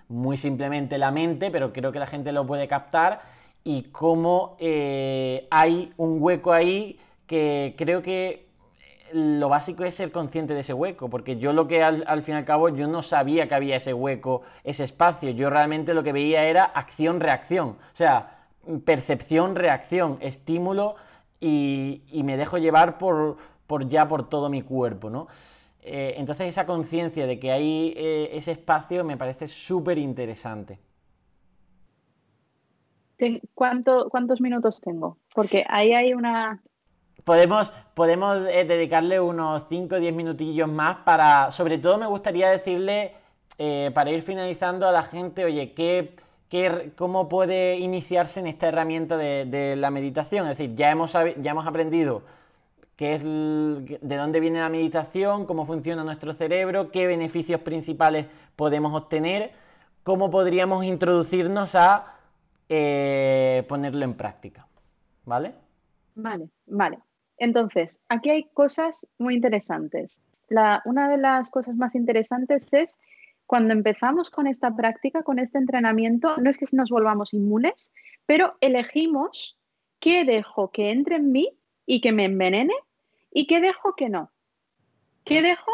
muy 0.08 0.38
simplemente 0.38 1.00
la 1.00 1.10
mente, 1.10 1.50
pero 1.50 1.74
creo 1.74 1.92
que 1.92 1.98
la 1.98 2.08
gente 2.08 2.32
lo 2.32 2.46
puede 2.46 2.68
captar 2.68 3.22
y 3.64 3.86
cómo 3.86 4.58
eh, 4.60 5.48
hay 5.50 5.92
un 5.98 6.22
hueco 6.22 6.54
ahí 6.54 7.00
que 7.26 7.74
creo 7.80 8.04
que 8.04 8.45
lo 9.16 9.48
básico 9.48 9.86
es 9.86 9.96
ser 9.96 10.12
consciente 10.12 10.54
de 10.54 10.60
ese 10.60 10.74
hueco, 10.74 11.10
porque 11.10 11.38
yo 11.38 11.54
lo 11.54 11.68
que 11.68 11.82
al, 11.82 12.04
al, 12.06 12.22
fin 12.22 12.36
y 12.36 12.38
al 12.40 12.46
cabo 12.46 12.68
yo 12.68 12.88
no 12.88 13.02
sabía 13.02 13.48
que 13.48 13.56
había 13.56 13.78
ese 13.78 13.94
hueco, 13.94 14.42
ese 14.66 14.84
espacio, 14.84 15.30
yo 15.30 15.50
realmente 15.50 15.94
lo 15.94 16.04
que 16.04 16.12
veía 16.12 16.44
era 16.44 16.64
acción-reacción, 16.64 17.70
o 17.70 17.96
sea, 17.96 18.36
percepción, 18.84 19.56
reacción, 19.56 20.18
estímulo 20.20 20.96
y, 21.40 22.02
me 22.26 22.36
dejo 22.36 22.58
llevar 22.58 22.98
por, 22.98 23.38
ya 23.88 24.08
por 24.08 24.28
todo 24.28 24.50
mi 24.50 24.62
cuerpo, 24.62 25.10
¿no? 25.10 25.28
Eh, 25.82 26.16
entonces 26.18 26.48
esa 26.48 26.66
conciencia 26.66 27.28
de 27.28 27.40
que 27.40 27.52
hay 27.52 27.94
eh, 27.96 28.32
ese 28.34 28.52
espacio 28.52 29.04
me 29.04 29.18
parece 29.18 29.48
súper 29.48 29.98
interesante. 29.98 30.80
¿Cuántos 33.54 34.42
minutos 34.42 34.82
tengo? 34.82 35.20
Porque 35.34 35.64
ahí 35.70 35.94
hay 35.94 36.14
una... 36.14 36.62
Podemos, 37.26 37.72
podemos 37.94 38.48
eh, 38.48 38.64
dedicarle 38.64 39.20
unos 39.20 39.66
5 39.68 39.96
o 39.96 40.00
10 40.00 40.16
minutillos 40.16 40.70
más 40.70 40.98
para... 41.04 41.52
Sobre 41.52 41.78
todo 41.78 41.98
me 41.98 42.08
gustaría 42.08 42.50
decirle, 42.50 43.16
para 43.94 44.12
ir 44.12 44.22
finalizando 44.22 44.88
a 44.88 44.92
la 44.92 45.04
gente, 45.04 45.44
oye, 45.44 45.74
¿qué 45.74 46.16
cómo 46.96 47.28
puede 47.28 47.78
iniciarse 47.80 48.40
en 48.40 48.48
esta 48.48 48.68
herramienta 48.68 49.18
de, 49.18 49.76
la 49.78 49.92
meditación. 49.92 50.48
Es 50.48 50.58
decir, 50.58 50.76
ya 50.76 50.92
hemos, 50.92 51.14
ya 51.14 51.52
hemos 51.52 51.68
aprendido 51.68 52.24
qué 52.96 53.16
es 53.16 53.24
de 53.24 54.16
dónde 54.16 54.40
viene 54.40 54.60
la 54.60 54.70
meditación, 54.70 55.46
cómo 55.46 55.66
funciona 55.66 56.04
nuestro 56.04 56.34
cerebro, 56.34 56.92
qué 56.92 57.08
beneficios 57.08 57.60
principales 57.62 58.28
podemos 58.56 58.94
obtener, 58.94 59.52
cómo 60.04 60.32
podríamos 60.32 60.86
introducirnos 60.86 61.76
a 61.76 62.16
eh, 62.70 63.66
ponerlo 63.68 64.06
en 64.06 64.14
práctica. 64.14 64.68
¿Vale? 65.26 65.56
Vale, 66.16 66.48
vale. 66.68 67.00
Entonces, 67.38 68.02
aquí 68.10 68.30
hay 68.30 68.44
cosas 68.54 69.08
muy 69.18 69.36
interesantes. 69.36 70.22
una 70.86 71.10
de 71.10 71.18
las 71.18 71.50
cosas 71.50 71.76
más 71.76 71.96
interesantes 71.96 72.72
es 72.74 72.98
cuando 73.46 73.74
empezamos 73.74 74.30
con 74.30 74.48
esta 74.48 74.76
práctica, 74.76 75.24
con 75.24 75.40
este 75.40 75.58
entrenamiento, 75.58 76.38
no 76.38 76.50
es 76.50 76.58
que 76.58 76.66
nos 76.72 76.90
volvamos 76.90 77.34
inmunes, 77.34 77.92
pero 78.26 78.56
elegimos 78.62 79.58
qué 80.00 80.26
dejo 80.26 80.72
que 80.72 80.92
entre 80.92 81.18
en 81.18 81.32
mí 81.32 81.50
y 81.86 82.02
que 82.02 82.12
me 82.12 82.26
envenene 82.26 82.74
y 83.32 83.48
qué 83.48 83.60
dejo 83.60 83.96
que 83.96 84.10
no. 84.10 84.32
¿Qué 85.24 85.42
dejo 85.42 85.72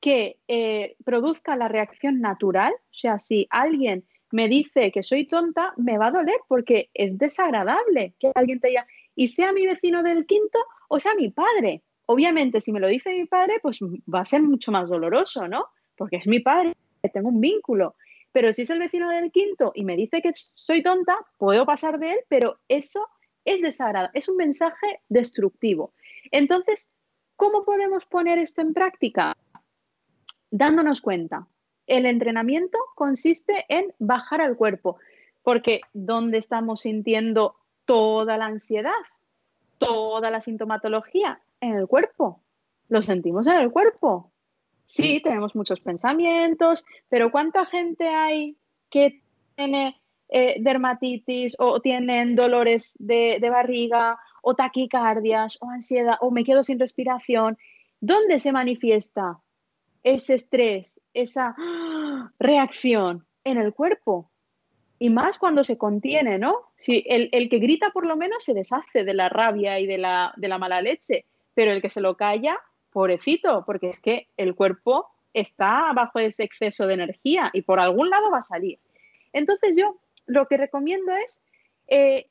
que 0.00 0.38
eh, 0.48 0.96
produzca 1.04 1.56
la 1.56 1.68
reacción 1.68 2.20
natural? 2.20 2.72
O 2.72 2.94
sea, 2.94 3.18
si 3.18 3.46
alguien 3.50 4.04
me 4.30 4.48
dice 4.48 4.92
que 4.92 5.02
soy 5.02 5.26
tonta, 5.26 5.72
me 5.76 5.98
va 5.98 6.08
a 6.08 6.12
doler 6.12 6.36
porque 6.48 6.90
es 6.94 7.18
desagradable 7.18 8.14
que 8.18 8.30
alguien 8.34 8.60
te 8.60 8.68
diga, 8.68 8.86
y 9.14 9.28
sea 9.28 9.52
mi 9.52 9.66
vecino 9.66 10.02
del 10.02 10.26
quinto 10.26 10.58
o 10.90 10.98
sea 10.98 11.14
mi 11.14 11.30
padre. 11.30 11.82
Obviamente, 12.06 12.60
si 12.60 12.72
me 12.72 12.80
lo 12.80 12.88
dice 12.88 13.14
mi 13.14 13.26
padre, 13.26 13.60
pues 13.62 13.78
va 14.12 14.20
a 14.20 14.24
ser 14.24 14.42
mucho 14.42 14.72
más 14.72 14.88
doloroso, 14.88 15.46
¿no? 15.46 15.66
Porque 15.96 16.16
es 16.16 16.26
mi 16.26 16.40
padre 16.40 16.74
tengo 17.08 17.28
un 17.28 17.40
vínculo. 17.40 17.96
Pero 18.32 18.52
si 18.52 18.62
es 18.62 18.70
el 18.70 18.78
vecino 18.78 19.08
del 19.08 19.32
quinto 19.32 19.72
y 19.74 19.84
me 19.84 19.96
dice 19.96 20.20
que 20.20 20.32
soy 20.34 20.82
tonta, 20.82 21.16
puedo 21.38 21.64
pasar 21.64 21.98
de 21.98 22.12
él, 22.12 22.18
pero 22.28 22.60
eso 22.68 23.08
es 23.44 23.62
desagradable, 23.62 24.18
es 24.18 24.28
un 24.28 24.36
mensaje 24.36 25.00
destructivo. 25.08 25.94
Entonces, 26.30 26.90
¿cómo 27.36 27.64
podemos 27.64 28.04
poner 28.06 28.38
esto 28.38 28.60
en 28.60 28.74
práctica? 28.74 29.36
Dándonos 30.50 31.00
cuenta. 31.00 31.48
El 31.86 32.06
entrenamiento 32.06 32.78
consiste 32.94 33.64
en 33.68 33.92
bajar 33.98 34.40
al 34.40 34.56
cuerpo, 34.56 34.98
porque 35.42 35.80
¿dónde 35.92 36.38
estamos 36.38 36.82
sintiendo 36.82 37.56
toda 37.84 38.36
la 38.36 38.46
ansiedad, 38.46 38.92
toda 39.80 40.30
la 40.30 40.40
sintomatología? 40.40 41.40
En 41.60 41.74
el 41.74 41.88
cuerpo. 41.88 42.40
Lo 42.88 43.02
sentimos 43.02 43.48
en 43.48 43.54
el 43.54 43.72
cuerpo. 43.72 44.30
Sí, 44.84 45.20
tenemos 45.22 45.56
muchos 45.56 45.80
pensamientos, 45.80 46.84
pero 47.08 47.30
¿cuánta 47.30 47.64
gente 47.64 48.08
hay 48.08 48.56
que 48.90 49.22
tiene 49.54 50.00
eh, 50.28 50.56
dermatitis 50.60 51.54
o 51.58 51.80
tienen 51.80 52.34
dolores 52.34 52.94
de, 52.98 53.38
barriga 53.50 54.18
o 54.42 54.54
taquicardias 54.54 55.58
o 55.60 55.70
ansiedad 55.70 56.16
o 56.20 56.30
me 56.30 56.44
quedo 56.44 56.62
sin 56.62 56.78
respiración? 56.78 57.56
¿Dónde 58.00 58.38
se 58.38 58.52
manifiesta 58.52 59.38
ese 60.02 60.34
estrés, 60.34 61.00
esa 61.14 61.54
reacción? 62.38 63.26
En 63.42 63.56
el 63.56 63.72
cuerpo. 63.72 64.30
Y 65.02 65.08
más 65.08 65.38
cuando 65.38 65.64
se 65.64 65.78
contiene, 65.78 66.38
¿no? 66.38 66.72
Si 66.76 67.02
el, 67.08 67.30
que 67.48 67.58
grita 67.58 67.88
por 67.90 68.04
lo 68.04 68.18
menos 68.18 68.44
se 68.44 68.52
deshace 68.52 69.02
de 69.02 69.14
la 69.14 69.30
rabia 69.30 69.80
y 69.80 69.86
de 69.86 69.96
la, 69.96 70.34
de 70.36 70.46
la 70.46 70.58
mala 70.58 70.82
leche, 70.82 71.24
pero 71.54 71.72
el 71.72 71.80
que 71.80 71.88
se 71.88 72.02
lo 72.02 72.18
calla 72.18 72.60
pobrecito, 72.92 73.64
porque 73.64 73.88
es 73.88 73.98
que 73.98 74.28
el 74.36 74.54
cuerpo 74.54 75.08
está 75.32 75.90
bajo 75.94 76.18
ese 76.18 76.44
exceso 76.44 76.86
de 76.86 76.94
energía 76.94 77.48
y 77.54 77.62
por 77.62 77.80
algún 77.80 78.10
lado 78.10 78.30
va 78.30 78.38
a 78.38 78.42
salir. 78.42 78.78
Entonces 79.32 79.74
yo 79.74 79.96
lo 80.26 80.46
que 80.48 80.58
recomiendo 80.58 81.12
es 81.12 81.40
eh, 81.88 82.26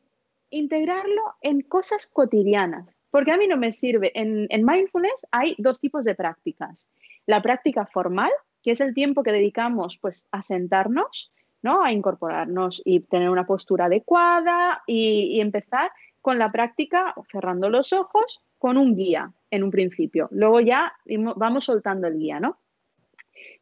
integrarlo 0.51 1.21
en 1.41 1.61
cosas 1.61 2.05
cotidianas, 2.05 2.95
porque 3.09 3.31
a 3.31 3.37
mí 3.37 3.47
no 3.47 3.57
me 3.57 3.71
sirve. 3.71 4.11
En, 4.13 4.45
en, 4.49 4.63
mindfulness 4.63 5.25
hay 5.31 5.55
dos 5.57 5.79
tipos 5.79 6.05
de 6.05 6.13
prácticas. 6.13 6.87
La 7.25 7.41
práctica 7.41 7.87
formal, 7.87 8.31
que 8.61 8.71
es 8.71 8.79
el 8.79 8.93
tiempo 8.93 9.23
que 9.23 9.31
dedicamos 9.31 9.97
pues, 9.97 10.27
a 10.31 10.43
sentarnos, 10.43 11.31
¿no? 11.61 11.83
a 11.83 11.91
incorporarnos 11.91 12.81
y 12.85 13.01
tener 13.01 13.29
una 13.29 13.45
postura 13.45 13.85
adecuada 13.85 14.83
y, 14.87 15.35
y 15.35 15.41
empezar 15.41 15.91
con 16.21 16.37
la 16.37 16.51
práctica 16.51 17.13
cerrando 17.31 17.69
los 17.69 17.93
ojos 17.93 18.43
con 18.57 18.77
un 18.77 18.95
guía 18.95 19.31
en 19.51 19.63
un 19.63 19.71
principio. 19.71 20.27
Luego 20.31 20.59
ya 20.59 20.93
vamos 21.35 21.63
soltando 21.63 22.07
el 22.07 22.17
guía, 22.17 22.39
¿no? 22.39 22.57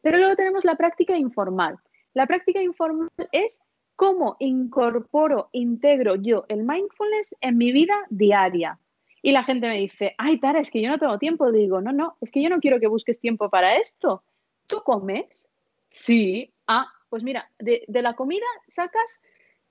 Pero 0.02 0.18
luego 0.18 0.36
tenemos 0.36 0.66
la 0.66 0.76
práctica 0.76 1.18
informal. 1.18 1.78
La 2.14 2.26
práctica 2.26 2.62
informal 2.62 3.10
es 3.32 3.60
cómo 3.96 4.38
incorporo, 4.40 5.50
integro 5.52 6.16
yo 6.16 6.46
el 6.50 6.64
mindfulness 6.64 7.36
en 7.42 7.58
mi 7.58 7.72
vida 7.72 7.96
diaria. 8.10 8.80
Y 9.22 9.32
la 9.32 9.44
gente 9.44 9.68
me 9.68 9.78
dice, 9.78 10.16
ay, 10.18 10.40
Tara, 10.40 10.60
es 10.60 10.72
que 10.72 10.82
yo 10.82 10.90
no 10.90 11.00
tengo 11.00 11.18
tiempo. 11.18 11.52
Digo, 11.52 11.82
no, 11.82 11.92
no, 11.92 12.16
es 12.22 12.32
que 12.32 12.42
yo 12.42 12.50
no 12.50 12.60
quiero 12.60 12.80
que 12.80 12.88
busques 12.88 13.20
tiempo 13.20 13.50
para 13.50 13.78
esto. 13.78 14.24
¿Tú 14.68 14.82
comes? 14.84 15.50
Sí. 15.92 16.54
Ah, 16.68 16.88
pues 17.18 17.24
mira, 17.24 17.50
de, 17.58 17.84
la 17.88 18.14
comida 18.14 18.46
sacas 18.68 19.24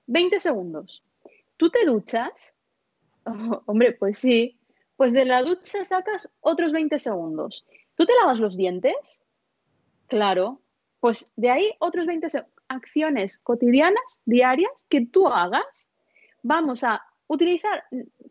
20 0.07 0.37
segundos. 0.41 1.01
¿Tú 1.55 1.69
te 1.69 1.85
duchas? 1.85 2.53
hombre, 3.67 3.93
pues 3.93 4.17
sí. 4.17 4.59
Pues 4.97 5.13
de 5.13 5.23
la 5.23 5.43
ducha 5.43 5.85
sacas 5.85 6.29
otros 6.41 6.73
20 6.73 6.99
segundos. 6.99 7.65
¿Tú 7.95 8.05
te 8.05 8.11
lavas 8.19 8.41
los 8.41 8.57
dientes? 8.57 9.23
Claro. 10.07 10.59
Pues 10.99 11.31
de 11.37 11.49
ahí 11.49 11.71
otros 11.79 12.05
20 12.05 12.27
acciones 12.67 13.39
cotidianas, 13.39 14.19
diarias, 14.25 14.85
que 14.89 15.05
tú 15.05 15.29
hagas. 15.29 15.87
Vamos 16.43 16.83
a 16.83 17.01
utilizar, 17.27 17.85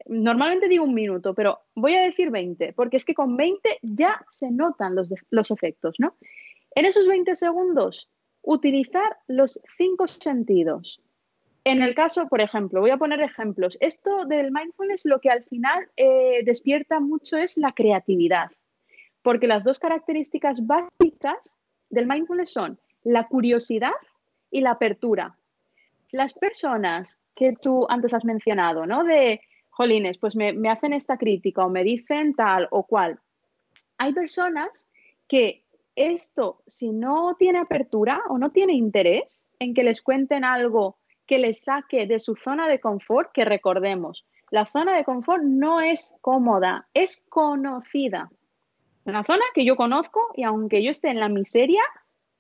normalmente 0.05 0.69
digo 0.69 0.85
un 0.85 0.93
minuto, 0.93 1.33
pero 1.33 1.61
voy 1.75 1.95
a 1.95 2.03
decir 2.03 2.31
20, 2.31 2.75
porque 2.75 2.99
es 2.99 3.07
que 3.07 3.15
con 3.15 3.35
20 3.39 3.79
ya 3.81 4.23
se 4.29 4.51
notan 4.51 4.95
los, 4.95 5.09
los 5.31 5.51
efectos, 5.51 5.95
¿no? 5.99 6.17
En 6.75 6.85
esos 6.85 7.09
20 7.09 7.35
segundos, 7.35 8.11
utilizar 8.47 9.19
los 9.27 9.61
cinco 9.77 10.07
sentidos. 10.07 11.03
En 11.65 11.83
el 11.83 11.95
caso, 11.95 12.29
por 12.29 12.41
ejemplo, 12.41 12.81
voy 12.81 12.91
a 12.91 12.97
poner 12.97 13.21
ejemplos. 13.21 13.77
Esto 13.81 14.25
del 14.25 14.53
mindfulness 14.53 15.05
lo 15.05 15.21
que 15.21 15.31
al 15.31 15.43
final 15.45 15.91
eh, 15.97 16.43
despierta 16.45 17.01
mucho 17.01 17.37
es 17.37 17.59
la 17.59 17.73
creatividad, 17.73 18.53
porque 19.23 19.49
las 19.49 19.65
dos 19.65 19.81
características 19.81 20.65
básicas 20.65 21.59
del 21.91 22.07
mindfulness 22.07 22.53
son 22.53 22.79
la 23.03 23.27
curiosidad 23.27 23.99
y 24.51 24.61
la 24.61 24.71
apertura. 24.73 25.37
Las 26.13 26.33
personas 26.33 27.19
que 27.35 27.53
tú 27.61 27.87
antes 27.89 28.15
has 28.15 28.25
mencionado, 28.25 28.87
¿no? 28.87 29.03
De, 29.03 29.41
jolines, 29.77 30.17
pues 30.19 30.37
me, 30.37 30.55
me 30.55 30.71
hacen 30.71 30.95
esta 30.95 31.19
crítica 31.19 31.67
o 31.67 31.69
me 31.69 31.85
dicen 31.85 32.35
tal 32.35 32.67
o 32.71 32.85
cual. 32.85 33.19
Hay 33.99 34.15
personas 34.15 34.89
que 35.29 35.66
esto, 35.97 36.63
si 36.67 36.93
no 36.93 37.35
tiene 37.39 37.59
apertura 37.59 38.23
o 38.29 38.39
no 38.39 38.51
tiene 38.51 38.75
interés 38.75 39.45
en 39.59 39.75
que 39.75 39.83
les 39.83 40.03
cuenten 40.03 40.45
algo 40.45 40.99
que 41.27 41.39
les 41.39 41.61
saque 41.61 42.07
de 42.07 42.21
su 42.21 42.37
zona 42.37 42.69
de 42.69 42.79
confort, 42.79 43.33
que 43.33 43.45
recordemos, 43.45 44.27
la 44.51 44.65
zona 44.65 44.97
de 44.97 45.05
confort 45.05 45.43
no 45.43 45.81
es 45.81 46.15
cómoda, 46.21 46.87
es 46.95 47.25
conocida. 47.29 48.31
Una 49.05 49.25
zona 49.25 49.43
que 49.55 49.65
yo 49.65 49.77
conozco 49.77 50.21
y 50.35 50.45
aunque 50.45 50.83
yo 50.85 50.91
esté 50.91 51.09
en 51.09 51.21
la 51.21 51.29
miseria, 51.29 51.83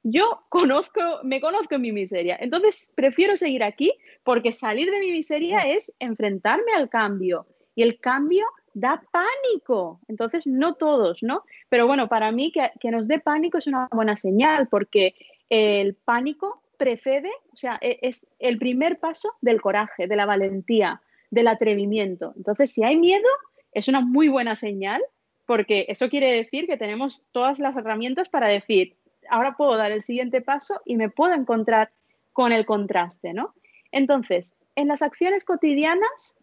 yo 0.02 0.44
conozco, 0.48 1.00
me 1.24 1.40
conozco 1.40 1.74
en 1.74 1.80
mi 1.80 1.92
miseria. 1.92 2.36
Entonces, 2.40 2.92
prefiero 2.94 3.36
seguir 3.36 3.64
aquí 3.64 3.92
porque 4.22 4.52
salir 4.52 4.90
de 4.90 5.00
mi 5.00 5.10
miseria 5.10 5.66
es 5.66 5.92
enfrentarme 5.98 6.72
al 6.72 6.88
cambio. 6.88 7.46
Y 7.74 7.82
el 7.82 7.98
cambio 7.98 8.46
da 8.76 9.02
pánico. 9.10 10.00
Entonces, 10.06 10.46
no 10.46 10.74
todos, 10.74 11.22
¿no? 11.22 11.44
Pero 11.70 11.86
bueno, 11.86 12.08
para 12.08 12.30
mí 12.30 12.52
que, 12.52 12.90
nos 12.90 13.08
dé 13.08 13.18
pánico 13.18 13.56
es 13.56 13.66
una 13.66 13.88
buena 13.90 14.16
señal 14.16 14.68
porque 14.68 15.14
el 15.48 15.94
pánico 15.94 16.62
precede, 16.76 17.30
o 17.54 17.56
sea, 17.56 17.78
e, 17.80 17.98
es 18.02 18.26
el 18.38 18.58
primer 18.58 18.98
paso 18.98 19.32
del 19.40 19.62
coraje, 19.62 20.06
de 20.06 20.16
la 20.16 20.26
valentía, 20.26 21.00
del 21.30 21.48
atrevimiento. 21.48 22.34
Entonces, 22.36 22.70
si 22.70 22.84
hay 22.84 22.98
miedo, 22.98 23.26
es 23.72 23.88
una 23.88 24.02
muy 24.02 24.28
buena 24.28 24.54
señal 24.56 25.02
porque 25.46 25.86
eso 25.88 26.10
quiere 26.10 26.30
decir 26.30 26.66
que 26.66 26.76
tenemos 26.76 27.24
todas 27.32 27.58
las 27.58 27.74
herramientas 27.76 28.28
para 28.28 28.48
decir, 28.48 28.94
ahora 29.30 29.56
puedo 29.56 29.74
dar 29.78 29.90
el 29.90 30.02
siguiente 30.02 30.42
paso 30.42 30.82
y 30.84 30.96
me 30.96 31.08
puedo 31.08 31.32
encontrar 31.32 31.92
con 32.34 32.52
el 32.52 32.66
contraste, 32.66 33.32
¿no? 33.32 33.54
Entonces, 33.90 34.54
en 34.74 34.88
las 34.88 35.00
acciones 35.00 35.46
cotidianas, 35.46 36.36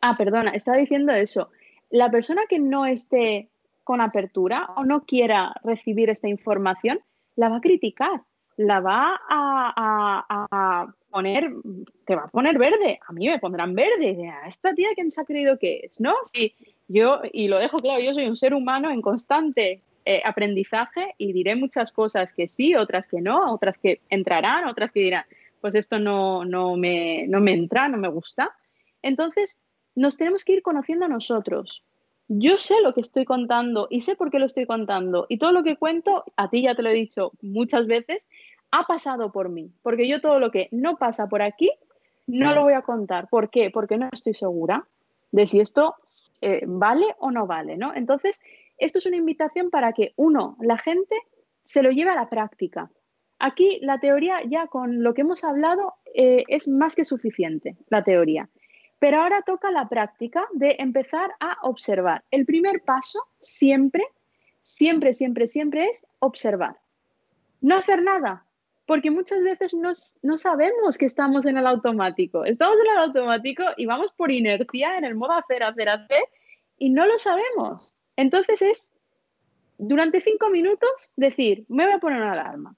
ah, 0.00 0.16
perdona, 0.16 0.50
estaba 0.50 0.76
diciendo 0.76 1.12
eso, 1.12 1.50
la 1.90 2.10
persona 2.10 2.42
que 2.48 2.58
no 2.58 2.86
esté 2.86 3.48
con 3.84 4.00
apertura 4.00 4.68
o 4.76 4.84
no 4.84 5.04
quiera 5.04 5.54
recibir 5.62 6.10
esta 6.10 6.28
información, 6.28 7.00
la 7.36 7.48
va 7.48 7.58
a 7.58 7.60
criticar, 7.60 8.22
la 8.56 8.80
va 8.80 9.20
a, 9.28 10.86
poner, 11.10 11.52
te 12.04 12.16
va 12.16 12.22
a 12.22 12.28
poner 12.28 12.58
verde, 12.58 12.98
a 13.06 13.12
mí 13.12 13.28
me 13.28 13.38
pondrán 13.38 13.74
verde, 13.74 14.28
a 14.28 14.48
esta 14.48 14.74
tía 14.74 14.88
quién 14.94 15.10
se 15.10 15.20
ha 15.20 15.24
creído 15.24 15.58
que 15.58 15.82
es, 15.84 16.00
¿no? 16.00 16.14
Si 16.32 16.54
yo, 16.88 17.20
y 17.32 17.48
lo 17.48 17.58
dejo 17.58 17.78
claro, 17.78 18.00
yo 18.00 18.12
soy 18.12 18.26
un 18.26 18.36
ser 18.36 18.54
humano 18.54 18.90
en 18.90 19.02
constante 19.02 19.82
eh, 20.04 20.22
aprendizaje 20.24 21.14
y 21.18 21.32
diré 21.32 21.56
muchas 21.56 21.92
cosas 21.92 22.32
que 22.32 22.48
sí, 22.48 22.74
otras 22.74 23.06
que 23.06 23.20
no, 23.20 23.52
otras 23.52 23.78
que 23.78 24.00
entrarán, 24.08 24.66
otras 24.66 24.90
que 24.90 25.00
dirán, 25.00 25.24
pues 25.60 25.74
esto 25.74 25.98
no, 25.98 26.44
no, 26.44 26.76
me, 26.76 27.26
no 27.28 27.40
me 27.40 27.52
entra, 27.52 27.88
no 27.88 27.98
me 27.98 28.08
gusta. 28.08 28.54
Entonces, 29.02 29.58
nos 29.96 30.16
tenemos 30.16 30.44
que 30.44 30.52
ir 30.52 30.62
conociendo 30.62 31.06
a 31.06 31.08
nosotros. 31.08 31.82
Yo 32.28 32.58
sé 32.58 32.80
lo 32.82 32.92
que 32.92 33.00
estoy 33.00 33.24
contando 33.24 33.88
y 33.90 34.00
sé 34.00 34.14
por 34.14 34.30
qué 34.30 34.38
lo 34.38 34.46
estoy 34.46 34.66
contando. 34.66 35.26
Y 35.28 35.38
todo 35.38 35.52
lo 35.52 35.64
que 35.64 35.76
cuento, 35.76 36.24
a 36.36 36.50
ti 36.50 36.62
ya 36.62 36.74
te 36.74 36.82
lo 36.82 36.90
he 36.90 36.94
dicho 36.94 37.32
muchas 37.40 37.86
veces, 37.86 38.28
ha 38.70 38.84
pasado 38.86 39.32
por 39.32 39.48
mí. 39.48 39.72
Porque 39.82 40.08
yo 40.08 40.20
todo 40.20 40.38
lo 40.38 40.50
que 40.50 40.68
no 40.70 40.96
pasa 40.96 41.28
por 41.28 41.42
aquí, 41.42 41.70
no 42.26 42.54
lo 42.54 42.62
voy 42.62 42.74
a 42.74 42.82
contar. 42.82 43.28
¿Por 43.28 43.50
qué? 43.50 43.70
Porque 43.70 43.96
no 43.96 44.08
estoy 44.12 44.34
segura 44.34 44.86
de 45.30 45.46
si 45.46 45.60
esto 45.60 45.94
eh, 46.40 46.62
vale 46.66 47.06
o 47.18 47.30
no 47.30 47.46
vale, 47.46 47.76
¿no? 47.76 47.94
Entonces, 47.94 48.40
esto 48.78 48.98
es 48.98 49.06
una 49.06 49.16
invitación 49.16 49.70
para 49.70 49.92
que, 49.92 50.12
uno, 50.16 50.56
la 50.60 50.78
gente 50.78 51.14
se 51.64 51.82
lo 51.82 51.90
lleve 51.90 52.10
a 52.10 52.14
la 52.14 52.28
práctica. 52.28 52.90
Aquí 53.38 53.78
la 53.82 53.98
teoría, 53.98 54.40
ya 54.48 54.66
con 54.66 55.02
lo 55.02 55.14
que 55.14 55.22
hemos 55.22 55.44
hablado, 55.44 55.94
eh, 56.14 56.44
es 56.48 56.68
más 56.68 56.94
que 56.94 57.04
suficiente, 57.04 57.76
la 57.88 58.02
teoría. 58.02 58.48
Pero 58.98 59.20
ahora 59.20 59.42
toca 59.42 59.70
la 59.70 59.88
práctica 59.88 60.46
de 60.52 60.76
empezar 60.78 61.30
a 61.40 61.58
observar. 61.62 62.24
El 62.30 62.46
primer 62.46 62.82
paso 62.82 63.20
siempre, 63.40 64.04
siempre, 64.62 65.12
siempre, 65.12 65.46
siempre 65.46 65.86
es 65.86 66.06
observar. 66.18 66.78
No 67.60 67.76
hacer 67.76 68.02
nada, 68.02 68.46
porque 68.86 69.10
muchas 69.10 69.42
veces 69.42 69.74
no, 69.74 70.36
sabemos 70.36 70.96
que 70.96 71.06
estamos 71.06 71.44
en 71.44 71.58
el 71.58 71.66
automático. 71.66 72.44
Estamos 72.44 72.78
en 72.80 72.90
el 72.92 72.98
automático 72.98 73.64
y 73.76 73.86
vamos 73.86 74.12
por 74.16 74.30
inercia 74.30 74.96
en 74.96 75.04
el 75.04 75.16
modo 75.16 75.32
hacer, 75.32 75.62
hacer, 75.62 75.88
hacer 75.88 76.22
y 76.78 76.90
no 76.90 77.04
lo 77.06 77.18
sabemos. 77.18 77.92
Entonces 78.16 78.62
es, 78.62 78.92
durante 79.76 80.20
cinco 80.20 80.48
minutos, 80.50 81.12
decir, 81.16 81.66
me 81.68 81.84
voy 81.84 81.94
a 81.94 81.98
poner 81.98 82.22
una 82.22 82.32
alarma 82.32 82.76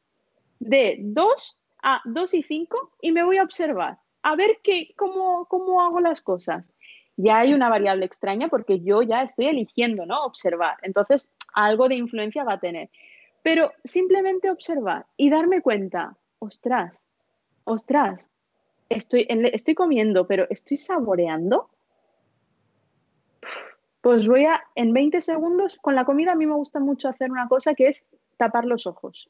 de 0.58 0.96
2 1.00 1.58
a 1.82 2.00
2 2.04 2.34
y 2.34 2.42
5 2.42 2.92
y 3.02 3.12
me 3.12 3.22
voy 3.22 3.38
a 3.38 3.44
observar, 3.44 3.98
a 4.22 4.36
ver 4.36 4.58
qué, 4.62 4.94
cómo, 4.96 5.46
cómo 5.46 5.82
hago 5.82 6.00
las 6.00 6.22
cosas. 6.22 6.74
Ya 7.16 7.38
hay 7.38 7.54
una 7.54 7.68
variable 7.68 8.04
extraña 8.04 8.48
porque 8.48 8.80
yo 8.80 9.02
ya 9.02 9.22
estoy 9.22 9.46
eligiendo, 9.46 10.06
¿no? 10.06 10.24
Observar. 10.24 10.76
Entonces, 10.82 11.28
algo 11.52 11.88
de 11.88 11.96
influencia 11.96 12.44
va 12.44 12.54
a 12.54 12.60
tener. 12.60 12.90
Pero 13.42 13.72
simplemente 13.84 14.50
observar 14.50 15.06
y 15.16 15.30
darme 15.30 15.62
cuenta, 15.62 16.16
ostras, 16.38 17.04
ostras, 17.64 18.30
estoy, 18.88 19.26
estoy 19.28 19.74
comiendo, 19.74 20.26
pero 20.26 20.46
estoy 20.50 20.76
saboreando 20.76 21.70
pues 24.00 24.26
voy 24.26 24.44
a, 24.44 24.62
en 24.74 24.92
20 24.92 25.20
segundos, 25.20 25.78
con 25.78 25.94
la 25.94 26.04
comida 26.04 26.32
a 26.32 26.34
mí 26.34 26.46
me 26.46 26.54
gusta 26.54 26.80
mucho 26.80 27.08
hacer 27.08 27.30
una 27.30 27.48
cosa 27.48 27.74
que 27.74 27.88
es 27.88 28.06
tapar 28.36 28.64
los 28.64 28.86
ojos. 28.86 29.28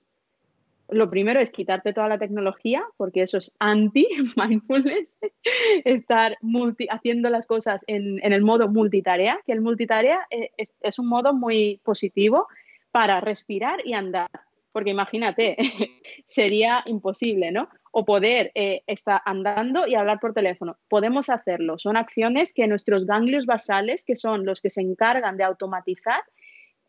Lo 0.90 1.10
primero 1.10 1.38
es 1.40 1.50
quitarte 1.50 1.92
toda 1.92 2.08
la 2.08 2.18
tecnología, 2.18 2.82
porque 2.96 3.22
eso 3.22 3.38
es 3.38 3.54
anti-mindfulness, 3.58 5.18
estar 5.84 6.36
multi, 6.40 6.86
haciendo 6.90 7.28
las 7.28 7.46
cosas 7.46 7.82
en, 7.86 8.20
el 8.22 8.42
modo 8.42 8.68
multitarea, 8.68 9.40
que 9.46 9.52
el 9.52 9.60
multitarea 9.60 10.26
eh, 10.30 10.50
es 10.56 10.98
un 10.98 11.08
modo 11.08 11.34
muy 11.34 11.80
positivo 11.84 12.46
para 12.90 13.20
respirar 13.20 13.86
y 13.86 13.92
andar. 13.92 14.28
Porque 14.72 14.90
imagínate, 14.90 15.56
sería 16.26 16.82
imposible, 16.86 17.50
¿no? 17.50 17.68
O 17.90 18.04
poder 18.04 18.52
eh, 18.54 18.82
estar 18.86 19.22
andando 19.24 19.86
y 19.86 19.94
hablar 19.94 20.20
por 20.20 20.34
teléfono. 20.34 20.76
Podemos 20.88 21.30
hacerlo. 21.30 21.78
Son 21.78 21.96
acciones 21.96 22.52
que 22.52 22.66
nuestros 22.66 23.06
ganglios 23.06 23.46
basales, 23.46 24.04
que 24.04 24.14
son 24.14 24.44
los 24.44 24.60
que 24.60 24.70
se 24.70 24.80
encargan 24.80 25.36
de 25.36 25.44
automatizar, 25.44 26.22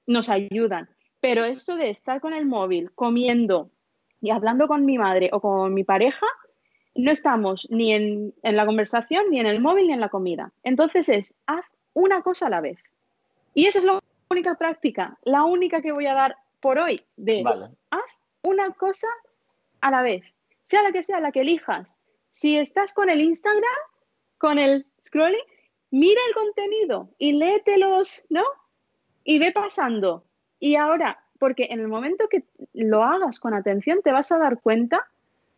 nos 0.07 0.29
ayudan. 0.29 0.89
Pero 1.19 1.45
esto 1.45 1.75
de 1.75 1.89
estar 1.89 2.21
con 2.21 2.33
el 2.33 2.45
móvil, 2.45 2.91
comiendo 2.95 3.71
y 4.21 4.31
hablando 4.31 4.67
con 4.67 4.85
mi 4.85 4.97
madre 4.97 5.29
o 5.33 5.39
con 5.39 5.73
mi 5.73 5.83
pareja, 5.83 6.25
no 6.95 7.11
estamos 7.11 7.67
ni 7.69 7.93
en, 7.93 8.33
en 8.43 8.55
la 8.55 8.65
conversación, 8.65 9.25
ni 9.29 9.39
en 9.39 9.45
el 9.45 9.61
móvil, 9.61 9.87
ni 9.87 9.93
en 9.93 9.99
la 9.99 10.09
comida. 10.09 10.51
Entonces 10.63 11.07
es, 11.09 11.35
haz 11.45 11.65
una 11.93 12.21
cosa 12.21 12.47
a 12.47 12.49
la 12.49 12.61
vez. 12.61 12.79
Y 13.53 13.65
esa 13.65 13.79
es 13.79 13.85
la 13.85 13.99
única 14.29 14.55
práctica, 14.55 15.17
la 15.23 15.43
única 15.43 15.81
que 15.81 15.91
voy 15.91 16.05
a 16.07 16.13
dar 16.13 16.35
por 16.59 16.77
hoy 16.77 17.01
de 17.15 17.43
haz 17.89 18.19
una 18.41 18.71
cosa 18.71 19.07
a 19.81 19.91
la 19.91 20.01
vez, 20.01 20.33
sea 20.63 20.83
la 20.83 20.91
que 20.91 21.03
sea 21.03 21.19
la 21.19 21.31
que 21.31 21.41
elijas. 21.41 21.95
Si 22.31 22.57
estás 22.57 22.93
con 22.93 23.09
el 23.09 23.21
Instagram, 23.21 23.63
con 24.37 24.59
el 24.59 24.85
scrolling, 25.05 25.43
mira 25.91 26.21
el 26.27 26.33
contenido 26.33 27.09
y 27.17 27.33
léetelos, 27.33 28.23
¿no? 28.29 28.43
Y 29.23 29.39
ve 29.39 29.51
pasando. 29.51 30.25
Y 30.59 30.75
ahora, 30.75 31.23
porque 31.39 31.67
en 31.71 31.79
el 31.79 31.87
momento 31.87 32.27
que 32.29 32.43
lo 32.73 33.03
hagas 33.03 33.39
con 33.39 33.53
atención, 33.53 34.01
te 34.03 34.11
vas 34.11 34.31
a 34.31 34.37
dar 34.37 34.59
cuenta 34.61 35.07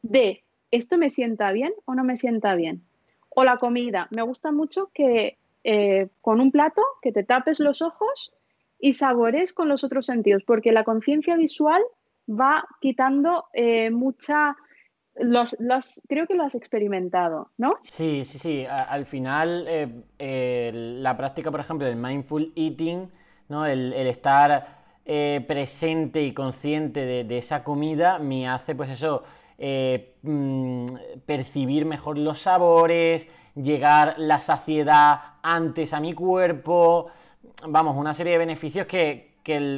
de 0.01 0.43
esto 0.71 0.97
me 0.97 1.09
sienta 1.09 1.51
bien 1.51 1.73
o 1.85 1.95
no 1.95 2.03
me 2.03 2.15
sienta 2.15 2.55
bien. 2.55 2.83
O 3.29 3.43
la 3.43 3.57
comida. 3.57 4.07
Me 4.15 4.21
gusta 4.21 4.51
mucho 4.51 4.89
que 4.93 5.37
eh, 5.63 6.09
con 6.21 6.39
un 6.39 6.51
plato 6.51 6.81
que 7.01 7.11
te 7.11 7.23
tapes 7.23 7.59
los 7.59 7.81
ojos 7.81 8.33
y 8.79 8.93
sabores 8.93 9.53
con 9.53 9.69
los 9.69 9.83
otros 9.83 10.05
sentidos, 10.05 10.43
porque 10.43 10.71
la 10.71 10.83
conciencia 10.83 11.35
visual 11.35 11.81
va 12.29 12.65
quitando 12.79 13.45
eh, 13.53 13.91
mucha... 13.91 14.55
Los, 15.15 15.57
creo 16.07 16.25
que 16.25 16.35
lo 16.35 16.43
has 16.43 16.55
experimentado, 16.55 17.51
¿no? 17.57 17.71
Sí, 17.81 18.23
sí, 18.23 18.39
sí. 18.39 18.65
al 18.65 19.05
final, 19.05 19.65
eh, 19.67 20.71
la 20.73 21.17
práctica, 21.17 21.51
por 21.51 21.59
ejemplo, 21.59 21.85
del 21.85 21.97
mindful 21.97 22.53
eating, 22.55 23.11
¿no? 23.49 23.65
el, 23.65 23.91
estar 23.93 24.80
presente 25.47 26.23
y 26.23 26.33
consciente 26.33 27.05
de, 27.23 27.37
esa 27.37 27.63
comida, 27.63 28.19
me 28.19 28.47
hace, 28.47 28.75
pues 28.75 28.89
eso, 28.89 29.23
mm, 30.21 30.85
percibir 31.25 31.85
mejor 31.85 32.17
los 32.17 32.39
sabores, 32.39 33.27
llegar 33.55 34.15
la 34.17 34.39
saciedad 34.41 35.19
antes 35.41 35.93
a 35.93 35.99
mi 35.99 36.13
cuerpo, 36.13 37.09
vamos, 37.67 37.95
una 37.95 38.13
serie 38.13 38.33
de 38.33 38.39
beneficios 38.39 38.87
que, 38.87 39.31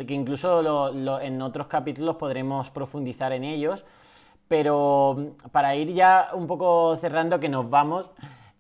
incluso 0.09 0.91
en 1.21 1.41
otros 1.41 1.67
capítulos 1.67 2.15
podremos 2.17 2.69
profundizar 2.69 3.31
en 3.33 3.43
ellos. 3.43 3.85
Pero 4.47 5.35
para 5.51 5.75
ir 5.75 5.93
ya 5.93 6.29
un 6.33 6.47
poco 6.47 6.95
cerrando, 6.97 7.39
que 7.39 7.49
nos 7.49 7.69
vamos, 7.69 8.09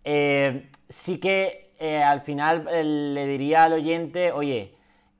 eh, 0.03 0.69
sí 0.89 1.19
que 1.19 1.73
eh, 1.77 2.01
al 2.01 2.21
final 2.21 2.67
eh, 2.71 2.83
le 2.83 3.27
diría 3.27 3.63
al 3.63 3.73
oyente, 3.73 4.31
oye, 4.31 4.72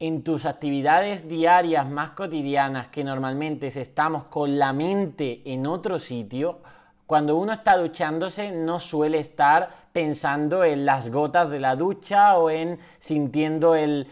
en 0.06 0.22
tus 0.22 0.46
actividades 0.46 1.30
diarias 1.30 1.90
más 1.90 2.10
cotidianas 2.10 2.88
que 2.88 3.06
normalmente 3.06 3.68
estamos 3.68 4.26
con 4.26 4.60
la 4.60 4.74
mente 4.74 5.42
en 5.46 5.66
otro 5.66 5.98
sitio, 5.98 6.60
cuando 7.08 7.38
uno 7.38 7.54
está 7.54 7.78
duchándose 7.78 8.52
no 8.52 8.82
suele 8.82 9.20
estar 9.20 9.70
pensando 9.94 10.66
en 10.66 10.86
las 10.86 11.10
gotas 11.10 11.50
de 11.50 11.62
la 11.62 11.78
ducha 11.78 12.36
o 12.38 12.50
en 12.50 12.80
sintiendo 13.00 13.76
el... 13.76 14.06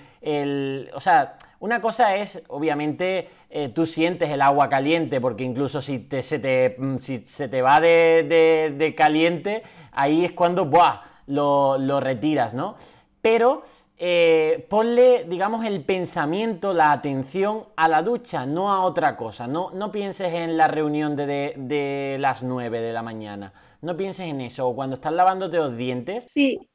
o 0.93 1.01
sea, 1.01 1.37
una 1.59 1.81
cosa 1.81 2.15
es, 2.15 2.41
obviamente, 2.47 3.29
eh, 3.49 3.67
tú 3.67 3.85
sientes 3.85 4.29
el 4.29 4.41
agua 4.41 4.69
caliente, 4.69 5.19
porque 5.19 5.43
incluso 5.43 5.81
si, 5.81 6.07
se, 6.21 6.39
te, 6.39 6.77
mm, 6.77 6.95
se 6.99 7.49
te 7.49 7.61
va 7.61 7.81
de, 7.81 8.93
caliente, 8.95 9.63
ahí 9.91 10.23
es 10.23 10.31
cuando 10.31 10.63
¡buah! 10.63 11.01
Lo, 11.27 11.77
lo 11.77 11.99
retiras, 11.99 12.53
¿no? 12.53 12.75
Pero 13.21 13.63
eh, 14.03 14.65
ponle, 14.67 15.25
digamos, 15.25 15.63
el 15.63 15.85
pensamiento, 15.85 16.73
la 16.73 16.91
atención 16.91 17.67
a 17.75 17.87
la 17.87 18.01
ducha, 18.01 18.47
no 18.47 18.73
a 18.73 18.81
otra 18.81 19.15
cosa. 19.15 19.45
No, 19.45 19.69
no 19.75 19.91
pienses 19.91 20.33
en 20.33 20.57
la 20.57 20.67
reunión 20.67 21.15
de, 21.15 22.17
las 22.19 22.41
9 22.41 22.81
de 22.81 22.93
la 22.93 23.03
mañana. 23.03 23.53
No 23.81 23.95
pienses 23.95 24.25
en 24.25 24.41
eso. 24.41 24.67
O 24.67 24.75
cuando 24.75 24.95
estás 24.95 25.13
lavándote 25.13 25.57
los 25.57 25.77
dientes. 25.77 26.25
Sí. 26.27 26.67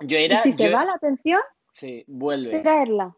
Yo 0.00 0.16
era, 0.16 0.38
si 0.38 0.52
se 0.52 0.72
va 0.72 0.86
la 0.86 0.94
atención, 0.94 1.42
sí, 1.72 2.04
vuelve. 2.06 2.60
Traerla. 2.62 3.14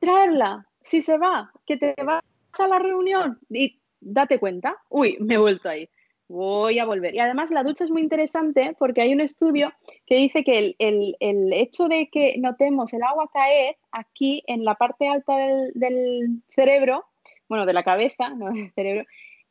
Traerla. 0.00 0.68
Si 0.82 1.02
se 1.02 1.18
va, 1.18 1.50
que 1.66 1.78
te 1.78 1.96
vas 2.04 2.22
a 2.60 2.68
la 2.68 2.78
reunión 2.78 3.40
y 3.50 3.80
date 3.98 4.38
cuenta. 4.38 4.76
Uy, 4.88 5.16
me 5.18 5.34
he 5.34 5.38
vuelto 5.38 5.68
ahí 5.68 5.90
voy 6.28 6.78
a 6.78 6.84
volver. 6.84 7.14
Y 7.14 7.20
además 7.20 7.50
la 7.50 7.62
ducha 7.62 7.84
es 7.84 7.90
muy 7.90 8.02
interesante 8.02 8.74
porque 8.78 9.02
hay 9.02 9.12
un 9.12 9.20
estudio 9.20 9.72
que 10.06 10.16
dice 10.16 10.44
que 10.44 10.74
el, 10.78 11.16
hecho 11.52 11.88
de 11.88 12.08
que 12.10 12.36
notemos 12.38 12.92
el 12.92 13.02
agua 13.02 13.30
caer 13.32 13.76
aquí 13.92 14.42
en 14.46 14.64
la 14.64 14.74
parte 14.74 15.08
alta 15.08 15.36
del, 15.36 16.42
cerebro, 16.54 17.04
bueno, 17.48 17.66
de 17.66 17.72
la 17.72 17.84
cabeza, 17.84 18.28
no 18.36 18.50
del 18.50 18.72
cerebro, 18.72 19.04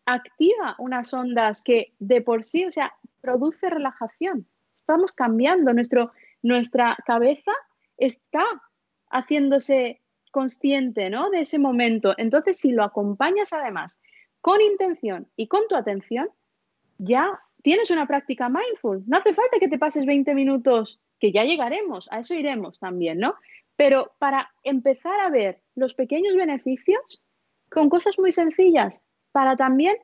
activa 0.06 0.76
unas 0.78 1.14
ondas 1.14 1.62
que 1.64 1.94
de 2.00 2.22
por 2.22 2.44
sí, 2.44 2.66
o 2.66 2.72
sea, 2.72 2.94
produce 3.22 3.70
relajación. 3.70 4.48
Estamos 4.76 5.14
cambiando, 5.14 5.74
nuestro, 5.74 6.12
nuestra 6.44 6.96
cabeza 7.06 7.52
está 7.98 8.44
haciéndose 9.10 10.02
consciente 10.32 11.10
¿no? 11.10 11.30
de 11.30 11.40
ese 11.40 11.58
momento. 11.58 12.14
Entonces, 12.18 12.58
si 12.58 12.72
lo 12.72 12.84
acompañas 12.84 13.54
además 13.54 14.00
con 14.42 14.62
intención 14.62 15.28
y 15.36 15.48
con 15.48 15.68
tu 15.68 15.76
atención, 15.76 16.30
ya 16.98 17.40
tienes 17.62 17.90
una 17.92 18.08
práctica 18.08 18.50
mindful. 18.50 19.04
No 19.08 19.18
hace 19.18 19.34
falta 19.34 19.60
que 19.60 19.68
te 19.68 19.78
pases 19.78 20.06
20 20.06 20.34
minutos, 20.34 21.00
que 21.20 21.32
ya 21.32 21.44
llegaremos, 21.44 22.08
a 22.12 22.20
eso 22.20 22.34
iremos 22.34 22.80
también, 22.80 23.20
¿no? 23.20 23.36
Pero 23.76 24.14
para 24.20 24.52
empezar 24.64 25.20
a 25.20 25.30
ver 25.30 25.62
los 25.76 25.94
pequeños 25.94 26.36
beneficios 26.36 27.22
con 27.70 27.90
cosas 27.90 28.18
muy 28.20 28.32
sencillas, 28.32 29.02
para 29.32 29.56
también 29.56 29.98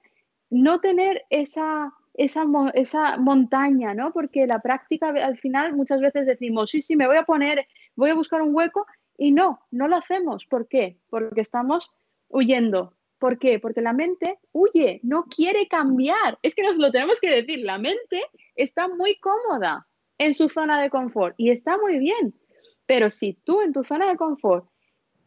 no 0.49 0.79
tener 0.81 1.23
esa, 1.29 1.93
esa, 2.15 2.45
esa 2.73 3.17
montaña, 3.17 3.93
¿no? 3.93 4.11
Porque 4.11 4.45
la 4.45 4.59
práctica 4.59 5.09
al 5.09 5.37
final 5.37 5.75
muchas 5.75 6.01
veces 6.01 6.25
decimos, 6.25 6.71
sí, 6.71 6.81
sí, 6.81 6.95
me 6.95 7.07
voy 7.07 7.17
a 7.17 7.23
poner, 7.23 7.65
voy 7.95 8.09
a 8.09 8.15
buscar 8.15 8.41
un 8.41 8.53
hueco 8.53 8.85
y 9.17 9.31
no, 9.31 9.61
no 9.71 9.87
lo 9.87 9.95
hacemos. 9.95 10.45
¿Por 10.45 10.67
qué? 10.67 10.97
Porque 11.09 11.41
estamos 11.41 11.93
huyendo, 12.27 12.93
¿Por 13.21 13.37
qué? 13.37 13.59
Porque 13.59 13.81
la 13.81 13.93
mente 13.93 14.39
huye, 14.51 14.99
no 15.03 15.25
quiere 15.25 15.67
cambiar. 15.67 16.39
Es 16.41 16.55
que 16.55 16.63
nos 16.63 16.77
lo 16.77 16.91
tenemos 16.91 17.21
que 17.21 17.29
decir, 17.29 17.59
la 17.59 17.77
mente 17.77 18.23
está 18.55 18.87
muy 18.87 19.19
cómoda 19.19 19.87
en 20.17 20.33
su 20.33 20.49
zona 20.49 20.81
de 20.81 20.89
confort 20.89 21.35
y 21.37 21.51
está 21.51 21.77
muy 21.77 21.99
bien. 21.99 22.33
Pero 22.87 23.11
si 23.11 23.33
tú 23.33 23.61
en 23.61 23.73
tu 23.73 23.83
zona 23.83 24.09
de 24.09 24.17
confort 24.17 24.65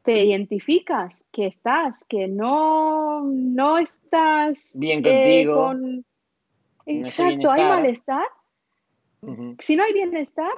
te 0.03 0.25
identificas 0.25 1.25
que 1.31 1.47
estás, 1.47 2.05
que 2.09 2.27
no, 2.27 3.23
no 3.23 3.79
estás 3.79 4.73
bien 4.75 4.99
eh, 5.07 5.47
contigo, 5.47 5.73
exacto, 6.87 7.53
hay 7.53 7.63
malestar. 7.63 8.27
Si 9.61 9.77
no 9.77 9.85
hay 9.85 9.93
bienestar, 9.93 10.53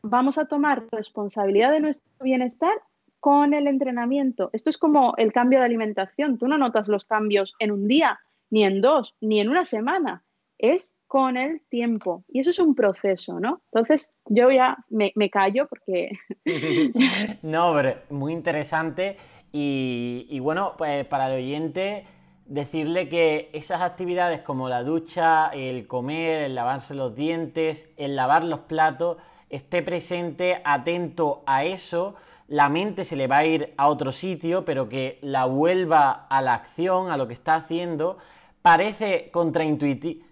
vamos 0.00 0.38
a 0.38 0.46
tomar 0.46 0.86
responsabilidad 0.92 1.72
de 1.72 1.80
nuestro 1.80 2.06
bienestar 2.20 2.80
con 3.22 3.54
el 3.54 3.68
entrenamiento. 3.68 4.50
Esto 4.52 4.68
es 4.68 4.76
como 4.76 5.14
el 5.16 5.32
cambio 5.32 5.60
de 5.60 5.66
alimentación. 5.66 6.38
Tú 6.38 6.48
no 6.48 6.58
notas 6.58 6.88
los 6.88 7.04
cambios 7.04 7.54
en 7.60 7.70
un 7.70 7.86
día, 7.86 8.18
ni 8.50 8.64
en 8.64 8.80
dos, 8.80 9.14
ni 9.20 9.38
en 9.38 9.48
una 9.48 9.64
semana. 9.64 10.24
Es 10.58 10.92
con 11.06 11.36
el 11.36 11.60
tiempo. 11.68 12.24
Y 12.26 12.40
eso 12.40 12.50
es 12.50 12.58
un 12.58 12.74
proceso, 12.74 13.38
¿no? 13.38 13.62
Entonces, 13.70 14.12
yo 14.26 14.50
ya 14.50 14.76
me, 14.88 15.12
callo 15.30 15.68
porque... 15.68 16.10
no, 17.42 17.72
pero 17.74 17.94
muy 18.10 18.32
interesante. 18.32 19.16
Y, 19.52 20.40
bueno, 20.40 20.74
pues 20.76 21.06
para 21.06 21.32
el 21.32 21.44
oyente, 21.44 22.04
decirle 22.46 23.08
que 23.08 23.50
esas 23.52 23.82
actividades 23.82 24.40
como 24.40 24.68
la 24.68 24.82
ducha, 24.82 25.50
el 25.50 25.86
comer, 25.86 26.42
el 26.42 26.56
lavarse 26.56 26.96
los 26.96 27.14
dientes, 27.14 27.88
el 27.96 28.16
lavar 28.16 28.42
los 28.42 28.60
platos, 28.60 29.18
esté 29.48 29.80
presente, 29.80 30.60
atento 30.64 31.44
a 31.46 31.64
eso 31.64 32.16
la 32.52 32.68
mente 32.68 33.06
se 33.06 33.16
le 33.16 33.28
va 33.28 33.38
a 33.38 33.46
ir 33.46 33.72
a 33.78 33.88
otro 33.88 34.12
sitio, 34.12 34.66
pero 34.66 34.86
que 34.90 35.18
la 35.22 35.46
vuelva 35.46 36.26
a 36.28 36.42
la 36.42 36.52
acción, 36.52 37.10
a 37.10 37.16
lo 37.16 37.26
que 37.26 37.32
está 37.32 37.54
haciendo, 37.54 38.18
parece 38.60 39.30
contraintuitivo, 39.30 40.22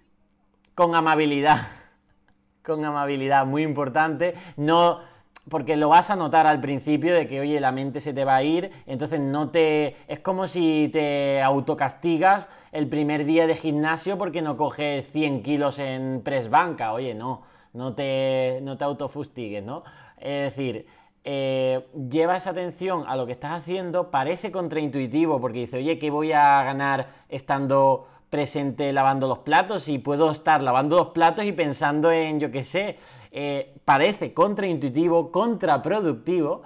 con 0.75 0.95
amabilidad, 0.95 1.69
con 2.63 2.85
amabilidad, 2.85 3.47
muy 3.47 3.63
importante, 3.63 4.35
no 4.59 5.01
porque 5.49 5.79
lo 5.79 5.89
vas 5.89 6.11
a 6.11 6.17
notar 6.17 6.47
al 6.47 6.61
principio 6.61 7.15
de 7.15 7.27
que, 7.27 7.41
oye, 7.41 7.59
la 7.59 7.73
mente 7.73 8.03
se 8.03 8.13
te 8.13 8.27
va 8.27 8.37
a 8.37 8.43
ir, 8.43 8.71
entonces 8.87 9.19
no 9.19 9.49
te... 9.49 9.97
Es 10.07 10.21
como 10.21 10.47
si 10.47 10.91
te 10.93 11.41
autocastigas 11.41 12.51
el 12.71 12.87
primer 12.87 13.25
día 13.25 13.47
de 13.47 13.57
gimnasio 13.57 14.19
porque 14.19 14.43
no 14.43 14.59
coges 14.59 15.11
100 15.11 15.43
kilos 15.43 15.79
en 15.79 16.21
press 16.23 16.51
banca, 16.51 16.93
oye, 16.93 17.15
no, 17.15 17.45
no 17.73 17.95
te, 17.95 18.61
no 18.63 18.77
te 18.77 18.85
autofustigues, 18.85 19.65
¿no? 19.65 19.85
Es 20.19 20.55
decir, 20.55 20.87
eh, 21.23 21.87
lleva 22.09 22.37
esa 22.37 22.51
atención 22.51 23.05
a 23.07 23.15
lo 23.15 23.27
que 23.27 23.33
estás 23.33 23.53
haciendo, 23.53 24.11
parece 24.11 24.51
contraintuitivo 24.51 25.41
porque 25.41 25.61
dice, 25.61 25.77
oye, 25.77 25.99
¿qué 25.99 26.11
voy 26.11 26.33
a 26.33 26.63
ganar 26.63 27.09
estando 27.29 28.07
presente 28.31 28.93
lavando 28.93 29.29
los 29.29 29.41
platos? 29.41 29.89
Y 29.89 29.99
puedo 29.99 30.31
estar 30.31 30.63
lavando 30.63 30.97
los 30.97 31.09
platos 31.09 31.45
y 31.45 31.53
pensando 31.53 32.11
en, 32.11 32.41
yo 32.41 32.51
qué 32.51 32.65
sé, 32.65 32.99
eh, 33.33 33.75
parece 33.85 34.33
contraintuitivo, 34.33 35.31
contraproductivo, 35.31 36.63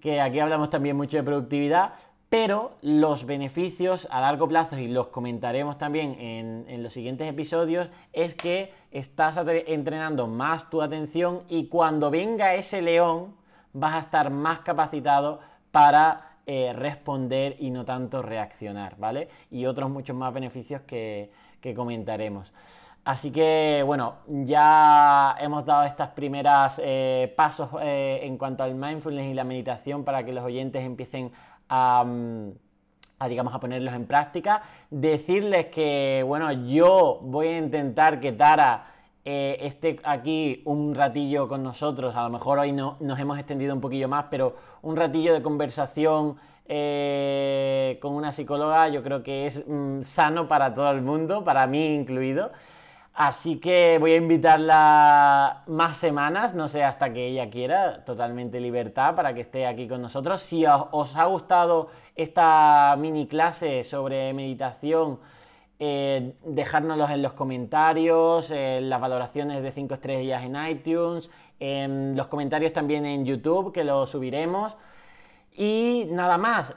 que 0.00 0.20
aquí 0.20 0.38
hablamos 0.38 0.70
también 0.70 0.96
mucho 0.96 1.16
de 1.16 1.24
productividad, 1.24 1.94
pero 2.28 2.72
los 2.82 3.26
beneficios 3.26 4.06
a 4.10 4.20
largo 4.20 4.46
plazo, 4.46 4.78
y 4.78 4.88
los 4.88 5.08
comentaremos 5.08 5.78
también 5.78 6.14
en, 6.20 6.64
en, 6.68 6.82
los 6.82 6.92
siguientes 6.92 7.28
episodios, 7.28 7.88
es 8.12 8.34
que 8.34 8.72
estás 8.90 9.36
entrenando 9.66 10.26
más 10.26 10.68
tu 10.70 10.82
atención 10.82 11.42
y 11.48 11.68
cuando 11.68 12.10
venga 12.10 12.54
ese 12.54 12.82
león, 12.82 13.34
vas 13.76 13.94
a 13.94 13.98
estar 14.00 14.30
más 14.30 14.60
capacitado 14.60 15.40
para 15.70 16.38
eh, 16.46 16.72
responder 16.74 17.56
y 17.58 17.70
no 17.70 17.84
tanto 17.84 18.22
reaccionar, 18.22 18.96
¿vale? 18.96 19.28
Y 19.50 19.66
otros 19.66 19.90
muchos 19.90 20.16
más 20.16 20.32
beneficios 20.32 20.82
que, 20.82 21.30
comentaremos. 21.74 22.52
Así 23.04 23.32
que 23.32 23.82
bueno, 23.84 24.18
ya 24.28 25.34
hemos 25.40 25.64
dado 25.64 25.82
estas 25.82 26.10
primeras 26.10 26.80
eh, 26.82 27.32
pasos 27.36 27.70
eh, 27.82 28.20
en 28.22 28.38
cuanto 28.38 28.62
al 28.62 28.76
mindfulness 28.76 29.26
y 29.26 29.34
la 29.34 29.42
meditación 29.42 30.04
para 30.04 30.24
que 30.24 30.32
los 30.32 30.44
oyentes 30.44 30.84
empiecen 30.84 31.32
a, 31.68 32.04
mm, 32.06 32.50
a, 33.18 33.28
digamos, 33.28 33.52
a 33.52 33.58
ponerlos 33.58 33.94
en 33.94 34.06
práctica. 34.06 34.62
Decirles 34.90 35.66
que, 35.66 36.22
bueno, 36.24 36.52
yo 36.52 37.18
voy 37.22 37.48
a 37.48 37.58
intentar 37.58 38.20
que 38.20 38.30
Tara 38.30 38.95
eh, 39.28 39.58
esté 39.66 39.98
aquí 40.04 40.62
un 40.66 40.94
ratillo 40.94 41.48
con 41.48 41.64
nosotros. 41.64 42.14
A 42.14 42.22
lo 42.22 42.30
mejor 42.30 42.60
hoy 42.60 42.70
no, 42.70 42.96
nos 43.00 43.18
hemos 43.18 43.36
extendido 43.38 43.74
un 43.74 43.80
poquillo 43.80 44.06
más, 44.06 44.26
pero 44.30 44.54
un 44.82 44.94
ratillo 44.94 45.34
de 45.34 45.42
conversación 45.42 46.36
eh, 46.68 47.98
con 48.00 48.12
una 48.14 48.30
psicóloga 48.30 48.88
yo 48.88 49.02
creo 49.02 49.24
que 49.24 49.46
es 49.46 49.66
mm, 49.66 50.02
sano 50.02 50.46
para 50.46 50.72
todo 50.72 50.92
el 50.92 51.02
mundo, 51.02 51.42
para 51.42 51.66
mí 51.66 51.92
incluido. 51.92 52.52
Así 53.14 53.58
que 53.58 53.96
voy 53.98 54.12
a 54.12 54.16
invitarla 54.16 55.64
más 55.66 55.96
semanas, 55.96 56.54
no 56.54 56.68
sé 56.68 56.84
hasta 56.84 57.12
que 57.12 57.26
ella 57.26 57.50
quiera, 57.50 58.04
totalmente 58.04 58.60
libertad 58.60 59.16
para 59.16 59.34
que 59.34 59.40
esté 59.40 59.66
aquí 59.66 59.88
con 59.88 60.02
nosotros. 60.02 60.40
Si 60.42 60.64
os, 60.66 61.16
ha 61.16 61.24
gustado 61.24 61.88
esta 62.14 62.94
mini 62.96 63.26
clase 63.26 63.82
sobre 63.82 64.32
meditación, 64.34 65.18
eh, 65.78 66.32
dejárnoslos 66.44 67.10
en 67.10 67.22
los 67.22 67.32
comentarios, 67.34 68.50
en 68.50 68.88
las 68.88 69.00
valoraciones 69.00 69.62
de 69.62 69.72
5 69.72 69.94
estrellas 69.94 70.42
en 70.44 70.56
iTunes, 70.66 71.30
en 71.60 72.16
los 72.16 72.28
comentarios 72.28 72.72
también 72.72 73.06
en 73.06 73.24
YouTube, 73.24 73.72
que 73.72 73.84
lo 73.84 74.06
subiremos. 74.06 74.76
Y 75.58 76.06
nada 76.10 76.36
más, 76.36 76.74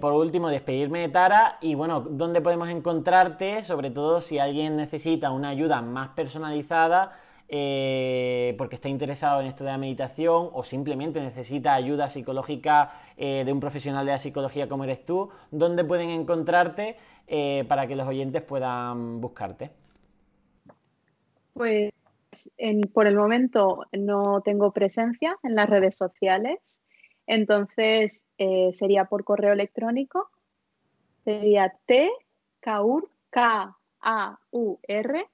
por 0.00 0.12
último, 0.12 0.48
despedirme 0.48 1.00
de 1.00 1.08
Tara 1.08 1.58
y 1.60 1.74
bueno, 1.74 2.00
¿dónde 2.00 2.40
podemos 2.40 2.68
encontrarte? 2.68 3.64
Sobre 3.64 3.90
todo 3.90 4.20
si 4.20 4.38
alguien 4.38 4.76
necesita 4.76 5.32
una 5.32 5.48
ayuda 5.48 5.82
más 5.82 6.10
personalizada 6.10 7.12
eh, 7.52 8.54
porque 8.58 8.76
está 8.76 8.88
interesado 8.88 9.40
en 9.40 9.48
esto 9.48 9.64
de 9.64 9.72
la 9.72 9.76
meditación 9.76 10.50
o 10.52 10.62
simplemente 10.62 11.20
necesita 11.20 11.74
ayuda 11.74 12.08
psicológica 12.08 12.92
eh, 13.16 13.42
de 13.44 13.52
un 13.52 13.58
profesional 13.58 14.06
de 14.06 14.12
la 14.12 14.18
psicología 14.20 14.68
como 14.68 14.84
eres 14.84 15.04
tú, 15.04 15.30
¿dónde 15.50 15.82
pueden 15.82 16.10
encontrarte 16.10 16.96
eh, 17.32 17.64
para 17.68 17.86
que 17.86 17.94
los 17.94 18.08
oyentes 18.08 18.42
puedan 18.42 19.20
buscarte? 19.20 19.70
Pues 21.54 21.92
por 22.92 23.06
el 23.06 23.14
momento 23.14 23.86
no 23.92 24.40
tengo 24.42 24.72
presencia 24.72 25.38
en 25.44 25.54
las 25.54 25.70
redes 25.70 25.96
sociales. 25.96 26.82
Entonces, 27.28 28.26
eh, 28.36 28.72
sería 28.74 29.04
por 29.04 29.22
correo 29.22 29.52
electrónico, 29.52 30.28
sería 31.24 31.72
tkaur, 31.86 33.08
k 33.30 33.76
a 34.00 34.38
u 34.50 34.78
r 34.88 35.26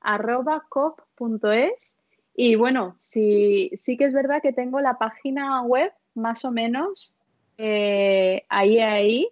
arroba 0.00 0.64
cop.es. 0.68 1.96
Y 2.34 2.54
bueno, 2.54 2.94
sí, 3.00 3.72
sí 3.76 3.96
que 3.96 4.04
es 4.04 4.14
verdad 4.14 4.40
que 4.40 4.52
tengo 4.52 4.80
la 4.80 4.98
página 4.98 5.62
web 5.62 5.92
más 6.14 6.44
o 6.44 6.52
menos 6.52 7.14
eh, 7.58 8.44
ahí, 8.48 8.78
ahí, 8.78 9.28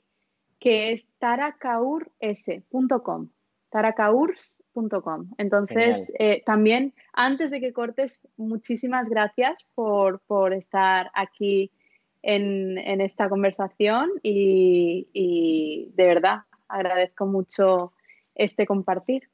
que 0.58 0.92
es 0.92 1.06
tarakaurs.com. 1.18 3.28
Taracaurs.com. 3.70 5.30
Entonces, 5.36 6.10
eh, 6.18 6.42
también, 6.46 6.94
antes 7.12 7.50
de 7.50 7.60
que 7.60 7.72
cortes, 7.72 8.20
muchísimas 8.36 9.08
gracias 9.08 9.66
por, 9.74 10.20
por 10.20 10.52
estar 10.52 11.10
aquí 11.14 11.72
en, 12.22 13.00
esta 13.00 13.28
conversación 13.28 14.10
y, 14.22 15.90
de 15.94 16.06
verdad 16.06 16.40
agradezco 16.68 17.26
mucho 17.26 17.92
este 18.34 18.66
compartir. 18.66 19.28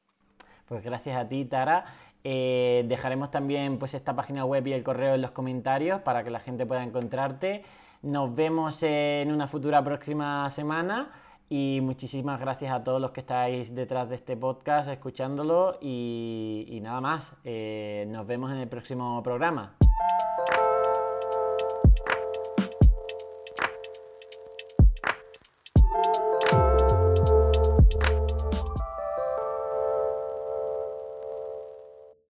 Pues 0.67 0.85
gracias 0.85 1.17
a 1.17 1.29
ti, 1.29 1.45
Tara. 1.45 1.85
Eh, 2.23 2.85
dejaremos 2.87 3.31
también 3.31 3.79
pues 3.79 3.95
esta 3.95 4.15
página 4.15 4.45
web 4.45 4.67
y 4.67 4.73
el 4.73 4.83
correo 4.83 5.15
en 5.15 5.23
los 5.23 5.33
comentarios 5.33 6.01
para 6.03 6.25
que 6.25 6.31
la 6.31 6.41
gente 6.41 6.65
pueda 6.65 6.83
encontrarte. 6.83 7.65
Nos 8.05 8.35
vemos 8.35 8.83
en 8.83 9.33
una 9.33 9.49
futura 9.49 9.83
próxima 9.83 10.51
semana 10.51 11.11
y 11.49 11.81
muchísimas 11.83 12.39
gracias 12.39 12.71
a 12.71 12.85
todos 12.85 13.01
los 13.01 13.13
que 13.13 13.21
estáis 13.21 13.75
detrás 13.75 14.11
de 14.11 14.17
este 14.17 14.37
podcast 14.37 14.91
escuchándolo 14.91 15.79
y, 15.81 16.81
nada 16.83 17.01
más. 17.01 17.33
Eh, 17.45 18.05
nos 18.11 18.27
vemos 18.27 18.53
en 18.53 18.59
el 18.59 18.69
próximo 18.69 19.23
programa. 19.23 19.77